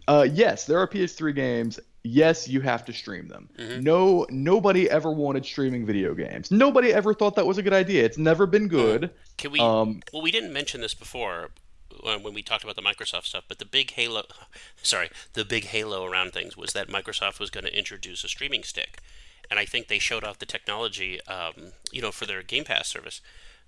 Uh, 0.08 0.26
yes, 0.30 0.64
there 0.64 0.78
are 0.78 0.88
PS3 0.88 1.34
games. 1.34 1.78
Yes, 2.04 2.48
you 2.48 2.60
have 2.62 2.84
to 2.86 2.92
stream 2.92 3.28
them. 3.28 3.48
Mm-hmm. 3.56 3.82
No, 3.82 4.26
nobody 4.28 4.90
ever 4.90 5.12
wanted 5.12 5.44
streaming 5.44 5.86
video 5.86 6.14
games. 6.14 6.50
Nobody 6.50 6.92
ever 6.92 7.14
thought 7.14 7.36
that 7.36 7.46
was 7.46 7.58
a 7.58 7.62
good 7.62 7.72
idea. 7.72 8.04
It's 8.04 8.18
never 8.18 8.46
been 8.46 8.66
good. 8.66 9.10
Can 9.38 9.52
we? 9.52 9.60
Um, 9.60 10.00
well, 10.12 10.22
we 10.22 10.32
didn't 10.32 10.52
mention 10.52 10.80
this 10.80 10.94
before 10.94 11.50
uh, 12.04 12.18
when 12.18 12.34
we 12.34 12.42
talked 12.42 12.64
about 12.64 12.74
the 12.74 12.82
Microsoft 12.82 13.26
stuff, 13.26 13.44
but 13.46 13.58
the 13.58 13.64
big 13.64 13.92
Halo, 13.92 14.24
sorry, 14.82 15.10
the 15.34 15.44
big 15.44 15.66
Halo 15.66 16.04
around 16.04 16.32
things 16.32 16.56
was 16.56 16.72
that 16.72 16.88
Microsoft 16.88 17.38
was 17.38 17.50
going 17.50 17.64
to 17.64 17.78
introduce 17.78 18.24
a 18.24 18.28
streaming 18.28 18.64
stick, 18.64 18.98
and 19.48 19.60
I 19.60 19.64
think 19.64 19.86
they 19.86 20.00
showed 20.00 20.24
off 20.24 20.40
the 20.40 20.46
technology, 20.46 21.20
um, 21.26 21.72
you 21.92 22.02
know, 22.02 22.10
for 22.10 22.26
their 22.26 22.42
Game 22.42 22.64
Pass 22.64 22.88
service. 22.88 23.20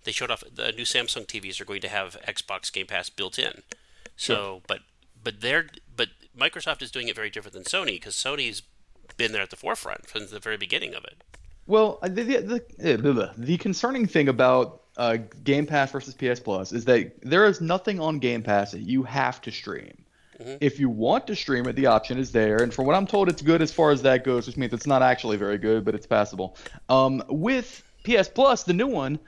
They 0.02 0.12
showed 0.12 0.30
off 0.30 0.42
the 0.52 0.72
new 0.72 0.84
Samsung 0.84 1.26
TVs 1.26 1.60
are 1.60 1.64
going 1.64 1.80
to 1.80 1.88
have 1.88 2.20
Xbox 2.26 2.72
Game 2.72 2.86
Pass 2.86 3.08
built 3.08 3.38
in. 3.38 3.62
So, 4.16 4.62
but 4.66 4.80
but 5.22 5.40
they're 5.40 5.68
but 5.96 6.08
Microsoft 6.38 6.82
is 6.82 6.90
doing 6.90 7.08
it 7.08 7.16
very 7.16 7.30
different 7.30 7.54
than 7.54 7.64
Sony 7.64 7.94
because 7.94 8.14
Sony's 8.14 8.62
been 9.16 9.32
there 9.32 9.42
at 9.42 9.50
the 9.50 9.56
forefront 9.56 10.06
from 10.06 10.26
the 10.26 10.40
very 10.40 10.56
beginning 10.56 10.94
of 10.94 11.04
it. 11.04 11.22
Well, 11.66 11.98
uh, 12.02 12.08
the 12.08 12.22
the, 12.22 12.64
the, 12.78 13.12
blah. 13.12 13.30
the 13.36 13.56
concerning 13.58 14.06
thing 14.06 14.28
about 14.28 14.82
uh, 14.96 15.18
Game 15.42 15.66
Pass 15.66 15.90
versus 15.92 16.14
PS 16.14 16.40
Plus 16.40 16.72
is 16.72 16.84
that 16.84 17.12
there 17.22 17.46
is 17.46 17.60
nothing 17.60 18.00
on 18.00 18.18
Game 18.18 18.42
Pass 18.42 18.72
that 18.72 18.80
you 18.80 19.02
have 19.04 19.40
to 19.42 19.50
stream. 19.50 20.04
If 20.60 20.80
you 20.80 20.88
want 20.88 21.28
to 21.28 21.36
stream 21.36 21.66
it, 21.68 21.76
the 21.76 21.86
option 21.86 22.18
is 22.18 22.32
there, 22.32 22.56
and 22.56 22.74
from 22.74 22.86
what 22.86 22.96
I'm 22.96 23.06
told, 23.06 23.28
it's 23.28 23.40
good 23.40 23.62
as 23.62 23.72
far 23.72 23.92
as 23.92 24.02
that 24.02 24.24
goes, 24.24 24.48
which 24.48 24.56
means 24.56 24.72
it's 24.72 24.86
not 24.86 25.00
actually 25.00 25.36
very 25.36 25.58
good, 25.58 25.84
but 25.84 25.94
it's 25.94 26.06
passable. 26.06 26.56
Um, 26.88 27.22
with 27.28 27.84
PS 28.02 28.28
Plus, 28.28 28.64
the 28.64 28.72
new 28.72 28.88
one, 28.88 29.20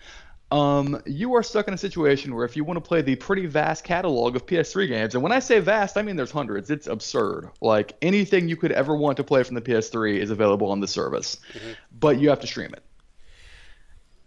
um, 0.50 1.02
you 1.06 1.34
are 1.34 1.42
stuck 1.42 1.66
in 1.66 1.74
a 1.74 1.78
situation 1.78 2.34
where 2.34 2.44
if 2.44 2.56
you 2.56 2.62
want 2.62 2.76
to 2.76 2.86
play 2.86 3.02
the 3.02 3.16
pretty 3.16 3.46
vast 3.46 3.82
catalog 3.82 4.36
of 4.36 4.46
PS3 4.46 4.86
games, 4.86 5.14
and 5.14 5.22
when 5.22 5.32
I 5.32 5.40
say 5.40 5.58
vast, 5.58 5.96
I 5.96 6.02
mean 6.02 6.16
there's 6.16 6.30
hundreds. 6.30 6.70
It's 6.70 6.86
absurd. 6.86 7.50
Like 7.60 7.96
anything 8.00 8.48
you 8.48 8.56
could 8.56 8.72
ever 8.72 8.94
want 8.94 9.16
to 9.16 9.24
play 9.24 9.42
from 9.42 9.56
the 9.56 9.60
PS3 9.60 10.18
is 10.18 10.30
available 10.30 10.70
on 10.70 10.80
the 10.80 10.86
service, 10.86 11.38
but 11.98 12.18
you 12.18 12.28
have 12.28 12.40
to 12.40 12.46
stream 12.46 12.72
it. 12.74 12.84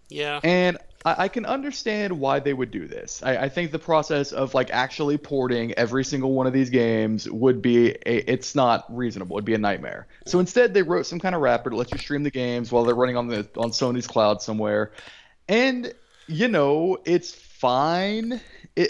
Yeah. 0.10 0.40
And 0.44 0.78
I, 1.06 1.16
I 1.24 1.28
can 1.30 1.46
understand 1.46 2.20
why 2.20 2.40
they 2.40 2.54
would 2.54 2.72
do 2.72 2.88
this. 2.88 3.22
I, 3.24 3.38
I 3.38 3.50
think 3.50 3.72
the 3.72 3.80
process 3.80 4.34
of 4.34 4.54
like 4.54 4.72
actually 4.72 5.18
porting 5.18 5.74
every 5.74 6.04
single 6.04 6.34
one 6.34 6.48
of 6.48 6.54
these 6.54 6.70
games 6.70 7.30
would 7.30 7.62
be 7.62 7.92
a, 7.92 8.32
it's 8.32 8.56
not 8.56 8.86
reasonable. 8.94 9.38
It'd 9.38 9.46
be 9.46 9.54
a 9.54 9.60
nightmare. 9.60 10.08
So 10.26 10.40
instead, 10.40 10.74
they 10.74 10.82
wrote 10.82 11.06
some 11.06 11.20
kind 11.20 11.34
of 11.34 11.42
wrapper 11.42 11.70
to 11.70 11.76
let 11.78 11.92
you 11.92 11.98
stream 11.98 12.24
the 12.24 12.32
games 12.32 12.72
while 12.72 12.84
they're 12.84 12.96
running 12.96 13.16
on 13.16 13.28
the 13.28 13.48
on 13.56 13.72
Sony's 13.72 14.08
cloud 14.08 14.42
somewhere, 14.42 14.92
and 15.48 15.94
you 16.30 16.48
know 16.48 16.98
it's 17.06 17.34
fine. 17.34 18.40
It, 18.76 18.90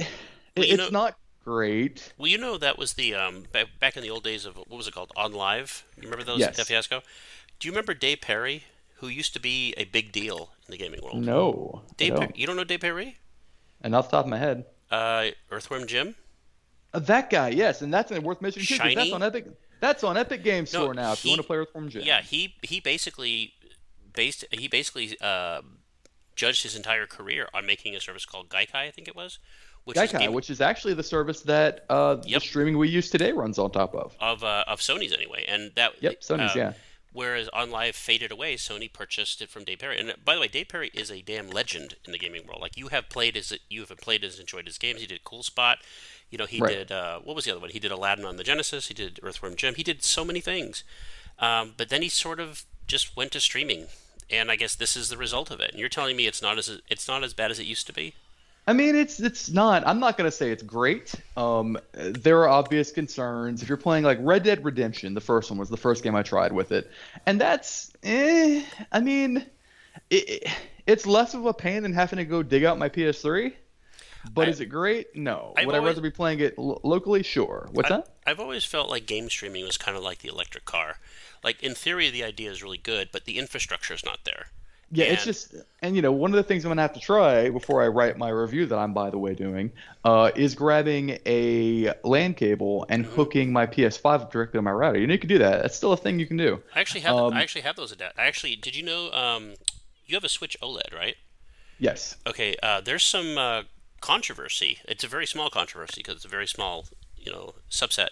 Well, 0.55 0.65
it's 0.67 0.77
know- 0.77 0.89
not 0.89 1.17
great. 1.43 2.13
Well, 2.17 2.27
you 2.27 2.37
know 2.37 2.57
that 2.57 2.77
was 2.77 2.93
the 2.93 3.15
um 3.15 3.45
back, 3.79 3.95
in 3.97 4.03
the 4.03 4.09
old 4.09 4.23
days 4.23 4.45
of 4.45 4.57
what 4.57 4.69
was 4.69 4.87
it 4.87 4.93
called 4.93 5.11
OnLive. 5.17 5.83
You 5.97 6.03
remember 6.03 6.23
those 6.25 6.39
Yes. 6.39 6.61
fiasco? 6.67 7.01
Do 7.59 7.67
you 7.67 7.71
remember 7.71 7.93
Dave 7.93 8.21
Perry, 8.21 8.63
who 8.97 9.07
used 9.07 9.33
to 9.33 9.39
be 9.39 9.73
a 9.77 9.85
big 9.85 10.11
deal 10.11 10.51
in 10.67 10.71
the 10.71 10.77
gaming 10.77 11.01
world? 11.01 11.23
No, 11.23 11.81
Dave, 11.97 12.15
don't. 12.15 12.27
Per- 12.33 12.35
you 12.39 12.45
don't 12.47 12.55
know 12.55 12.63
Dave 12.63 12.81
Perry? 12.81 13.17
and 13.81 13.95
off 13.95 14.09
the 14.11 14.17
top 14.17 14.25
of 14.25 14.29
my 14.29 14.37
head, 14.37 14.65
Uh, 14.91 15.29
Earthworm 15.51 15.87
Jim. 15.87 16.15
Uh, 16.93 16.99
that 16.99 17.29
guy, 17.29 17.49
yes, 17.49 17.81
and 17.81 17.93
that's 17.93 18.11
in 18.11 18.21
worth 18.23 18.41
mentioning 18.41 18.65
too. 18.65 18.95
That's 18.95 19.11
on 19.13 19.23
Epic. 19.23 19.45
That's 19.79 20.03
on 20.03 20.17
Epic 20.17 20.43
Game 20.43 20.63
No, 20.63 20.65
Store 20.65 20.93
now. 20.93 21.13
If 21.13 21.23
you 21.23 21.31
want 21.31 21.41
to 21.41 21.47
play 21.47 21.57
Earthworm 21.57 21.89
Jim. 21.89 22.01
Yeah, 22.03 22.21
he 22.21 22.55
he 22.63 22.79
basically 22.81 23.53
based 24.13 24.43
he 24.51 24.67
basically 24.67 25.15
uh, 25.21 25.61
judged 26.39 26.63
his 26.63 26.75
entire 26.75 27.05
career 27.17 27.47
on 27.53 27.65
making 27.65 27.95
a 27.95 27.99
service 27.99 28.25
called 28.25 28.47
Gaikai, 28.49 28.75
I 28.89 28.91
think 28.91 29.07
it 29.07 29.15
was, 29.15 29.39
which 29.83 29.97
is 29.97 30.03
Gaikai, 30.11 30.19
game- 30.19 30.33
which 30.33 30.49
is 30.49 30.61
actually 30.61 30.93
the 30.93 31.03
service 31.15 31.41
that 31.41 31.85
uh, 31.89 32.17
Yep. 32.25 32.41
the 32.41 32.47
streaming 32.47 32.77
we 32.77 32.87
use 32.89 33.09
today 33.09 33.31
runs 33.33 33.59
on 33.59 33.71
top 33.71 33.93
of. 33.93 34.15
of 34.19 34.43
uh, 34.43 34.63
of 34.73 34.79
Sony's 34.79 35.13
anyway, 35.13 35.45
and 35.47 35.61
that 35.75 35.91
Yep, 36.01 36.21
Sony's, 36.21 36.55
uh, 36.55 36.59
yeah. 36.63 36.73
Whereas 37.11 37.49
OnLive 37.61 37.95
faded 37.95 38.31
away, 38.31 38.55
Sony 38.55 38.87
purchased 39.01 39.41
it 39.41 39.49
from 39.49 39.63
Dave 39.63 39.79
Perry. 39.79 39.97
And 39.99 40.13
by 40.23 40.35
the 40.35 40.41
way, 40.41 40.47
Dave 40.47 40.67
Perry 40.69 40.91
is 40.93 41.09
a 41.09 41.21
damn 41.23 41.49
legend 41.49 41.95
in 42.05 42.11
the 42.11 42.19
gaming 42.19 42.45
world. 42.45 42.61
Like 42.61 42.77
you 42.77 42.89
have 42.89 43.09
played 43.09 43.33
his, 43.35 43.51
you 43.67 43.81
have 43.83 43.97
played 43.97 44.23
as 44.23 44.39
enjoyed 44.39 44.67
his 44.67 44.77
games. 44.77 45.01
He 45.01 45.07
did 45.07 45.23
Cool 45.23 45.41
Spot. 45.41 45.79
You 46.29 46.37
know, 46.37 46.45
he 46.45 46.59
Right. 46.61 46.75
did 46.77 46.91
uh, 46.91 47.19
what 47.25 47.35
was 47.35 47.45
the 47.45 47.51
other 47.51 47.59
one? 47.59 47.71
He 47.71 47.79
did 47.79 47.91
Aladdin 47.91 48.25
on 48.25 48.37
the 48.37 48.43
Genesis. 48.43 48.87
He 48.89 48.93
did 48.93 49.19
Earthworm 49.23 49.55
Jim. 49.55 49.73
He 49.73 49.81
did 49.83 50.03
so 50.03 50.23
many 50.23 50.39
things. 50.39 50.83
Um, 51.39 51.73
but 51.77 51.89
then 51.89 52.03
he 52.03 52.09
sort 52.09 52.39
of 52.39 52.63
just 52.85 53.15
went 53.17 53.31
to 53.31 53.39
streaming, 53.39 53.87
and 54.31 54.51
I 54.51 54.55
guess 54.55 54.75
this 54.75 54.95
is 54.95 55.09
the 55.09 55.17
result 55.17 55.51
of 55.51 55.59
it. 55.59 55.71
And 55.71 55.79
you're 55.79 55.89
telling 55.89 56.15
me 56.15 56.27
it's 56.27 56.41
not 56.41 56.57
as 56.57 56.81
it's 56.89 57.07
not 57.07 57.23
as 57.23 57.33
bad 57.33 57.51
as 57.51 57.59
it 57.59 57.65
used 57.65 57.87
to 57.87 57.93
be. 57.93 58.13
I 58.67 58.73
mean, 58.73 58.95
it's 58.95 59.19
it's 59.19 59.49
not. 59.49 59.85
I'm 59.87 59.99
not 59.99 60.17
gonna 60.17 60.31
say 60.31 60.51
it's 60.51 60.61
great. 60.63 61.15
Um, 61.35 61.77
there 61.93 62.39
are 62.39 62.49
obvious 62.49 62.91
concerns. 62.91 63.63
If 63.63 63.69
you're 63.69 63.77
playing 63.77 64.03
like 64.03 64.19
Red 64.21 64.43
Dead 64.43 64.63
Redemption, 64.63 65.13
the 65.15 65.21
first 65.21 65.49
one 65.49 65.57
was 65.59 65.69
the 65.69 65.77
first 65.77 66.03
game 66.03 66.15
I 66.15 66.21
tried 66.21 66.51
with 66.51 66.71
it, 66.71 66.91
and 67.25 67.41
that's, 67.41 67.91
eh. 68.03 68.63
I 68.91 68.99
mean, 68.99 69.45
it, 70.09 70.29
it- 70.29 70.47
it's 70.87 71.05
less 71.05 71.35
of 71.35 71.45
a 71.45 71.53
pain 71.53 71.83
than 71.83 71.93
having 71.93 72.17
to 72.17 72.25
go 72.25 72.41
dig 72.41 72.63
out 72.63 72.79
my 72.79 72.89
PS3. 72.89 73.53
But 74.33 74.47
I- 74.47 74.51
is 74.51 74.59
it 74.59 74.65
great? 74.65 75.15
No. 75.15 75.53
I've 75.55 75.67
Would 75.67 75.75
I 75.75 75.79
rather 75.79 76.01
be 76.01 76.09
playing 76.11 76.39
it 76.39 76.57
lo- 76.57 76.79
locally? 76.83 77.21
Sure. 77.23 77.69
What's 77.71 77.91
I, 77.91 77.97
that? 77.97 78.07
I've 78.25 78.39
always 78.39 78.65
felt 78.65 78.89
like 78.89 79.05
game 79.05 79.29
streaming 79.29 79.65
was 79.65 79.77
kind 79.77 79.95
of 79.95 80.01
like 80.03 80.19
the 80.19 80.29
electric 80.29 80.65
car. 80.65 80.97
Like 81.43 81.61
in 81.63 81.75
theory, 81.75 82.09
the 82.09 82.23
idea 82.23 82.51
is 82.51 82.63
really 82.63 82.77
good, 82.77 83.09
but 83.11 83.25
the 83.25 83.37
infrastructure 83.37 83.93
is 83.93 84.05
not 84.05 84.25
there. 84.25 84.47
Yeah, 84.91 85.05
it's 85.05 85.23
just, 85.23 85.53
and 85.83 85.95
you 85.95 86.01
know, 86.01 86.11
one 86.11 86.31
of 86.31 86.37
the 86.37 86.43
things 86.43 86.65
I'm 86.65 86.69
gonna 86.71 86.81
have 86.81 86.93
to 86.93 86.99
try 86.99 87.49
before 87.51 87.83
I 87.83 87.87
write 87.89 88.17
my 88.17 88.29
review 88.29 88.65
that 88.65 88.77
I'm, 88.77 88.91
by 88.91 89.11
the 89.11 89.19
way, 89.19 89.35
doing, 89.35 89.71
uh, 90.03 90.31
is 90.35 90.55
grabbing 90.55 91.19
a 91.27 91.93
LAN 92.03 92.33
cable 92.33 92.87
and 92.89 93.05
Mm-hmm. 93.05 93.13
hooking 93.15 93.53
my 93.53 93.67
PS5 93.67 94.31
directly 94.31 94.57
on 94.57 94.63
my 94.63 94.71
router. 94.71 94.97
You 94.99 95.05
know, 95.05 95.13
you 95.13 95.19
can 95.19 95.29
do 95.29 95.37
that. 95.37 95.61
That's 95.61 95.75
still 95.75 95.93
a 95.93 95.97
thing 95.97 96.19
you 96.19 96.25
can 96.25 96.37
do. 96.37 96.63
I 96.73 96.79
actually 96.79 97.01
have. 97.01 97.15
Um, 97.15 97.33
I 97.33 97.41
actually 97.43 97.61
have 97.61 97.75
those 97.75 97.91
adapt. 97.91 98.17
I 98.17 98.25
actually 98.25 98.55
did. 98.55 98.75
You 98.75 98.83
know, 98.83 99.11
um, 99.11 99.53
you 100.05 100.15
have 100.15 100.23
a 100.23 100.29
Switch 100.29 100.57
OLED, 100.61 100.93
right? 100.93 101.15
Yes. 101.77 102.17
Okay. 102.27 102.55
Uh, 102.61 102.81
there's 102.81 103.03
some 103.03 103.37
uh, 103.37 103.63
controversy. 104.01 104.79
It's 104.85 105.03
a 105.03 105.07
very 105.07 105.25
small 105.27 105.49
controversy 105.49 105.97
because 105.97 106.15
it's 106.15 106.25
a 106.25 106.29
very 106.29 106.47
small, 106.47 106.85
you 107.17 107.31
know, 107.31 107.55
subset 107.69 108.09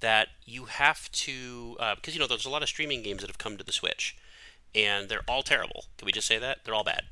that 0.00 0.28
you 0.44 0.66
have 0.66 1.10
to 1.12 1.76
uh, 1.80 1.94
because 1.96 2.14
you 2.14 2.20
know 2.20 2.26
there's 2.26 2.46
a 2.46 2.50
lot 2.50 2.62
of 2.62 2.68
streaming 2.68 3.02
games 3.02 3.20
that 3.20 3.28
have 3.28 3.38
come 3.38 3.56
to 3.56 3.64
the 3.64 3.72
Switch, 3.72 4.16
and 4.74 5.08
they're 5.08 5.24
all 5.28 5.42
terrible. 5.42 5.84
Can 5.96 6.06
we 6.06 6.12
just 6.12 6.26
say 6.26 6.38
that 6.38 6.58
they're 6.64 6.74
all 6.74 6.84
bad? 6.84 7.04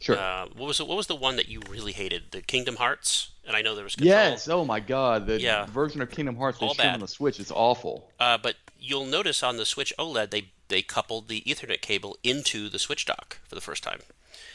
Sure. 0.00 0.18
Uh, 0.18 0.46
what 0.54 0.66
was 0.66 0.78
the, 0.78 0.84
what 0.84 0.96
was 0.96 1.06
the 1.06 1.14
one 1.14 1.36
that 1.36 1.48
you 1.48 1.60
really 1.70 1.92
hated? 1.92 2.24
The 2.32 2.42
Kingdom 2.42 2.76
Hearts, 2.76 3.30
and 3.46 3.56
I 3.56 3.62
know 3.62 3.74
there 3.74 3.84
was 3.84 3.94
Control. 3.94 4.10
yes. 4.14 4.48
Oh 4.48 4.64
my 4.64 4.80
God, 4.80 5.26
the 5.26 5.40
Yeah. 5.40 5.64
version 5.66 6.02
of 6.02 6.10
Kingdom 6.10 6.36
Hearts 6.36 6.58
they 6.58 6.68
stream 6.68 6.92
on 6.94 7.00
the 7.00 7.08
Switch 7.08 7.40
is 7.40 7.50
awful. 7.50 8.10
Uh, 8.20 8.36
but 8.36 8.56
you'll 8.78 9.06
notice 9.06 9.42
on 9.42 9.56
the 9.56 9.64
Switch 9.64 9.92
OLED 9.98 10.30
they 10.30 10.48
they 10.68 10.82
coupled 10.82 11.28
the 11.28 11.42
Ethernet 11.42 11.80
cable 11.82 12.16
into 12.24 12.68
the 12.68 12.78
Switch 12.78 13.04
dock 13.06 13.38
for 13.48 13.54
the 13.54 13.60
first 13.60 13.82
time. 13.82 14.00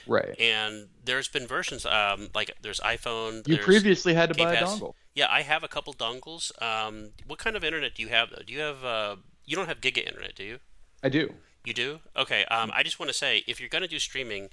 Right. 0.07 0.39
And 0.39 0.87
there's 1.03 1.27
been 1.27 1.47
versions 1.47 1.85
um, 1.85 2.29
like 2.33 2.51
there's 2.61 2.79
iPhone. 2.79 3.47
You 3.47 3.55
there's 3.55 3.65
previously 3.65 4.13
had 4.13 4.29
to 4.29 4.35
Game 4.35 4.47
buy 4.47 4.55
a 4.55 4.63
dongle. 4.63 4.93
Yeah, 5.15 5.27
I 5.29 5.41
have 5.41 5.63
a 5.63 5.67
couple 5.67 5.93
dongles. 5.93 6.51
Um, 6.61 7.11
what 7.27 7.39
kind 7.39 7.55
of 7.55 7.63
internet 7.63 7.95
do 7.95 8.01
you 8.01 8.09
have 8.09 8.29
though? 8.29 8.43
Do 8.45 8.53
you 8.53 8.59
have 8.59 8.83
uh, 8.83 9.15
you 9.45 9.55
don't 9.55 9.67
have 9.67 9.81
Giga 9.81 10.05
internet, 10.05 10.35
do 10.35 10.43
you? 10.43 10.59
I 11.03 11.09
do. 11.09 11.33
You 11.65 11.73
do? 11.73 11.99
Okay. 12.15 12.45
Um, 12.45 12.71
I 12.73 12.83
just 12.83 12.99
want 12.99 13.09
to 13.09 13.17
say 13.17 13.43
if 13.47 13.59
you're 13.59 13.69
going 13.69 13.81
to 13.81 13.87
do 13.87 13.99
streaming, 13.99 14.49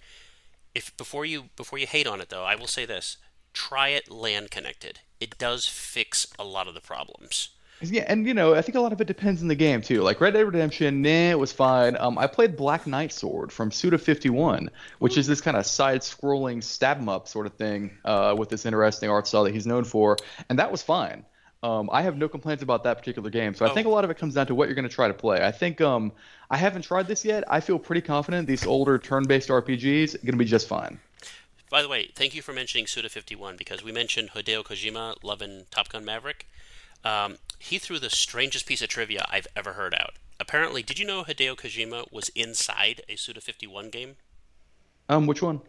if 0.74 0.96
before 0.96 1.24
you 1.24 1.50
before 1.56 1.78
you 1.78 1.86
hate 1.86 2.06
on 2.06 2.20
it 2.20 2.28
though, 2.28 2.44
I 2.44 2.54
will 2.54 2.66
say 2.66 2.84
this: 2.84 3.16
try 3.52 3.88
it 3.88 4.10
LAN 4.10 4.48
connected. 4.48 5.00
It 5.20 5.38
does 5.38 5.66
fix 5.66 6.26
a 6.38 6.44
lot 6.44 6.68
of 6.68 6.74
the 6.74 6.80
problems. 6.80 7.50
Yeah, 7.82 8.04
and 8.08 8.26
you 8.26 8.32
know, 8.34 8.54
I 8.54 8.62
think 8.62 8.76
a 8.76 8.80
lot 8.80 8.92
of 8.92 9.00
it 9.00 9.06
depends 9.06 9.42
on 9.42 9.48
the 9.48 9.54
game 9.54 9.82
too. 9.82 10.00
Like 10.02 10.20
Red 10.20 10.32
Dead 10.34 10.46
Redemption, 10.46 11.02
nah, 11.02 11.08
it 11.08 11.38
was 11.38 11.52
fine. 11.52 11.96
Um, 11.98 12.16
I 12.18 12.26
played 12.26 12.56
Black 12.56 12.86
Knight 12.86 13.12
Sword 13.12 13.52
from 13.52 13.70
Suda 13.70 13.98
51, 13.98 14.70
which 14.98 15.18
is 15.18 15.26
this 15.26 15.40
kind 15.42 15.56
of 15.56 15.66
side-scrolling 15.66 16.62
stab 16.62 16.98
'em 16.98 17.08
up 17.08 17.28
sort 17.28 17.46
of 17.46 17.52
thing, 17.54 17.90
uh, 18.04 18.34
with 18.38 18.48
this 18.48 18.64
interesting 18.64 19.10
art 19.10 19.26
style 19.26 19.44
that 19.44 19.52
he's 19.52 19.66
known 19.66 19.84
for, 19.84 20.16
and 20.48 20.58
that 20.58 20.70
was 20.72 20.82
fine. 20.82 21.24
Um, 21.62 21.88
I 21.92 22.02
have 22.02 22.16
no 22.16 22.28
complaints 22.28 22.62
about 22.62 22.84
that 22.84 22.98
particular 22.98 23.28
game. 23.28 23.54
So 23.54 23.66
I 23.66 23.70
Oh. 23.70 23.74
think 23.74 23.86
a 23.86 23.90
lot 23.90 24.04
of 24.04 24.10
it 24.10 24.18
comes 24.18 24.34
down 24.34 24.46
to 24.46 24.54
what 24.54 24.68
you're 24.68 24.74
going 24.74 24.88
to 24.88 24.94
try 24.94 25.08
to 25.08 25.14
play. 25.14 25.42
I 25.44 25.50
think 25.52 25.80
um, 25.80 26.12
I 26.50 26.56
haven't 26.58 26.82
tried 26.82 27.08
this 27.08 27.24
yet. 27.24 27.44
I 27.48 27.60
feel 27.60 27.78
pretty 27.78 28.02
confident 28.02 28.46
these 28.46 28.64
older 28.66 28.98
turn-based 28.98 29.48
RPGs 29.50 30.14
are 30.14 30.18
going 30.18 30.32
to 30.32 30.36
be 30.36 30.44
just 30.44 30.68
fine. 30.68 31.00
By 31.68 31.82
the 31.82 31.88
way, 31.88 32.10
thank 32.14 32.34
you 32.34 32.42
for 32.42 32.52
mentioning 32.52 32.86
Suda51 32.86 33.56
because 33.58 33.82
we 33.82 33.90
mentioned 33.90 34.30
Hideo 34.30 34.62
Kojima 34.64 35.16
loving 35.22 35.66
Top 35.70 35.88
Gun 35.88 36.04
Maverick. 36.04 36.46
Um, 37.06 37.36
he 37.58 37.78
threw 37.78 37.98
the 37.98 38.10
strangest 38.10 38.66
piece 38.66 38.82
of 38.82 38.88
trivia 38.88 39.26
I've 39.30 39.46
ever 39.56 39.74
heard 39.74 39.94
out. 39.94 40.14
Apparently, 40.40 40.82
did 40.82 40.98
you 40.98 41.06
know 41.06 41.22
Hideo 41.24 41.56
Kojima 41.56 42.12
was 42.12 42.28
inside 42.30 43.02
a 43.08 43.14
Suda51 43.14 43.90
game? 43.90 44.16
Um, 45.08 45.26
which 45.26 45.40
one? 45.42 45.60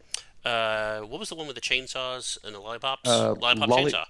Uh, 0.44 1.00
what 1.02 1.20
was 1.20 1.30
the 1.30 1.36
one 1.36 1.48
with 1.48 1.56
the 1.56 1.62
chainsaws 1.62 2.38
and 2.44 2.56
the 2.56 2.60
lollipops? 2.60 3.08
Uh, 3.10 3.34
Lollipop 3.36 3.70
lolli- 3.70 3.92
chainsaw. 3.92 4.06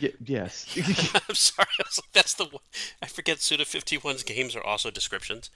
Y- 0.00 0.12
yes. 0.24 0.66
I'm 1.28 1.34
sorry. 1.34 1.68
I 1.78 1.82
was 1.84 1.98
like, 1.98 2.12
that's 2.12 2.34
the 2.34 2.44
one. 2.44 2.62
I 3.02 3.06
forget 3.06 3.40
Suda 3.40 3.64
51's 3.64 4.22
games 4.22 4.54
are 4.56 4.62
also 4.62 4.90
descriptions. 4.90 5.50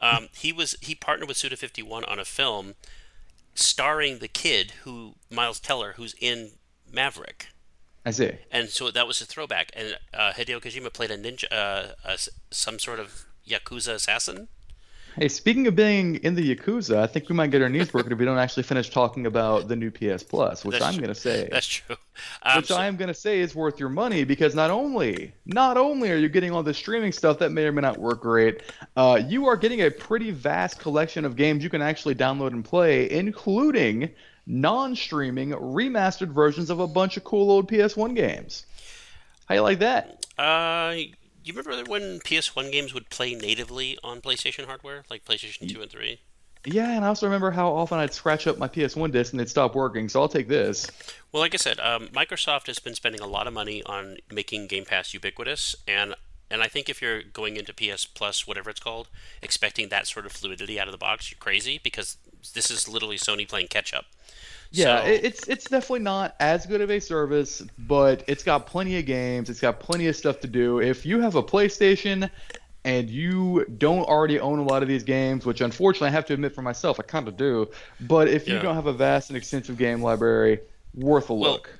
Um, 0.00 0.28
he 0.34 0.52
was 0.52 0.74
he 0.80 0.94
partnered 0.94 1.28
with 1.28 1.36
Suda 1.36 1.56
51 1.56 2.04
on 2.04 2.18
a 2.18 2.24
film 2.24 2.74
starring 3.54 4.18
the 4.18 4.28
kid 4.28 4.72
who 4.84 5.14
Miles 5.30 5.60
Teller, 5.60 5.94
who's 5.96 6.14
in 6.20 6.52
Maverick, 6.90 7.48
I 8.06 8.10
see. 8.10 8.32
and 8.50 8.68
so 8.68 8.90
that 8.90 9.06
was 9.06 9.20
a 9.20 9.24
throwback. 9.24 9.70
And 9.74 9.98
uh, 10.12 10.32
Hideo 10.32 10.60
Kojima 10.60 10.92
played 10.92 11.10
a 11.10 11.18
ninja, 11.18 11.44
uh, 11.50 11.94
a 12.04 12.18
some 12.50 12.78
sort 12.78 13.00
of 13.00 13.24
yakuza 13.48 13.94
assassin. 13.94 14.48
Hey, 15.16 15.28
speaking 15.28 15.68
of 15.68 15.76
being 15.76 16.16
in 16.16 16.34
the 16.34 16.56
Yakuza, 16.56 16.96
I 16.96 17.06
think 17.06 17.28
we 17.28 17.36
might 17.36 17.52
get 17.52 17.62
our 17.62 17.68
knees 17.68 17.88
broken 17.88 18.10
if 18.10 18.18
we 18.18 18.24
don't 18.24 18.36
actually 18.36 18.64
finish 18.64 18.90
talking 18.90 19.26
about 19.26 19.68
the 19.68 19.76
new 19.76 19.88
PS 19.88 20.24
Plus, 20.24 20.64
which 20.64 20.80
That's 20.80 20.84
I'm 20.84 20.96
going 20.96 21.06
to 21.06 21.14
say, 21.14 21.48
That's 21.52 21.68
true. 21.68 21.94
Um, 22.42 22.56
which 22.56 22.66
so- 22.66 22.76
I 22.76 22.86
am 22.86 22.96
going 22.96 23.08
to 23.08 23.14
say 23.14 23.38
is 23.38 23.54
worth 23.54 23.78
your 23.78 23.90
money 23.90 24.24
because 24.24 24.56
not 24.56 24.72
only, 24.72 25.32
not 25.46 25.76
only 25.76 26.10
are 26.10 26.16
you 26.16 26.28
getting 26.28 26.50
all 26.50 26.64
the 26.64 26.74
streaming 26.74 27.12
stuff 27.12 27.38
that 27.38 27.52
may 27.52 27.64
or 27.64 27.70
may 27.70 27.82
not 27.82 27.96
work 27.98 28.22
great, 28.22 28.62
uh, 28.96 29.20
you 29.24 29.46
are 29.46 29.56
getting 29.56 29.82
a 29.82 29.90
pretty 29.90 30.32
vast 30.32 30.80
collection 30.80 31.24
of 31.24 31.36
games 31.36 31.62
you 31.62 31.70
can 31.70 31.82
actually 31.82 32.16
download 32.16 32.48
and 32.48 32.64
play, 32.64 33.08
including 33.08 34.10
non-streaming 34.46 35.50
remastered 35.50 36.28
versions 36.28 36.70
of 36.70 36.80
a 36.80 36.86
bunch 36.86 37.16
of 37.16 37.24
cool 37.24 37.50
old 37.50 37.68
PS1 37.68 38.14
games. 38.14 38.66
How 39.46 39.56
you 39.56 39.60
like 39.60 39.78
that? 39.80 40.24
Uh, 40.38 40.94
you 41.44 41.52
remember 41.54 41.90
when 41.90 42.20
PS1 42.20 42.72
games 42.72 42.94
would 42.94 43.10
play 43.10 43.34
natively 43.34 43.98
on 44.02 44.20
PlayStation 44.20 44.66
hardware, 44.66 45.04
like 45.10 45.24
PlayStation 45.24 45.72
2 45.72 45.82
and 45.82 45.90
3? 45.90 46.18
Yeah, 46.66 46.90
and 46.92 47.04
I 47.04 47.08
also 47.08 47.26
remember 47.26 47.50
how 47.50 47.70
often 47.72 47.98
I'd 47.98 48.14
scratch 48.14 48.46
up 48.46 48.56
my 48.56 48.68
PS1 48.68 49.12
disc 49.12 49.32
and 49.32 49.40
it'd 49.40 49.50
stop 49.50 49.74
working, 49.74 50.08
so 50.08 50.22
I'll 50.22 50.28
take 50.28 50.48
this. 50.48 50.90
Well, 51.30 51.42
like 51.42 51.52
I 51.52 51.58
said, 51.58 51.78
um, 51.78 52.08
Microsoft 52.08 52.68
has 52.68 52.78
been 52.78 52.94
spending 52.94 53.20
a 53.20 53.26
lot 53.26 53.46
of 53.46 53.52
money 53.52 53.82
on 53.84 54.16
making 54.32 54.68
Game 54.68 54.86
Pass 54.86 55.12
ubiquitous, 55.12 55.76
and 55.86 56.14
and 56.50 56.62
I 56.62 56.68
think 56.68 56.88
if 56.88 57.02
you're 57.02 57.22
going 57.22 57.56
into 57.56 57.74
PS 57.74 58.06
Plus, 58.06 58.46
whatever 58.46 58.70
it's 58.70 58.80
called, 58.80 59.08
expecting 59.42 59.88
that 59.88 60.06
sort 60.06 60.24
of 60.24 60.32
fluidity 60.32 60.78
out 60.78 60.88
of 60.88 60.92
the 60.92 60.98
box, 60.98 61.30
you're 61.30 61.38
crazy 61.38 61.80
because 61.82 62.16
this 62.52 62.70
is 62.70 62.88
literally 62.88 63.16
Sony 63.16 63.48
playing 63.48 63.68
catch 63.68 63.92
up. 63.94 64.04
Yeah, 64.70 65.04
So- 65.04 65.10
it's 65.10 65.48
it's 65.48 65.64
definitely 65.64 66.00
not 66.00 66.34
as 66.40 66.66
good 66.66 66.80
of 66.80 66.90
a 66.90 67.00
service, 67.00 67.62
but 67.78 68.24
it's 68.26 68.42
got 68.42 68.66
plenty 68.66 68.98
of 68.98 69.06
games. 69.06 69.48
It's 69.50 69.60
got 69.60 69.78
plenty 69.80 70.06
of 70.08 70.16
stuff 70.16 70.40
to 70.40 70.46
do. 70.48 70.80
If 70.80 71.06
you 71.06 71.20
have 71.20 71.34
a 71.36 71.42
PlayStation 71.42 72.28
and 72.84 73.08
you 73.08 73.64
don't 73.78 74.04
already 74.04 74.38
own 74.40 74.58
a 74.58 74.62
lot 74.64 74.82
of 74.82 74.88
these 74.88 75.04
games, 75.04 75.46
which 75.46 75.60
unfortunately 75.60 76.08
I 76.08 76.10
have 76.12 76.26
to 76.26 76.34
admit 76.34 76.54
for 76.54 76.62
myself, 76.62 76.98
I 77.00 77.04
kind 77.04 77.28
of 77.28 77.36
do. 77.36 77.70
But 78.00 78.28
if 78.28 78.46
you 78.48 78.58
don't 78.58 78.74
have 78.74 78.86
a 78.86 78.92
vast 78.92 79.30
and 79.30 79.36
extensive 79.36 79.78
game 79.78 80.02
library, 80.02 80.60
worth 80.94 81.30
a 81.30 81.34
Well, 81.34 81.52
look. 81.52 81.70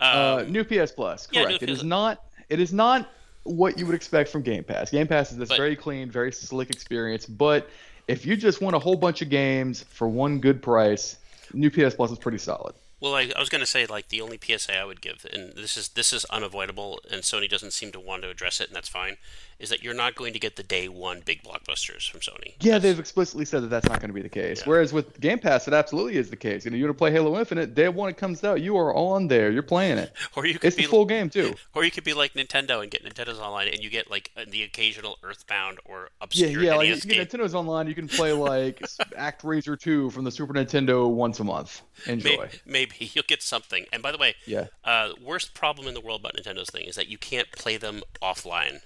uh, 0.00 0.42
Um, 0.42 0.52
new 0.52 0.62
PS 0.64 0.92
Plus, 0.92 1.26
correct. 1.26 1.48
new 1.48 1.56
it 1.62 1.70
is 1.70 1.82
not. 1.82 2.22
It 2.48 2.60
is 2.60 2.72
not 2.72 3.08
what 3.44 3.76
you 3.78 3.86
would 3.86 3.94
expect 3.94 4.28
from 4.30 4.42
Game 4.42 4.62
Pass. 4.62 4.90
Game 4.90 5.08
Pass 5.08 5.32
is 5.32 5.38
this 5.38 5.48
But- 5.48 5.56
very 5.56 5.74
clean, 5.74 6.10
very 6.10 6.30
slick 6.32 6.70
experience. 6.70 7.26
But 7.26 7.68
if 8.08 8.26
you 8.26 8.36
just 8.36 8.60
want 8.60 8.76
a 8.76 8.78
whole 8.78 8.96
bunch 8.96 9.22
of 9.22 9.28
games 9.30 9.82
for 9.82 10.08
one 10.08 10.40
good 10.40 10.62
price, 10.62 11.16
new 11.52 11.70
PS 11.70 11.94
Plus 11.94 12.10
is 12.10 12.18
pretty 12.18 12.38
solid. 12.38 12.74
Well, 13.02 13.16
I, 13.16 13.32
I 13.36 13.40
was 13.40 13.48
going 13.48 13.58
to 13.60 13.66
say 13.66 13.84
like 13.84 14.10
the 14.10 14.20
only 14.20 14.38
PSA 14.40 14.78
I 14.78 14.84
would 14.84 15.00
give, 15.00 15.26
and 15.32 15.52
this 15.54 15.76
is 15.76 15.88
this 15.88 16.12
is 16.12 16.24
unavoidable, 16.26 17.00
and 17.10 17.22
Sony 17.22 17.48
doesn't 17.50 17.72
seem 17.72 17.90
to 17.90 17.98
want 17.98 18.22
to 18.22 18.30
address 18.30 18.60
it, 18.60 18.68
and 18.68 18.76
that's 18.76 18.88
fine. 18.88 19.16
Is 19.58 19.68
that 19.70 19.82
you're 19.82 19.94
not 19.94 20.14
going 20.14 20.32
to 20.32 20.38
get 20.40 20.56
the 20.56 20.62
day 20.64 20.88
one 20.88 21.20
big 21.24 21.42
blockbusters 21.44 22.08
from 22.10 22.18
Sony? 22.20 22.54
Yeah, 22.60 22.78
they've 22.78 22.98
explicitly 22.98 23.44
said 23.44 23.62
that 23.62 23.68
that's 23.70 23.88
not 23.88 24.00
going 24.00 24.08
to 24.10 24.14
be 24.14 24.22
the 24.22 24.28
case. 24.28 24.60
Yeah. 24.60 24.68
Whereas 24.68 24.92
with 24.92 25.20
Game 25.20 25.38
Pass, 25.38 25.68
it 25.68 25.74
absolutely 25.74 26.16
is 26.16 26.30
the 26.30 26.36
case. 26.36 26.64
You 26.64 26.72
know, 26.72 26.76
you 26.76 26.84
want 26.84 26.96
to 26.96 26.98
play 26.98 27.12
Halo 27.12 27.38
Infinite, 27.38 27.74
day 27.74 27.88
one 27.88 28.08
it 28.08 28.16
comes 28.16 28.42
out, 28.42 28.60
you 28.60 28.76
are 28.76 28.92
on 28.94 29.28
there, 29.28 29.50
you're 29.52 29.62
playing 29.62 29.98
it. 29.98 30.12
Or 30.36 30.46
you 30.46 30.54
could 30.54 30.68
It's 30.68 30.76
be 30.76 30.82
the 30.82 30.88
full 30.88 31.04
game 31.04 31.28
too. 31.28 31.54
or 31.74 31.84
you 31.84 31.90
could 31.90 32.04
be 32.04 32.14
like 32.14 32.32
Nintendo 32.34 32.82
and 32.82 32.90
get 32.90 33.04
Nintendo's 33.04 33.38
online, 33.38 33.68
and 33.68 33.80
you 33.84 33.90
get 33.90 34.10
like 34.10 34.30
uh, 34.36 34.44
the 34.48 34.62
occasional 34.62 35.18
Earthbound 35.22 35.78
or 35.84 36.02
Yeah, 36.02 36.08
obscure 36.22 36.62
yeah. 36.62 36.74
Like 36.76 36.88
NES 36.88 37.04
you 37.04 37.10
know, 37.18 37.24
game. 37.24 37.26
Nintendo's 37.26 37.54
online, 37.54 37.86
you 37.86 37.94
can 37.94 38.08
play 38.08 38.32
like 38.32 38.82
Act 39.16 39.42
ActRaiser 39.42 39.78
2 39.78 40.10
from 40.10 40.24
the 40.24 40.30
Super 40.30 40.54
Nintendo 40.54 41.08
once 41.08 41.38
a 41.40 41.44
month. 41.44 41.82
Enjoy. 42.06 42.30
May- 42.36 42.48
Maybe 42.66 42.91
you'll 42.98 43.24
get 43.26 43.42
something. 43.42 43.86
And 43.92 44.02
by 44.02 44.12
the 44.12 44.18
way, 44.18 44.34
Yeah. 44.46 44.66
uh, 44.84 45.10
worst 45.22 45.54
problem 45.54 45.86
in 45.88 45.94
the 45.94 46.00
world 46.00 46.20
about 46.20 46.34
Nintendo's 46.36 46.70
thing 46.70 46.86
is 46.86 46.94
that 46.96 47.08
you 47.08 47.18
can't 47.18 47.50
play 47.52 47.76
them 47.76 48.02
offline, 48.22 48.80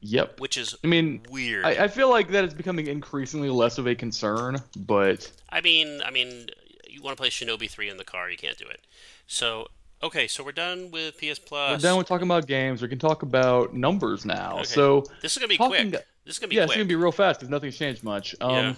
Yep. 0.00 0.40
which 0.40 0.56
is 0.56 0.74
I 0.84 0.86
mean, 0.86 1.22
weird. 1.30 1.64
I, 1.64 1.84
I 1.84 1.88
feel 1.88 2.10
like 2.10 2.28
that 2.30 2.44
is 2.44 2.54
becoming 2.54 2.86
increasingly 2.86 3.48
less 3.50 3.78
of 3.78 3.86
a 3.86 3.94
concern, 3.94 4.58
but 4.76 5.30
I 5.50 5.60
mean, 5.60 6.00
I 6.04 6.10
mean, 6.10 6.48
you 6.88 7.02
want 7.02 7.16
to 7.16 7.20
play 7.20 7.30
Shinobi 7.30 7.70
3 7.70 7.88
in 7.88 7.96
the 7.96 8.04
car, 8.04 8.30
you 8.30 8.36
can't 8.36 8.56
do 8.58 8.66
it. 8.66 8.80
So, 9.26 9.68
okay, 10.02 10.26
so 10.26 10.44
we're 10.44 10.52
done 10.52 10.90
with 10.90 11.16
PS 11.18 11.38
Plus. 11.38 11.82
we're 11.82 11.88
done 11.88 11.96
with 11.98 12.06
talking 12.06 12.26
about 12.26 12.46
games. 12.46 12.82
We 12.82 12.88
can 12.88 12.98
talk 12.98 13.22
about 13.22 13.72
numbers 13.74 14.24
now. 14.26 14.56
Okay. 14.56 14.64
So 14.64 15.04
This 15.22 15.32
is 15.32 15.38
gonna 15.38 15.48
be 15.48 15.56
quick. 15.56 15.90
This 16.24 16.36
is 16.36 16.38
gonna 16.38 16.48
be 16.50 16.56
yeah, 16.56 16.64
it's 16.64 16.72
gonna 16.72 16.84
be 16.84 16.94
real 16.94 17.12
fast 17.12 17.40
because 17.40 17.50
nothing's 17.50 17.76
changed 17.78 18.04
much. 18.04 18.34
Um, 18.40 18.50
Yeah. 18.50 18.74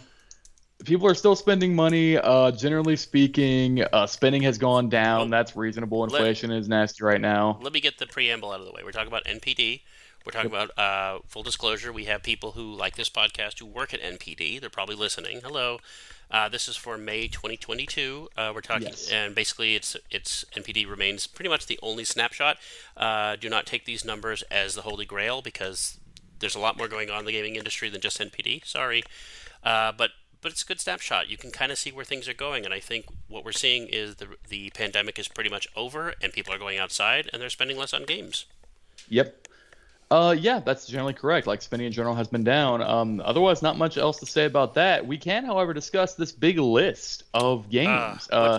People 0.84 1.06
are 1.08 1.14
still 1.14 1.34
spending 1.34 1.74
money. 1.74 2.16
Uh, 2.18 2.50
generally 2.52 2.96
speaking, 2.96 3.82
uh, 3.92 4.06
spending 4.06 4.42
has 4.42 4.58
gone 4.58 4.88
down. 4.88 5.30
That's 5.30 5.56
reasonable. 5.56 6.04
Inflation 6.04 6.50
is 6.50 6.68
nasty 6.68 7.02
right 7.02 7.20
now. 7.20 7.58
Let 7.62 7.72
me 7.72 7.80
get 7.80 7.98
the 7.98 8.06
preamble 8.06 8.52
out 8.52 8.60
of 8.60 8.66
the 8.66 8.72
way. 8.72 8.82
We're 8.84 8.92
talking 8.92 9.08
about 9.08 9.24
NPD. 9.24 9.80
We're 10.24 10.32
talking 10.32 10.50
about 10.50 10.76
uh, 10.78 11.20
full 11.26 11.42
disclosure. 11.44 11.92
We 11.92 12.04
have 12.04 12.22
people 12.22 12.52
who 12.52 12.74
like 12.74 12.96
this 12.96 13.08
podcast 13.08 13.58
who 13.60 13.66
work 13.66 13.94
at 13.94 14.00
NPD. 14.02 14.60
They're 14.60 14.68
probably 14.68 14.96
listening. 14.96 15.40
Hello. 15.42 15.78
Uh, 16.30 16.48
this 16.48 16.66
is 16.68 16.76
for 16.76 16.98
May 16.98 17.28
2022. 17.28 18.28
Uh, 18.36 18.50
we're 18.52 18.60
talking, 18.60 18.88
Yes. 18.88 19.08
and 19.08 19.34
basically, 19.34 19.76
it's 19.76 19.96
it's 20.10 20.44
NPD 20.56 20.88
remains 20.88 21.28
pretty 21.28 21.48
much 21.48 21.66
the 21.66 21.78
only 21.80 22.04
snapshot. 22.04 22.58
Uh, 22.96 23.36
do 23.36 23.48
not 23.48 23.66
take 23.66 23.84
these 23.84 24.04
numbers 24.04 24.42
as 24.50 24.74
the 24.74 24.82
holy 24.82 25.04
grail 25.06 25.40
because 25.42 25.98
there's 26.40 26.56
a 26.56 26.60
lot 26.60 26.76
more 26.76 26.88
going 26.88 27.08
on 27.08 27.20
in 27.20 27.24
the 27.26 27.32
gaming 27.32 27.54
industry 27.54 27.88
than 27.88 28.00
just 28.00 28.18
NPD. 28.18 28.66
Sorry, 28.66 29.04
uh, 29.62 29.92
but 29.92 30.10
but 30.46 30.52
it's 30.52 30.62
a 30.62 30.66
good 30.66 30.78
snapshot. 30.78 31.28
You 31.28 31.36
can 31.36 31.50
kind 31.50 31.72
of 31.72 31.78
see 31.78 31.90
where 31.90 32.04
things 32.04 32.28
are 32.28 32.32
going, 32.32 32.64
and 32.64 32.72
I 32.72 32.78
think 32.78 33.06
what 33.26 33.44
we're 33.44 33.50
seeing 33.50 33.88
is 33.88 34.14
the 34.14 34.28
the 34.48 34.70
pandemic 34.70 35.18
is 35.18 35.26
pretty 35.26 35.50
much 35.50 35.66
over, 35.74 36.14
and 36.22 36.32
people 36.32 36.54
are 36.54 36.58
going 36.58 36.78
outside 36.78 37.28
and 37.32 37.42
they're 37.42 37.50
spending 37.50 37.76
less 37.76 37.92
on 37.92 38.04
games. 38.04 38.46
Yep. 39.08 39.48
Uh, 40.08 40.36
yeah, 40.38 40.60
that's 40.60 40.86
generally 40.86 41.14
correct. 41.14 41.48
Like 41.48 41.62
spending 41.62 41.86
in 41.86 41.92
general 41.92 42.14
has 42.14 42.28
been 42.28 42.44
down. 42.44 42.80
Um, 42.80 43.20
otherwise, 43.24 43.60
not 43.60 43.76
much 43.76 43.98
else 43.98 44.20
to 44.20 44.26
say 44.26 44.44
about 44.44 44.74
that. 44.74 45.04
We 45.04 45.18
can, 45.18 45.44
however, 45.44 45.74
discuss 45.74 46.14
this 46.14 46.30
big 46.30 46.60
list 46.60 47.24
of 47.34 47.68
games. 47.68 48.28
Uh, 48.30 48.36
Uh, 48.36 48.58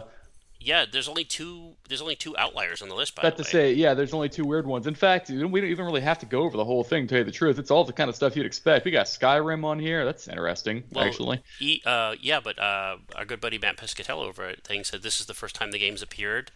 Yeah, 0.59 0.85
there's 0.91 1.07
only 1.07 1.23
two. 1.23 1.75
There's 1.87 2.01
only 2.01 2.15
two 2.15 2.35
outliers 2.37 2.81
on 2.81 2.89
the 2.89 2.95
list. 2.95 3.15
By 3.15 3.29
the 3.29 3.37
to 3.37 3.41
way. 3.43 3.49
say, 3.49 3.73
yeah, 3.73 3.93
there's 3.93 4.13
only 4.13 4.27
two 4.29 4.43
weird 4.43 4.65
ones. 4.67 4.87
In 4.87 4.95
fact, 4.95 5.29
we 5.29 5.37
don't 5.39 5.55
even 5.55 5.85
really 5.85 6.01
have 6.01 6.19
to 6.19 6.25
go 6.25 6.41
over 6.43 6.57
the 6.57 6.65
whole 6.65 6.83
thing. 6.83 7.03
To 7.05 7.09
tell 7.09 7.17
you 7.19 7.23
the 7.23 7.31
truth, 7.31 7.59
it's 7.59 7.71
all 7.71 7.83
the 7.83 7.93
kind 7.93 8.09
of 8.09 8.15
stuff 8.15 8.35
you'd 8.35 8.45
expect. 8.45 8.83
We 8.83 8.91
got 8.91 9.05
Skyrim 9.05 9.63
on 9.63 9.79
here. 9.79 10.03
That's 10.03 10.27
interesting, 10.27 10.83
Well, 10.91 11.05
actually. 11.05 11.41
E, 11.59 11.81
uh, 11.85 12.15
yeah, 12.19 12.39
but 12.39 12.57
uh, 12.59 12.97
our 13.15 13.25
good 13.25 13.39
buddy 13.39 13.57
Mat 13.57 13.77
Piscatella 13.77 14.25
over 14.27 14.43
at 14.45 14.63
Thing 14.63 14.83
said 14.83 15.03
this 15.03 15.19
is 15.19 15.27
the 15.27 15.33
first 15.33 15.55
time 15.55 15.71
the 15.71 15.79
game's 15.79 16.01
appeared 16.01 16.51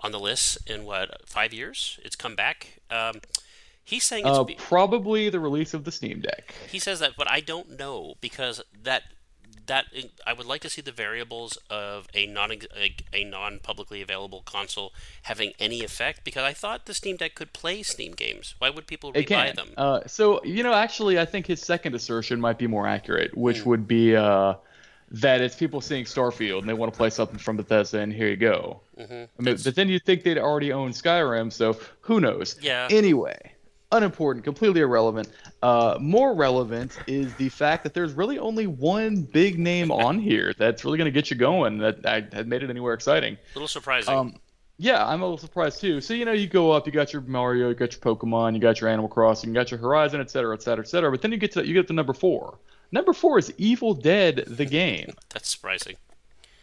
on 0.00 0.12
the 0.12 0.20
list 0.20 0.58
in 0.70 0.84
what 0.84 1.26
five 1.26 1.52
years. 1.54 1.98
It's 2.04 2.14
come 2.16 2.36
back. 2.36 2.80
Um, 2.90 3.20
he's 3.82 4.04
saying 4.04 4.26
it's. 4.26 4.38
Uh, 4.38 4.44
be- 4.44 4.56
probably 4.56 5.30
the 5.30 5.40
release 5.40 5.72
of 5.74 5.84
the 5.84 5.90
Steam 5.92 6.20
Deck. 6.20 6.54
he 6.70 6.78
says 6.78 7.00
that, 7.00 7.12
but 7.16 7.28
I 7.30 7.40
don't 7.40 7.78
know 7.78 8.14
because 8.20 8.62
that 8.82 9.04
that 9.66 9.86
I 10.26 10.32
would 10.32 10.46
like 10.46 10.60
to 10.62 10.70
see 10.70 10.80
the 10.82 10.92
variables 10.92 11.58
of 11.70 12.06
a 12.14 12.26
non 12.26 12.52
a, 12.52 12.94
a 13.12 13.24
non 13.24 13.58
publicly 13.60 14.00
available 14.02 14.42
console 14.46 14.92
having 15.22 15.52
any 15.58 15.82
effect 15.84 16.24
because 16.24 16.42
I 16.44 16.52
thought 16.52 16.86
the 16.86 16.94
Steam 16.94 17.16
Deck 17.16 17.34
could 17.34 17.52
play 17.52 17.82
Steam 17.82 18.12
games. 18.12 18.54
Why 18.58 18.70
would 18.70 18.86
people 18.86 19.10
It 19.14 19.26
rebuy 19.26 19.46
can. 19.46 19.56
them? 19.56 19.68
Uh, 19.76 20.00
so 20.06 20.42
you 20.44 20.62
know, 20.62 20.72
actually, 20.74 21.18
I 21.18 21.24
think 21.24 21.46
his 21.46 21.60
second 21.60 21.94
assertion 21.94 22.40
might 22.40 22.58
be 22.58 22.66
more 22.66 22.86
accurate, 22.86 23.36
which 23.36 23.60
Hmm. 23.60 23.68
would 23.70 23.88
be 23.88 24.14
uh, 24.16 24.54
that 25.10 25.40
it's 25.40 25.54
people 25.54 25.80
seeing 25.80 26.04
Starfield 26.04 26.60
and 26.60 26.68
they 26.68 26.72
want 26.74 26.92
to 26.92 26.96
play 26.96 27.10
something 27.10 27.38
from 27.38 27.56
Bethesda, 27.56 28.00
and 28.00 28.12
here 28.12 28.28
you 28.28 28.36
go. 28.36 28.80
Mhm. 28.98 29.28
I 29.38 29.42
mean, 29.42 29.56
but 29.62 29.74
then 29.74 29.88
you'd 29.88 30.04
think 30.04 30.24
they'd 30.24 30.36
already 30.38 30.72
own 30.72 30.90
Skyrim, 30.92 31.52
so 31.52 31.78
who 32.00 32.20
knows? 32.20 32.56
Yeah. 32.60 32.88
Anyway, 32.90 33.52
unimportant, 33.96 34.44
completely 34.44 34.80
irrelevant. 34.80 35.28
Uh, 35.62 35.96
more 36.00 36.34
relevant 36.34 36.98
is 37.06 37.34
the 37.34 37.48
fact 37.48 37.82
that 37.84 37.94
there's 37.94 38.12
really 38.12 38.38
only 38.38 38.66
one 38.66 39.22
big 39.22 39.58
name 39.58 39.90
on 39.90 40.18
here 40.30 40.52
that's 40.58 40.84
really 40.84 40.98
going 40.98 41.06
to 41.06 41.10
get 41.10 41.30
you 41.30 41.36
going. 41.36 41.78
That 41.78 42.04
I 42.06 42.26
had 42.32 42.46
made 42.46 42.62
it 42.62 42.70
anywhere 42.70 42.94
exciting. 42.94 43.34
A 43.34 43.54
little 43.54 43.68
surprising. 43.68 44.14
Um, 44.14 44.36
yeah, 44.78 45.06
I'm 45.06 45.22
a 45.22 45.24
little 45.24 45.38
surprised 45.38 45.80
too. 45.80 46.00
So 46.00 46.12
you 46.14 46.24
know, 46.24 46.32
you 46.32 46.46
go 46.46 46.70
up, 46.70 46.86
you 46.86 46.92
got 46.92 47.12
your 47.12 47.22
Mario, 47.22 47.68
you 47.68 47.74
got 47.74 47.92
your 47.92 48.00
Pokemon, 48.00 48.54
you 48.54 48.60
got 48.60 48.80
your 48.80 48.90
Animal 48.90 49.08
Crossing, 49.08 49.50
you 49.50 49.54
got 49.54 49.70
your 49.70 49.80
Horizon, 49.80 50.20
et 50.20 50.30
cetera, 50.30 50.54
et 50.54 50.62
cetera, 50.62 50.84
et 50.84 50.88
cetera. 50.88 51.10
But 51.10 51.22
then 51.22 51.32
you 51.32 51.38
get 51.38 51.52
to 51.52 51.66
you 51.66 51.74
get 51.74 51.86
to 51.88 51.94
number 51.94 52.12
four. 52.12 52.58
Number 52.92 53.12
four 53.12 53.38
is 53.38 53.52
Evil 53.58 53.94
Dead, 53.94 54.44
the 54.46 54.64
game. 54.64 55.14
That's 55.30 55.48
surprising. 55.48 55.96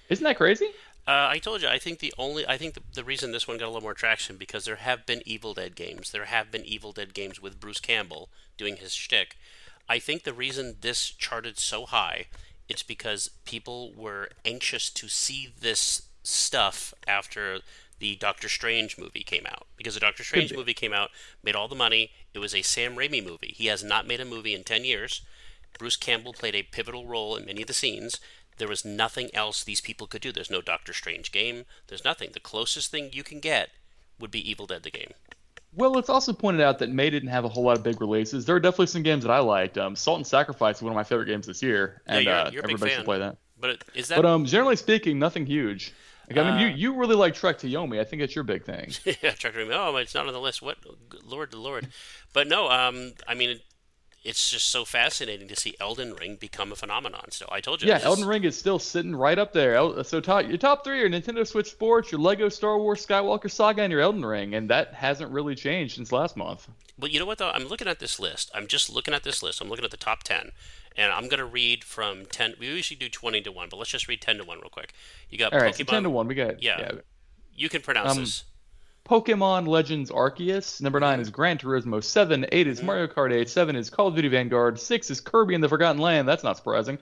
Isn't 0.09 0.23
that 0.23 0.37
crazy? 0.37 0.67
Uh, 1.05 1.27
I 1.29 1.39
told 1.39 1.61
you. 1.61 1.67
I 1.67 1.79
think 1.79 1.99
the 1.99 2.13
only. 2.17 2.47
I 2.47 2.57
think 2.57 2.75
the, 2.75 2.81
the 2.93 3.03
reason 3.03 3.31
this 3.31 3.47
one 3.47 3.57
got 3.57 3.65
a 3.65 3.67
little 3.67 3.81
more 3.81 3.93
traction 3.93 4.37
because 4.37 4.65
there 4.65 4.77
have 4.77 5.05
been 5.05 5.21
Evil 5.25 5.53
Dead 5.53 5.75
games. 5.75 6.11
There 6.11 6.25
have 6.25 6.49
been 6.49 6.65
Evil 6.65 6.93
Dead 6.93 7.13
games 7.13 7.41
with 7.41 7.59
Bruce 7.59 7.81
Campbell 7.81 8.29
doing 8.57 8.77
his 8.77 8.93
shtick. 8.93 9.35
I 9.89 9.99
think 9.99 10.23
the 10.23 10.33
reason 10.33 10.77
this 10.79 11.09
charted 11.09 11.59
so 11.59 11.85
high, 11.85 12.27
it's 12.69 12.83
because 12.83 13.29
people 13.43 13.91
were 13.97 14.29
anxious 14.45 14.89
to 14.91 15.09
see 15.09 15.53
this 15.59 16.03
stuff 16.23 16.93
after 17.05 17.59
the 17.99 18.15
Doctor 18.15 18.47
Strange 18.47 18.97
movie 18.97 19.23
came 19.23 19.45
out. 19.45 19.67
Because 19.75 19.95
the 19.95 19.99
Doctor 19.99 20.23
Strange 20.23 20.53
movie 20.55 20.73
came 20.73 20.93
out, 20.93 21.09
made 21.43 21.55
all 21.55 21.67
the 21.67 21.75
money. 21.75 22.11
It 22.33 22.39
was 22.39 22.55
a 22.55 22.61
Sam 22.61 22.95
Raimi 22.95 23.23
movie. 23.23 23.53
He 23.57 23.65
has 23.67 23.83
not 23.83 24.07
made 24.07 24.21
a 24.21 24.25
movie 24.25 24.53
in 24.53 24.63
ten 24.63 24.85
years. 24.85 25.21
Bruce 25.77 25.97
Campbell 25.97 26.33
played 26.33 26.55
a 26.55 26.63
pivotal 26.63 27.07
role 27.07 27.35
in 27.35 27.45
many 27.45 27.61
of 27.61 27.67
the 27.67 27.73
scenes. 27.73 28.19
There 28.57 28.67
was 28.67 28.85
nothing 28.85 29.29
else 29.33 29.63
these 29.63 29.81
people 29.81 30.07
could 30.07 30.21
do. 30.21 30.31
There's 30.31 30.51
no 30.51 30.61
Doctor 30.61 30.93
Strange 30.93 31.31
game. 31.31 31.65
There's 31.87 32.05
nothing. 32.05 32.29
The 32.33 32.39
closest 32.39 32.91
thing 32.91 33.09
you 33.13 33.23
can 33.23 33.39
get 33.39 33.69
would 34.19 34.31
be 34.31 34.47
Evil 34.49 34.65
Dead 34.67 34.83
the 34.83 34.91
game. 34.91 35.11
Well, 35.75 35.97
it's 35.97 36.09
also 36.09 36.33
pointed 36.33 36.61
out 36.61 36.77
that 36.79 36.89
May 36.91 37.09
didn't 37.09 37.29
have 37.29 37.45
a 37.45 37.49
whole 37.49 37.63
lot 37.63 37.77
of 37.77 37.83
big 37.83 37.99
releases. 37.99 38.45
There 38.45 38.55
are 38.55 38.59
definitely 38.59 38.87
some 38.87 39.01
games 39.01 39.23
that 39.23 39.31
I 39.31 39.39
liked. 39.39 39.77
Um, 39.77 39.95
Salt 39.95 40.17
and 40.17 40.27
Sacrifice 40.27 40.77
is 40.77 40.81
one 40.83 40.91
of 40.91 40.95
my 40.95 41.03
favorite 41.03 41.25
games 41.25 41.47
this 41.47 41.63
year, 41.63 42.01
Yeah, 42.07 42.13
and 42.15 42.25
you're- 42.25 42.37
uh, 42.37 42.51
you're 42.51 42.59
a 42.59 42.67
big 42.67 42.73
everybody 42.75 42.91
should 42.93 43.05
play 43.05 43.19
that. 43.19 43.37
But 43.59 43.69
it- 43.71 43.83
is 43.95 44.07
that 44.09 44.17
But 44.17 44.25
um, 44.27 44.45
generally 44.45 44.75
speaking, 44.75 45.17
nothing 45.17 45.45
huge. 45.47 45.91
Like, 46.29 46.37
I 46.37 46.43
mean, 46.43 46.53
Uh, 46.53 46.59
you 46.69 46.75
you 46.93 46.93
really 46.99 47.15
like 47.15 47.33
Trek 47.33 47.57
to 47.59 47.67
Yomi. 47.67 47.99
I 47.99 48.03
think 48.03 48.21
it's 48.21 48.35
your 48.35 48.43
big 48.43 48.63
thing. 48.65 48.91
yeah, 49.21 49.31
Trek 49.31 49.53
to 49.53 49.59
Remake. 49.59 49.75
Oh, 49.77 49.95
it's 49.97 50.13
not 50.13 50.27
on 50.27 50.33
the 50.33 50.39
list. 50.39 50.61
What? 50.61 50.77
Lord, 51.25 51.51
the 51.51 51.57
Lord. 51.57 51.87
But 52.33 52.47
no, 52.47 52.69
um, 52.69 53.13
I 53.27 53.33
mean, 53.33 53.59
it's 54.23 54.49
just 54.49 54.69
so 54.69 54.85
fascinating 54.85 55.47
to 55.49 55.55
see 55.55 55.75
Elden 55.81 56.13
Ring 56.15 56.37
become 56.37 56.71
a 56.71 56.75
phenomenon. 56.75 57.31
So 57.31 57.45
I 57.51 57.59
told 57.59 57.81
you. 57.81 57.89
Yeah, 57.89 57.99
Elden 58.03 58.25
Ring 58.25 58.43
is 58.45 58.57
still 58.57 58.79
sitting 58.79 59.15
right 59.15 59.37
up 59.37 59.51
there. 59.51 59.75
So 60.03 60.21
top, 60.21 60.47
your 60.47 60.57
top 60.57 60.83
three 60.83 61.01
are 61.01 61.09
Nintendo 61.09 61.45
Switch 61.45 61.69
Sports, 61.69 62.11
your 62.11 62.21
Lego 62.21 62.47
Star 62.49 62.77
Wars 62.79 63.05
Skywalker 63.05 63.51
Saga, 63.51 63.81
and 63.81 63.91
your 63.91 64.01
Elden 64.01 64.25
Ring, 64.25 64.53
and 64.55 64.69
that 64.69 64.93
hasn't 64.93 65.31
really 65.31 65.55
changed 65.55 65.95
since 65.95 66.11
last 66.11 66.37
month. 66.37 66.69
But 66.97 67.11
you 67.11 67.19
know 67.19 67.25
what 67.25 67.37
though? 67.39 67.49
I'm 67.49 67.65
looking 67.65 67.87
at 67.87 67.99
this 67.99 68.19
list. 68.19 68.49
I'm 68.53 68.67
just 68.67 68.89
looking 68.89 69.13
at 69.13 69.23
this 69.23 69.43
list. 69.43 69.59
I'm 69.61 69.67
looking 69.67 69.83
at 69.85 69.91
the 69.91 69.97
top 69.97 70.23
ten, 70.23 70.51
and 70.95 71.11
I'm 71.11 71.27
gonna 71.27 71.45
read 71.45 71.83
from 71.83 72.25
ten. 72.27 72.53
We 72.59 72.67
usually 72.67 72.97
do 72.97 73.09
twenty 73.09 73.41
to 73.41 73.51
one, 73.51 73.67
but 73.69 73.77
let's 73.77 73.89
just 73.91 74.07
read 74.07 74.21
ten 74.21 74.37
to 74.37 74.43
one 74.43 74.59
real 74.59 74.69
quick. 74.69 74.93
You 75.29 75.37
got 75.37 75.51
All 75.53 75.59
right, 75.59 75.73
Pokemon. 75.73 75.77
so 75.77 75.83
ten 75.85 76.03
to 76.03 76.09
one, 76.09 76.27
we 76.27 76.35
got 76.35 76.61
Yeah. 76.63 76.91
You 77.55 77.67
can 77.69 77.81
pronounce 77.81 78.11
Um, 78.11 78.19
this. 78.19 78.43
Pokemon 79.07 79.67
Legends 79.67 80.09
Arceus. 80.11 80.81
Number 80.81 80.99
nine 80.99 81.19
is 81.19 81.29
Gran 81.29 81.57
Turismo. 81.57 82.01
Seven, 82.01 82.45
eight 82.53 82.67
is 82.67 82.81
Mario 82.81 83.07
Kart 83.07 83.33
8. 83.33 83.49
Seven 83.49 83.75
is 83.75 83.89
Call 83.89 84.07
of 84.07 84.15
Duty 84.15 84.29
Vanguard. 84.29 84.79
Six 84.79 85.11
is 85.11 85.19
Kirby 85.19 85.55
and 85.55 85.63
the 85.63 85.67
Forgotten 85.67 86.01
Land. 86.01 86.27
That's 86.27 86.43
not 86.43 86.55
surprising. 86.55 86.97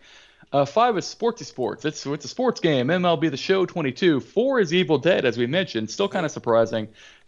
Uh, 0.51 0.65
five 0.65 0.97
is 0.97 1.05
Sporty 1.05 1.45
Sports. 1.45 1.85
It's 1.85 2.05
it's 2.05 2.25
a 2.25 2.27
sports 2.27 2.59
game. 2.59 2.87
MLB 2.87 3.29
The 3.29 3.37
Show 3.37 3.67
22. 3.67 4.19
Four 4.19 4.59
is 4.59 4.73
Evil 4.73 4.97
Dead, 4.97 5.25
as 5.25 5.37
we 5.37 5.45
mentioned. 5.45 5.91
Still 5.91 6.09
kind 6.09 6.25
of 6.25 6.31
surprising. 6.31 6.87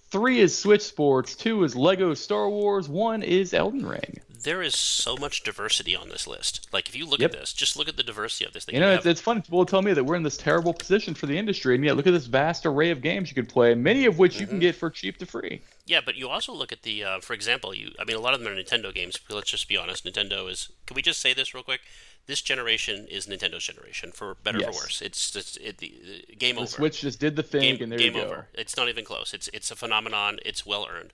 Three 0.10 0.40
is 0.40 0.58
Switch 0.58 0.82
Sports. 0.82 1.36
Two 1.36 1.64
is 1.64 1.76
Lego 1.76 2.16
Star 2.16 2.50
Wars. 2.50 2.90
One 2.90 3.22
is 3.22 3.54
Elden 3.54 3.86
Ring. 3.86 4.20
There 4.44 4.62
is 4.62 4.76
so 4.78 5.16
much 5.18 5.44
diversity 5.44 5.96
on 5.96 6.10
this 6.10 6.28
list. 6.28 6.68
Like 6.72 6.88
if 6.90 6.96
you 6.96 7.06
look 7.06 7.20
Yep. 7.20 7.34
at 7.34 7.40
this, 7.40 7.54
just 7.54 7.76
look 7.78 7.88
at 7.88 7.98
the 7.98 8.04
diversity 8.04 8.46
of 8.46 8.54
this 8.54 8.66
thing. 8.66 8.76
You 8.76 8.82
know, 8.82 8.90
have- 8.90 9.00
it's, 9.00 9.06
it's 9.08 9.22
funny. 9.22 9.42
People 9.42 9.58
will 9.60 9.66
tell 9.66 9.82
me 9.82 9.94
that 9.94 10.04
we're 10.04 10.16
in 10.16 10.24
this 10.24 10.38
terrible 10.38 10.74
position 10.74 11.14
for 11.14 11.26
the 11.26 11.38
industry, 11.38 11.76
and 11.76 11.84
yet 11.84 11.96
look 11.98 12.08
at 12.08 12.12
this 12.14 12.26
vast 12.28 12.66
array 12.66 12.92
of 12.92 13.02
games 13.02 13.30
you 13.30 13.36
could 13.36 13.50
play, 13.50 13.74
many 13.76 14.06
of 14.06 14.18
which 14.20 14.36
you 14.36 14.42
Mm-hmm. 14.42 14.50
can 14.52 14.60
get 14.60 14.76
for 14.76 14.90
cheap 14.90 15.18
to 15.18 15.26
free. 15.26 15.62
Yeah, 15.86 16.00
but 16.06 16.16
you 16.16 16.30
also 16.30 16.54
look 16.54 16.72
at 16.72 16.84
the, 16.84 17.04
uh, 17.04 17.20
for 17.20 17.34
example, 17.34 17.74
you. 17.74 17.92
I 18.00 18.06
mean, 18.06 18.16
a 18.16 18.20
lot 18.20 18.34
of 18.34 18.40
them 18.42 18.52
are 18.52 18.56
Nintendo 18.56 18.94
games. 18.94 19.20
Let's 19.30 19.50
just 19.52 19.68
be 19.68 19.76
honest. 19.78 20.06
Nintendo 20.06 20.50
is. 20.50 20.70
Can 20.86 20.96
we 20.96 21.02
just 21.02 21.20
say 21.22 21.34
this 21.34 21.54
real 21.54 21.64
quick? 21.64 21.82
This 22.26 22.42
generation 22.42 23.06
is 23.10 23.28
Nintendo's 23.28 23.66
generation, 23.66 24.12
for 24.14 24.36
better 24.36 24.60
or 24.60 24.62
Yes. 24.62 24.76
for 24.78 24.84
worse. 24.84 25.02
It's 25.02 25.30
just 25.32 25.58
it, 25.58 25.80
the, 25.80 25.94
the 26.30 26.36
game 26.36 26.56
The 26.56 26.62
over. 26.62 26.70
Switch 26.72 27.02
just 27.02 27.20
did 27.20 27.36
the 27.36 27.44
thing, 27.44 27.62
game, 27.76 27.84
and 27.84 27.92
there 27.92 28.00
game 28.00 28.16
you 28.16 28.22
go. 28.22 28.28
over. 28.28 28.48
It's 28.54 28.78
not 28.78 28.88
even 28.88 29.04
close. 29.04 29.34
It's 29.34 29.50
it's 29.54 29.72
a 29.72 29.76
phenomenon. 29.76 30.40
It's 30.46 30.66
well 30.66 30.88
earned. 30.90 31.12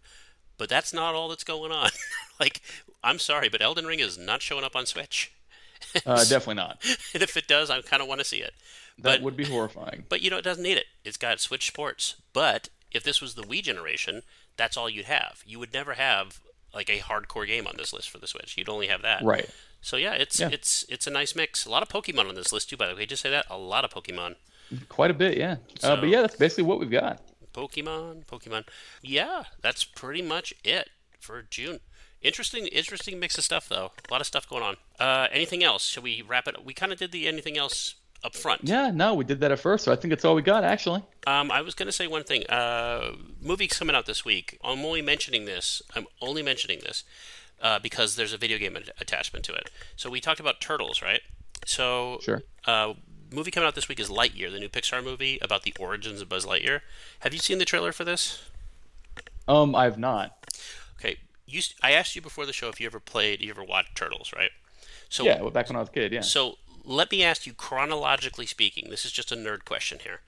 But 0.60 0.70
that's 0.70 0.94
not 0.94 1.16
all 1.16 1.30
that's 1.30 1.44
going 1.46 1.72
on. 1.72 1.90
like, 2.40 2.62
I'm 3.04 3.20
sorry, 3.20 3.50
but 3.50 3.62
Elden 3.62 3.86
Ring 3.86 4.00
is 4.00 4.18
not 4.18 4.42
showing 4.42 4.64
up 4.64 4.76
on 4.76 4.86
Switch. 4.86 5.32
Uh, 6.06 6.18
definitely 6.26 6.56
not. 6.56 6.84
and 7.14 7.24
if 7.24 7.38
it 7.38 7.48
does, 7.48 7.70
I 7.70 7.82
kind 7.82 8.02
of 8.02 8.08
want 8.10 8.20
to 8.20 8.26
see 8.26 8.38
it. 8.40 8.54
That 8.98 9.04
But 9.18 9.22
would 9.22 9.38
be 9.38 9.46
horrifying. 9.46 10.04
but 10.10 10.22
you 10.22 10.30
know, 10.30 10.38
it 10.38 10.44
doesn't 10.44 10.64
need 10.64 10.78
it. 10.78 10.86
It's 11.06 11.16
got 11.18 11.40
Switch 11.40 11.68
Sports. 11.68 12.16
But 12.34 12.68
if 12.92 13.04
this 13.04 13.22
was 13.22 13.36
the 13.36 13.44
Wii 13.44 13.64
generation, 13.64 14.24
that's 14.58 14.76
all 14.76 14.90
you'd 14.90 15.06
have. 15.06 15.42
You 15.46 15.58
would 15.60 15.74
never 15.74 15.94
have 15.94 16.42
like 16.74 16.90
a 16.90 17.00
hardcore 17.00 17.48
game 17.48 17.66
on 17.66 17.76
this 17.78 17.94
list 17.94 18.10
for 18.10 18.18
the 18.18 18.28
Switch. 18.28 18.58
You'd 18.58 18.68
only 18.70 18.88
have 18.88 19.02
that. 19.04 19.24
Right. 19.24 19.50
So 19.82 19.96
yeah, 19.96 20.14
it's 20.16 20.40
Yeah. 20.40 20.50
it's 20.52 20.84
it's 20.90 21.08
a 21.08 21.12
nice 21.12 21.34
mix. 21.34 21.66
A 21.66 21.70
lot 21.72 21.82
of 21.82 21.88
Pokemon 21.90 22.28
on 22.28 22.36
this 22.36 22.52
list 22.52 22.70
too. 22.70 22.76
By 22.78 22.90
the 22.90 22.96
way, 22.96 23.06
just 23.06 23.24
say 23.24 23.30
that 23.30 23.46
a 23.50 23.58
lot 23.58 23.86
of 23.86 23.92
Pokemon. 23.92 24.36
Quite 24.90 25.10
a 25.12 25.14
bit, 25.16 25.38
yeah. 25.38 25.56
So- 25.80 25.94
uh, 25.94 25.96
but 26.02 26.10
yeah, 26.10 26.22
that's 26.22 26.36
basically 26.36 26.66
what 26.66 26.80
we've 26.80 26.92
got. 26.92 27.22
Pokemon, 27.54 28.26
Pokemon. 28.26 28.66
Yeah, 29.02 29.46
that's 29.62 29.84
pretty 29.86 30.22
much 30.22 30.54
it 30.64 30.90
for 31.20 31.42
June. 31.42 31.80
Interesting, 32.22 32.68
interesting 32.68 33.20
mix 33.20 33.38
of 33.38 33.44
stuff 33.44 33.70
though. 33.70 33.92
A 34.10 34.12
lot 34.12 34.22
of 34.22 34.28
stuff 34.28 34.48
going 34.50 34.64
on. 34.64 34.76
Uh, 35.00 35.28
anything 35.32 35.64
else? 35.64 35.86
Should 35.86 36.04
we 36.04 36.22
wrap 36.22 36.48
it? 36.48 36.64
We 36.66 36.74
kind 36.74 36.92
of 36.92 37.00
did 37.00 37.12
the 37.12 37.28
anything 37.28 37.58
else 37.58 37.96
up 38.24 38.36
front. 38.36 38.62
Yeah, 38.66 38.92
no, 38.92 39.14
we 39.14 39.24
did 39.24 39.40
that 39.40 39.52
at 39.52 39.60
first, 39.60 39.86
so 39.86 39.94
I 39.94 39.96
think 39.96 40.10
that's 40.12 40.26
all 40.26 40.36
we 40.36 40.42
got, 40.42 40.66
actually. 40.66 41.02
Um, 41.26 41.50
I 41.52 41.62
was 41.62 41.74
going 41.76 41.86
to 41.86 41.92
say 41.94 42.06
one 42.08 42.24
thing. 42.26 42.46
Uh, 42.48 43.14
movies 43.42 43.78
coming 43.80 43.96
out 43.96 44.06
this 44.06 44.26
week. 44.26 44.58
I'm 44.62 44.80
only 44.84 45.02
mentioning 45.02 45.46
this. 45.46 45.82
I'm 45.96 46.06
only 46.22 46.44
mentioning 46.44 46.80
this 46.82 47.06
uh, 47.62 47.80
because 47.80 48.18
there's 48.18 48.34
a 48.34 48.38
video 48.38 48.58
game 48.58 48.76
at- 48.76 48.90
attachment 49.00 49.46
to 49.46 49.54
it. 49.54 49.70
So 49.96 50.10
we 50.10 50.20
talked 50.20 50.42
about 50.42 50.60
Turtles, 50.60 51.02
right? 51.02 51.22
So 51.66 52.20
Sure. 52.22 52.42
uh, 52.66 52.96
movie 53.32 53.52
coming 53.52 53.68
out 53.68 53.76
this 53.76 53.88
week 53.88 54.02
is 54.02 54.10
Lightyear, 54.10 54.52
the 54.52 54.60
new 54.60 54.68
Pixar 54.70 55.02
movie 55.02 55.40
about 55.42 55.64
the 55.64 55.74
origins 55.80 56.20
of 56.22 56.28
Buzz 56.28 56.46
Lightyear. 56.46 56.82
Have 57.20 57.32
you 57.34 57.40
seen 57.40 57.58
the 57.58 57.64
trailer 57.66 57.94
for 57.94 58.04
this? 58.04 58.44
Um, 59.48 59.74
I 59.76 59.86
have 59.86 59.98
not. 59.98 60.36
Okay, 61.00 61.18
you. 61.54 61.62
I 61.82 61.92
asked 61.92 62.16
you 62.16 62.22
before 62.22 62.46
the 62.46 62.54
show 62.54 62.70
if 62.70 62.80
you 62.80 62.86
ever 62.88 63.00
played, 63.00 63.42
you 63.42 63.50
ever 63.52 63.64
watched 63.64 63.96
Turtles, 63.96 64.34
right? 64.36 64.52
So 65.10 65.24
Yeah, 65.26 65.42
well, 65.42 65.52
back 65.52 65.70
when 65.70 65.76
I 65.76 65.80
was 65.80 65.90
a 65.90 65.92
kid, 65.92 66.12
yeah. 66.14 66.22
So 66.22 66.58
let 66.84 67.12
me 67.12 67.24
ask 67.24 67.46
you, 67.46 67.54
chronologically 67.54 68.46
speaking, 68.46 68.90
this 68.90 69.06
is 69.06 69.12
just 69.12 69.32
a 69.32 69.36
nerd 69.36 69.66
question 69.66 70.00
here. 70.00 70.22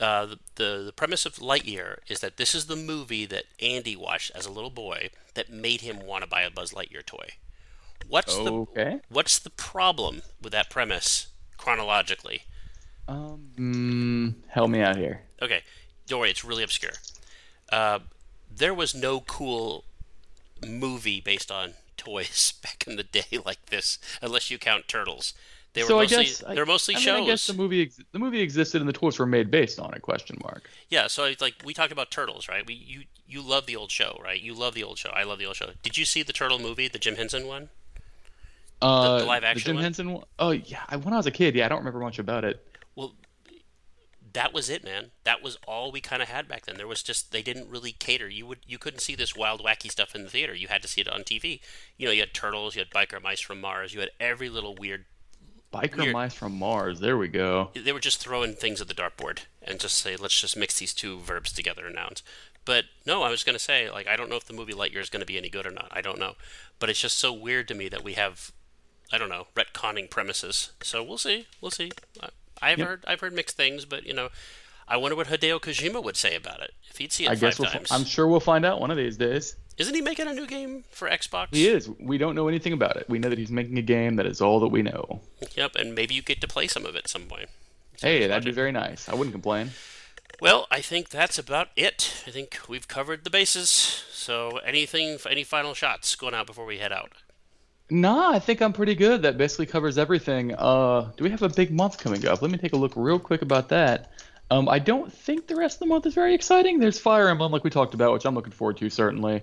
Uh, 0.00 0.26
the, 0.26 0.38
the 0.56 0.82
the 0.86 0.92
premise 0.92 1.24
of 1.24 1.36
Lightyear 1.36 1.98
is 2.08 2.20
that 2.20 2.36
this 2.36 2.54
is 2.54 2.66
the 2.66 2.76
movie 2.76 3.26
that 3.26 3.44
Andy 3.60 3.94
watched 3.96 4.32
as 4.34 4.46
a 4.46 4.50
little 4.50 4.70
boy 4.70 5.10
that 5.34 5.50
made 5.50 5.82
him 5.82 6.04
want 6.04 6.24
to 6.24 6.28
buy 6.30 6.42
a 6.42 6.50
Buzz 6.50 6.72
Lightyear 6.72 7.04
toy. 7.06 7.28
What's 8.08 8.38
Okay. 8.38 9.00
the 9.00 9.02
what's 9.08 9.38
the 9.38 9.50
problem 9.50 10.22
with 10.42 10.52
that 10.52 10.70
premise 10.70 11.28
chronologically? 11.56 12.42
Um, 13.06 13.50
mm, 13.56 14.34
help 14.48 14.70
me 14.70 14.80
out 14.80 14.96
here. 14.96 15.22
Okay, 15.42 15.62
don't 16.06 16.20
worry, 16.20 16.30
it's 16.30 16.44
really 16.44 16.62
obscure. 16.62 16.92
Uh, 17.70 18.00
there 18.54 18.74
was 18.74 18.94
no 18.94 19.20
cool 19.20 19.84
movie 20.66 21.20
based 21.20 21.50
on 21.50 21.72
toys 21.96 22.54
back 22.62 22.84
in 22.86 22.96
the 22.96 23.02
day 23.02 23.38
like 23.44 23.66
this, 23.66 23.98
unless 24.20 24.50
you 24.50 24.58
count 24.58 24.88
Turtles. 24.88 25.34
They 25.74 25.82
were 25.82 25.88
so 25.88 25.96
mostly 25.96 26.16
I 26.16 26.22
guess 26.22 26.38
they're 26.38 26.66
mostly 26.66 26.94
I 26.94 26.98
mean, 26.98 27.04
shows. 27.04 27.22
I 27.22 27.26
guess 27.26 27.46
the 27.48 27.54
movie 27.54 27.82
ex- 27.82 28.00
the 28.12 28.18
movie 28.20 28.40
existed 28.40 28.80
and 28.80 28.88
the 28.88 28.92
toys 28.92 29.18
were 29.18 29.26
made 29.26 29.50
based 29.50 29.80
on 29.80 29.92
it? 29.92 30.02
Question 30.02 30.38
mark. 30.40 30.70
Yeah, 30.88 31.08
so 31.08 31.24
it's 31.24 31.42
like 31.42 31.54
we 31.64 31.74
talked 31.74 31.90
about 31.90 32.12
turtles, 32.12 32.48
right? 32.48 32.64
We 32.64 32.74
you 32.74 33.02
you 33.26 33.42
love 33.42 33.66
the 33.66 33.74
old 33.74 33.90
show, 33.90 34.20
right? 34.22 34.40
You 34.40 34.54
love 34.54 34.74
the 34.74 34.84
old 34.84 34.98
show. 34.98 35.10
I 35.10 35.24
love 35.24 35.40
the 35.40 35.46
old 35.46 35.56
show. 35.56 35.70
Did 35.82 35.98
you 35.98 36.04
see 36.04 36.22
the 36.22 36.32
turtle 36.32 36.60
movie, 36.60 36.86
the 36.86 37.00
Jim 37.00 37.16
Henson 37.16 37.48
one? 37.48 37.70
Uh, 38.80 39.18
the 39.18 39.24
live 39.24 39.42
action 39.42 39.66
Jim 39.66 39.74
one? 39.76 39.82
Henson. 39.82 40.12
one? 40.12 40.24
Oh 40.38 40.50
yeah, 40.50 40.82
I, 40.88 40.96
when 40.96 41.12
I 41.12 41.16
was 41.16 41.26
a 41.26 41.32
kid, 41.32 41.56
yeah, 41.56 41.66
I 41.66 41.68
don't 41.68 41.78
remember 41.78 41.98
much 41.98 42.20
about 42.20 42.44
it. 42.44 42.64
Well, 42.94 43.14
that 44.34 44.52
was 44.52 44.68
it, 44.68 44.84
man. 44.84 45.12
That 45.24 45.42
was 45.42 45.56
all 45.66 45.90
we 45.90 46.00
kind 46.00 46.22
of 46.22 46.28
had 46.28 46.46
back 46.46 46.66
then. 46.66 46.76
There 46.76 46.86
was 46.86 47.02
just 47.02 47.32
they 47.32 47.42
didn't 47.42 47.70
really 47.70 47.92
cater. 47.92 48.28
You 48.28 48.46
would 48.46 48.60
you 48.66 48.78
couldn't 48.78 49.00
see 49.00 49.14
this 49.14 49.34
wild 49.34 49.64
wacky 49.64 49.90
stuff 49.90 50.14
in 50.14 50.22
the 50.24 50.30
theater. 50.30 50.54
You 50.54 50.68
had 50.68 50.82
to 50.82 50.88
see 50.88 51.00
it 51.00 51.08
on 51.08 51.22
TV. 51.22 51.60
You 51.96 52.06
know, 52.06 52.12
you 52.12 52.20
had 52.20 52.34
turtles, 52.34 52.76
you 52.76 52.80
had 52.80 52.90
biker 52.90 53.22
mice 53.22 53.40
from 53.40 53.60
Mars, 53.60 53.94
you 53.94 54.00
had 54.00 54.10
every 54.20 54.48
little 54.50 54.74
weird. 54.74 55.06
Biker 55.72 55.98
Weird. 55.98 56.12
mice 56.12 56.34
from 56.34 56.56
Mars. 56.56 57.00
There 57.00 57.18
we 57.18 57.26
go. 57.26 57.70
They 57.74 57.92
were 57.92 57.98
just 57.98 58.20
throwing 58.20 58.54
things 58.54 58.80
at 58.80 58.86
the 58.86 58.94
dartboard 58.94 59.40
and 59.60 59.80
just 59.80 59.98
say, 59.98 60.14
let's 60.14 60.40
just 60.40 60.56
mix 60.56 60.78
these 60.78 60.94
two 60.94 61.18
verbs 61.18 61.52
together 61.52 61.86
and 61.86 61.96
nouns. 61.96 62.22
But 62.64 62.84
no, 63.04 63.22
I 63.24 63.30
was 63.30 63.42
going 63.42 63.56
to 63.56 63.62
say, 63.62 63.90
like, 63.90 64.06
I 64.06 64.14
don't 64.14 64.30
know 64.30 64.36
if 64.36 64.44
the 64.44 64.52
movie 64.52 64.72
Lightyear 64.72 65.00
is 65.00 65.10
going 65.10 65.20
to 65.20 65.26
be 65.26 65.36
any 65.36 65.48
good 65.50 65.66
or 65.66 65.72
not. 65.72 65.88
I 65.90 66.00
don't 66.00 66.20
know. 66.20 66.34
But 66.78 66.90
it's 66.90 67.00
just 67.00 67.18
so 67.18 67.32
weird 67.32 67.66
to 67.68 67.74
me 67.74 67.88
that 67.88 68.04
we 68.04 68.12
have, 68.12 68.52
I 69.12 69.18
don't 69.18 69.28
know, 69.28 69.48
retconning 69.56 70.08
premises. 70.08 70.70
So 70.80 71.02
we'll 71.02 71.18
see. 71.18 71.48
We'll 71.60 71.72
see. 71.72 71.90
I've 72.64 72.78
Yep. 72.78 72.86
heard 72.88 73.04
I've 73.06 73.20
heard 73.20 73.32
mixed 73.32 73.56
things, 73.56 73.84
but 73.84 74.04
you 74.06 74.14
know, 74.14 74.30
I 74.88 74.96
wonder 74.96 75.16
what 75.16 75.28
Hideo 75.28 75.60
Kojima 75.60 76.02
would 76.02 76.16
say 76.16 76.34
about 76.34 76.60
it 76.60 76.72
if 76.90 76.96
he'd 76.98 77.12
see 77.12 77.24
it 77.24 77.28
I 77.28 77.34
five 77.34 77.40
guess 77.40 77.58
we'll, 77.58 77.70
times. 77.70 77.90
I'm 77.92 78.04
sure 78.04 78.26
we'll 78.26 78.40
find 78.40 78.64
out 78.64 78.80
one 78.80 78.90
of 78.90 78.96
these 78.96 79.16
days. 79.16 79.56
Isn't 79.76 79.94
he 79.94 80.00
making 80.02 80.28
a 80.28 80.32
new 80.32 80.46
game 80.46 80.84
for 80.90 81.08
Xbox? 81.08 81.48
He 81.50 81.66
is. 81.66 81.88
We 81.98 82.16
don't 82.16 82.36
know 82.36 82.46
anything 82.46 82.72
about 82.72 82.96
it. 82.96 83.08
We 83.08 83.18
know 83.18 83.28
that 83.28 83.38
he's 83.38 83.50
making 83.50 83.76
a 83.76 83.82
game. 83.82 84.14
That 84.16 84.26
is 84.26 84.40
all 84.40 84.60
that 84.60 84.68
we 84.68 84.82
know. 84.82 85.20
Yep, 85.56 85.74
and 85.76 85.94
maybe 85.96 86.14
you 86.14 86.22
get 86.22 86.40
to 86.42 86.46
play 86.48 86.68
some 86.68 86.86
of 86.86 86.94
it 86.94 87.08
some 87.08 87.22
point. 87.22 87.48
Hey, 88.00 88.26
that'd 88.26 88.44
be 88.44 88.52
very 88.52 88.70
nice. 88.72 89.08
I 89.08 89.14
wouldn't 89.14 89.32
complain. 89.34 89.70
Well, 90.40 90.66
I 90.70 90.80
think 90.80 91.08
that's 91.10 91.38
about 91.38 91.68
it. 91.76 92.22
I 92.26 92.30
think 92.30 92.58
we've 92.68 92.86
covered 92.86 93.24
the 93.24 93.30
bases. 93.30 93.68
So, 94.12 94.58
anything, 94.58 95.18
any 95.28 95.42
final 95.44 95.74
shots 95.74 96.14
going 96.16 96.34
out 96.34 96.46
before 96.46 96.66
we 96.66 96.78
head 96.78 96.92
out? 96.92 97.12
Nah, 97.90 98.30
I 98.30 98.38
think 98.38 98.62
I'm 98.62 98.72
pretty 98.72 98.94
good. 98.94 99.22
That 99.22 99.36
basically 99.36 99.66
covers 99.66 99.98
everything. 99.98 100.54
Uh, 100.54 101.10
do 101.16 101.24
we 101.24 101.30
have 101.30 101.42
a 101.42 101.48
big 101.48 101.70
month 101.70 101.98
coming 101.98 102.26
up? 102.26 102.40
Let 102.40 102.50
me 102.50 102.58
take 102.58 102.72
a 102.72 102.76
look 102.76 102.92
real 102.96 103.18
quick 103.18 103.42
about 103.42 103.68
that. 103.68 104.10
Um, 104.50 104.68
I 104.68 104.78
don't 104.78 105.12
think 105.12 105.46
the 105.46 105.56
rest 105.56 105.76
of 105.76 105.80
the 105.80 105.86
month 105.86 106.06
is 106.06 106.14
very 106.14 106.34
exciting. 106.34 106.78
There's 106.78 106.98
Fire 106.98 107.28
Emblem, 107.28 107.52
like 107.52 107.64
we 107.64 107.70
talked 107.70 107.94
about, 107.94 108.12
which 108.12 108.24
I'm 108.24 108.34
looking 108.34 108.52
forward 108.52 108.76
to 108.78 108.88
certainly. 108.90 109.42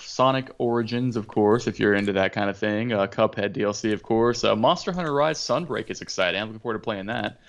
Sonic 0.00 0.50
Origins, 0.58 1.16
of 1.16 1.26
course, 1.26 1.66
if 1.66 1.80
you're 1.80 1.94
into 1.94 2.12
that 2.12 2.32
kind 2.32 2.48
of 2.48 2.56
thing. 2.56 2.92
Uh, 2.92 3.06
Cuphead 3.06 3.54
DLC, 3.54 3.92
of 3.92 4.02
course. 4.02 4.44
Uh, 4.44 4.54
Monster 4.54 4.92
Hunter 4.92 5.12
Rise 5.12 5.38
Sunbreak 5.38 5.90
is 5.90 6.00
exciting. 6.02 6.40
I'm 6.40 6.48
looking 6.48 6.60
forward 6.60 6.78
to 6.78 6.84
playing 6.84 7.06
that. 7.06 7.40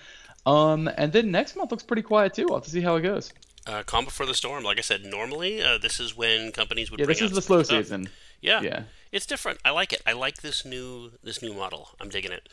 Um, 0.45 0.89
and 0.97 1.11
then 1.13 1.31
next 1.31 1.55
month 1.55 1.71
looks 1.71 1.83
pretty 1.83 2.01
quiet 2.01 2.33
too. 2.33 2.47
I'll 2.49 2.55
have 2.55 2.63
to 2.63 2.69
see 2.69 2.81
how 2.81 2.95
it 2.95 3.01
goes. 3.01 3.31
Uh, 3.67 3.83
Calm 3.83 4.05
Before 4.05 4.25
the 4.25 4.33
Storm. 4.33 4.63
Like 4.63 4.77
I 4.77 4.81
said, 4.81 5.03
normally 5.05 5.61
uh, 5.61 5.77
this 5.77 5.99
is 5.99 6.15
when 6.15 6.51
companies 6.51 6.89
would 6.91 6.99
Yeah, 6.99 7.05
bring 7.07 7.15
this 7.17 7.23
is 7.23 7.31
the 7.31 7.41
slow 7.41 7.63
stuff. 7.63 7.83
season. 7.83 8.09
Yeah. 8.41 8.61
Yeah. 8.61 8.83
It's 9.15 9.25
different. 9.25 9.59
I 9.63 9.69
like 9.69 9.93
it. 9.93 10.01
I 10.05 10.11
like 10.11 10.41
this 10.41 10.65
new 10.65 11.11
this 11.23 11.41
new 11.41 11.53
model. 11.53 11.91
I'm 12.01 12.09
digging 12.09 12.33
it. 12.33 12.49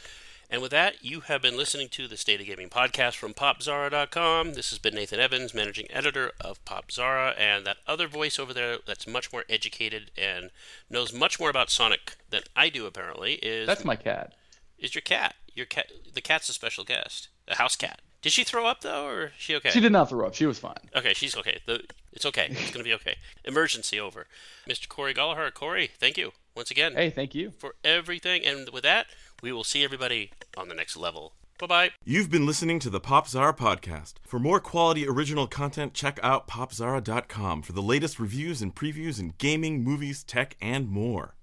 And 0.49 0.63
with 0.63 0.71
that, 0.71 1.05
you 1.05 1.23
have 1.23 1.43
been 1.43 1.57
listening 1.57 1.89
to 1.89 2.07
the 2.07 2.17
State 2.17 2.41
of 2.41 2.47
Gaming 2.47 2.69
podcast 2.69 3.17
from 3.17 3.35
PopZara.com. 3.35 4.53
This 4.53 4.71
has 4.71 4.79
been 4.79 4.95
Nathan 4.95 5.19
Evans, 5.19 5.55
managing 5.55 5.91
editor 5.91 6.31
of 6.41 6.65
PopZara, 6.65 7.35
and 7.37 7.67
that 7.67 7.79
other 7.89 8.07
voice 8.07 8.39
over 8.39 8.55
there 8.55 8.77
that's 8.87 9.09
much 9.09 9.33
more 9.33 9.43
educated 9.49 10.13
and 10.17 10.51
knows 10.89 11.13
much 11.13 11.41
more 11.41 11.51
about 11.51 11.69
Sonic 11.69 12.15
than 12.31 12.43
I 12.55 12.69
do. 12.69 12.87
Apparently, 12.87 13.41
is 13.43 13.67
That's 13.67 13.85
my 13.85 13.97
cat. 13.97 14.33
is 14.79 14.95
your 14.95 15.03
cat. 15.03 15.35
Your 15.57 15.67
cat. 15.67 15.91
The 16.15 16.21
cat's 16.21 16.49
a 16.49 16.53
special 16.53 16.85
guest. 16.85 17.27
A 17.49 17.57
house 17.57 17.75
cat. 17.75 18.01
Did 18.23 18.33
she 18.33 18.45
throw 18.45 18.67
up 18.67 18.81
though, 18.81 19.07
or 19.07 19.23
is 19.27 19.31
she 19.37 19.55
okay? 19.57 19.71
She 19.71 19.81
did 19.81 19.93
not 19.93 20.09
throw 20.09 20.27
up. 20.27 20.35
She 20.35 20.47
was 20.47 20.59
fine. 20.59 20.79
Okay, 20.97 21.13
she's 21.13 21.37
okay. 21.37 21.59
The, 21.67 21.83
it's 22.13 22.25
okay. 22.27 22.47
It's 22.51 22.71
going 22.71 22.85
to 22.85 22.85
be 22.85 22.95
okay. 22.95 23.17
Emergency 23.45 23.99
over. 24.01 24.27
Mr. 24.69 24.89
Corey 24.89 25.13
Gallagher. 25.13 25.51
Corey, 25.51 25.91
thank 25.99 26.17
you 26.17 26.33
once 26.55 26.71
again 26.71 26.95
Hey, 26.95 27.11
thank 27.11 27.35
you. 27.35 27.51
for 27.59 27.75
everything. 27.85 28.45
And 28.47 28.69
with 28.71 28.85
that, 28.85 29.07
we 29.43 29.53
will 29.53 29.65
see 29.65 29.83
everybody 29.83 30.31
on 30.57 30.69
the 30.69 30.75
next 30.75 30.97
level. 30.97 31.33
Bye 31.59 31.67
bye. 31.67 31.91
You've 32.05 32.31
been 32.31 32.47
listening 32.47 32.79
to 32.81 32.91
the 32.91 33.01
Popzara 33.01 33.57
podcast. 33.57 34.15
For 34.27 34.39
more 34.39 34.61
quality 34.61 35.07
original 35.07 35.47
content, 35.47 35.93
check 35.95 36.19
out 36.23 36.47
popzara.com 36.49 37.63
for 37.63 37.73
the 37.73 37.83
latest 37.83 38.19
reviews 38.19 38.63
and 38.63 38.75
previews 38.75 39.21
in 39.21 39.35
gaming, 39.39 39.83
movies, 39.85 40.23
tech, 40.25 40.57
and 40.61 40.89
more. 40.89 41.35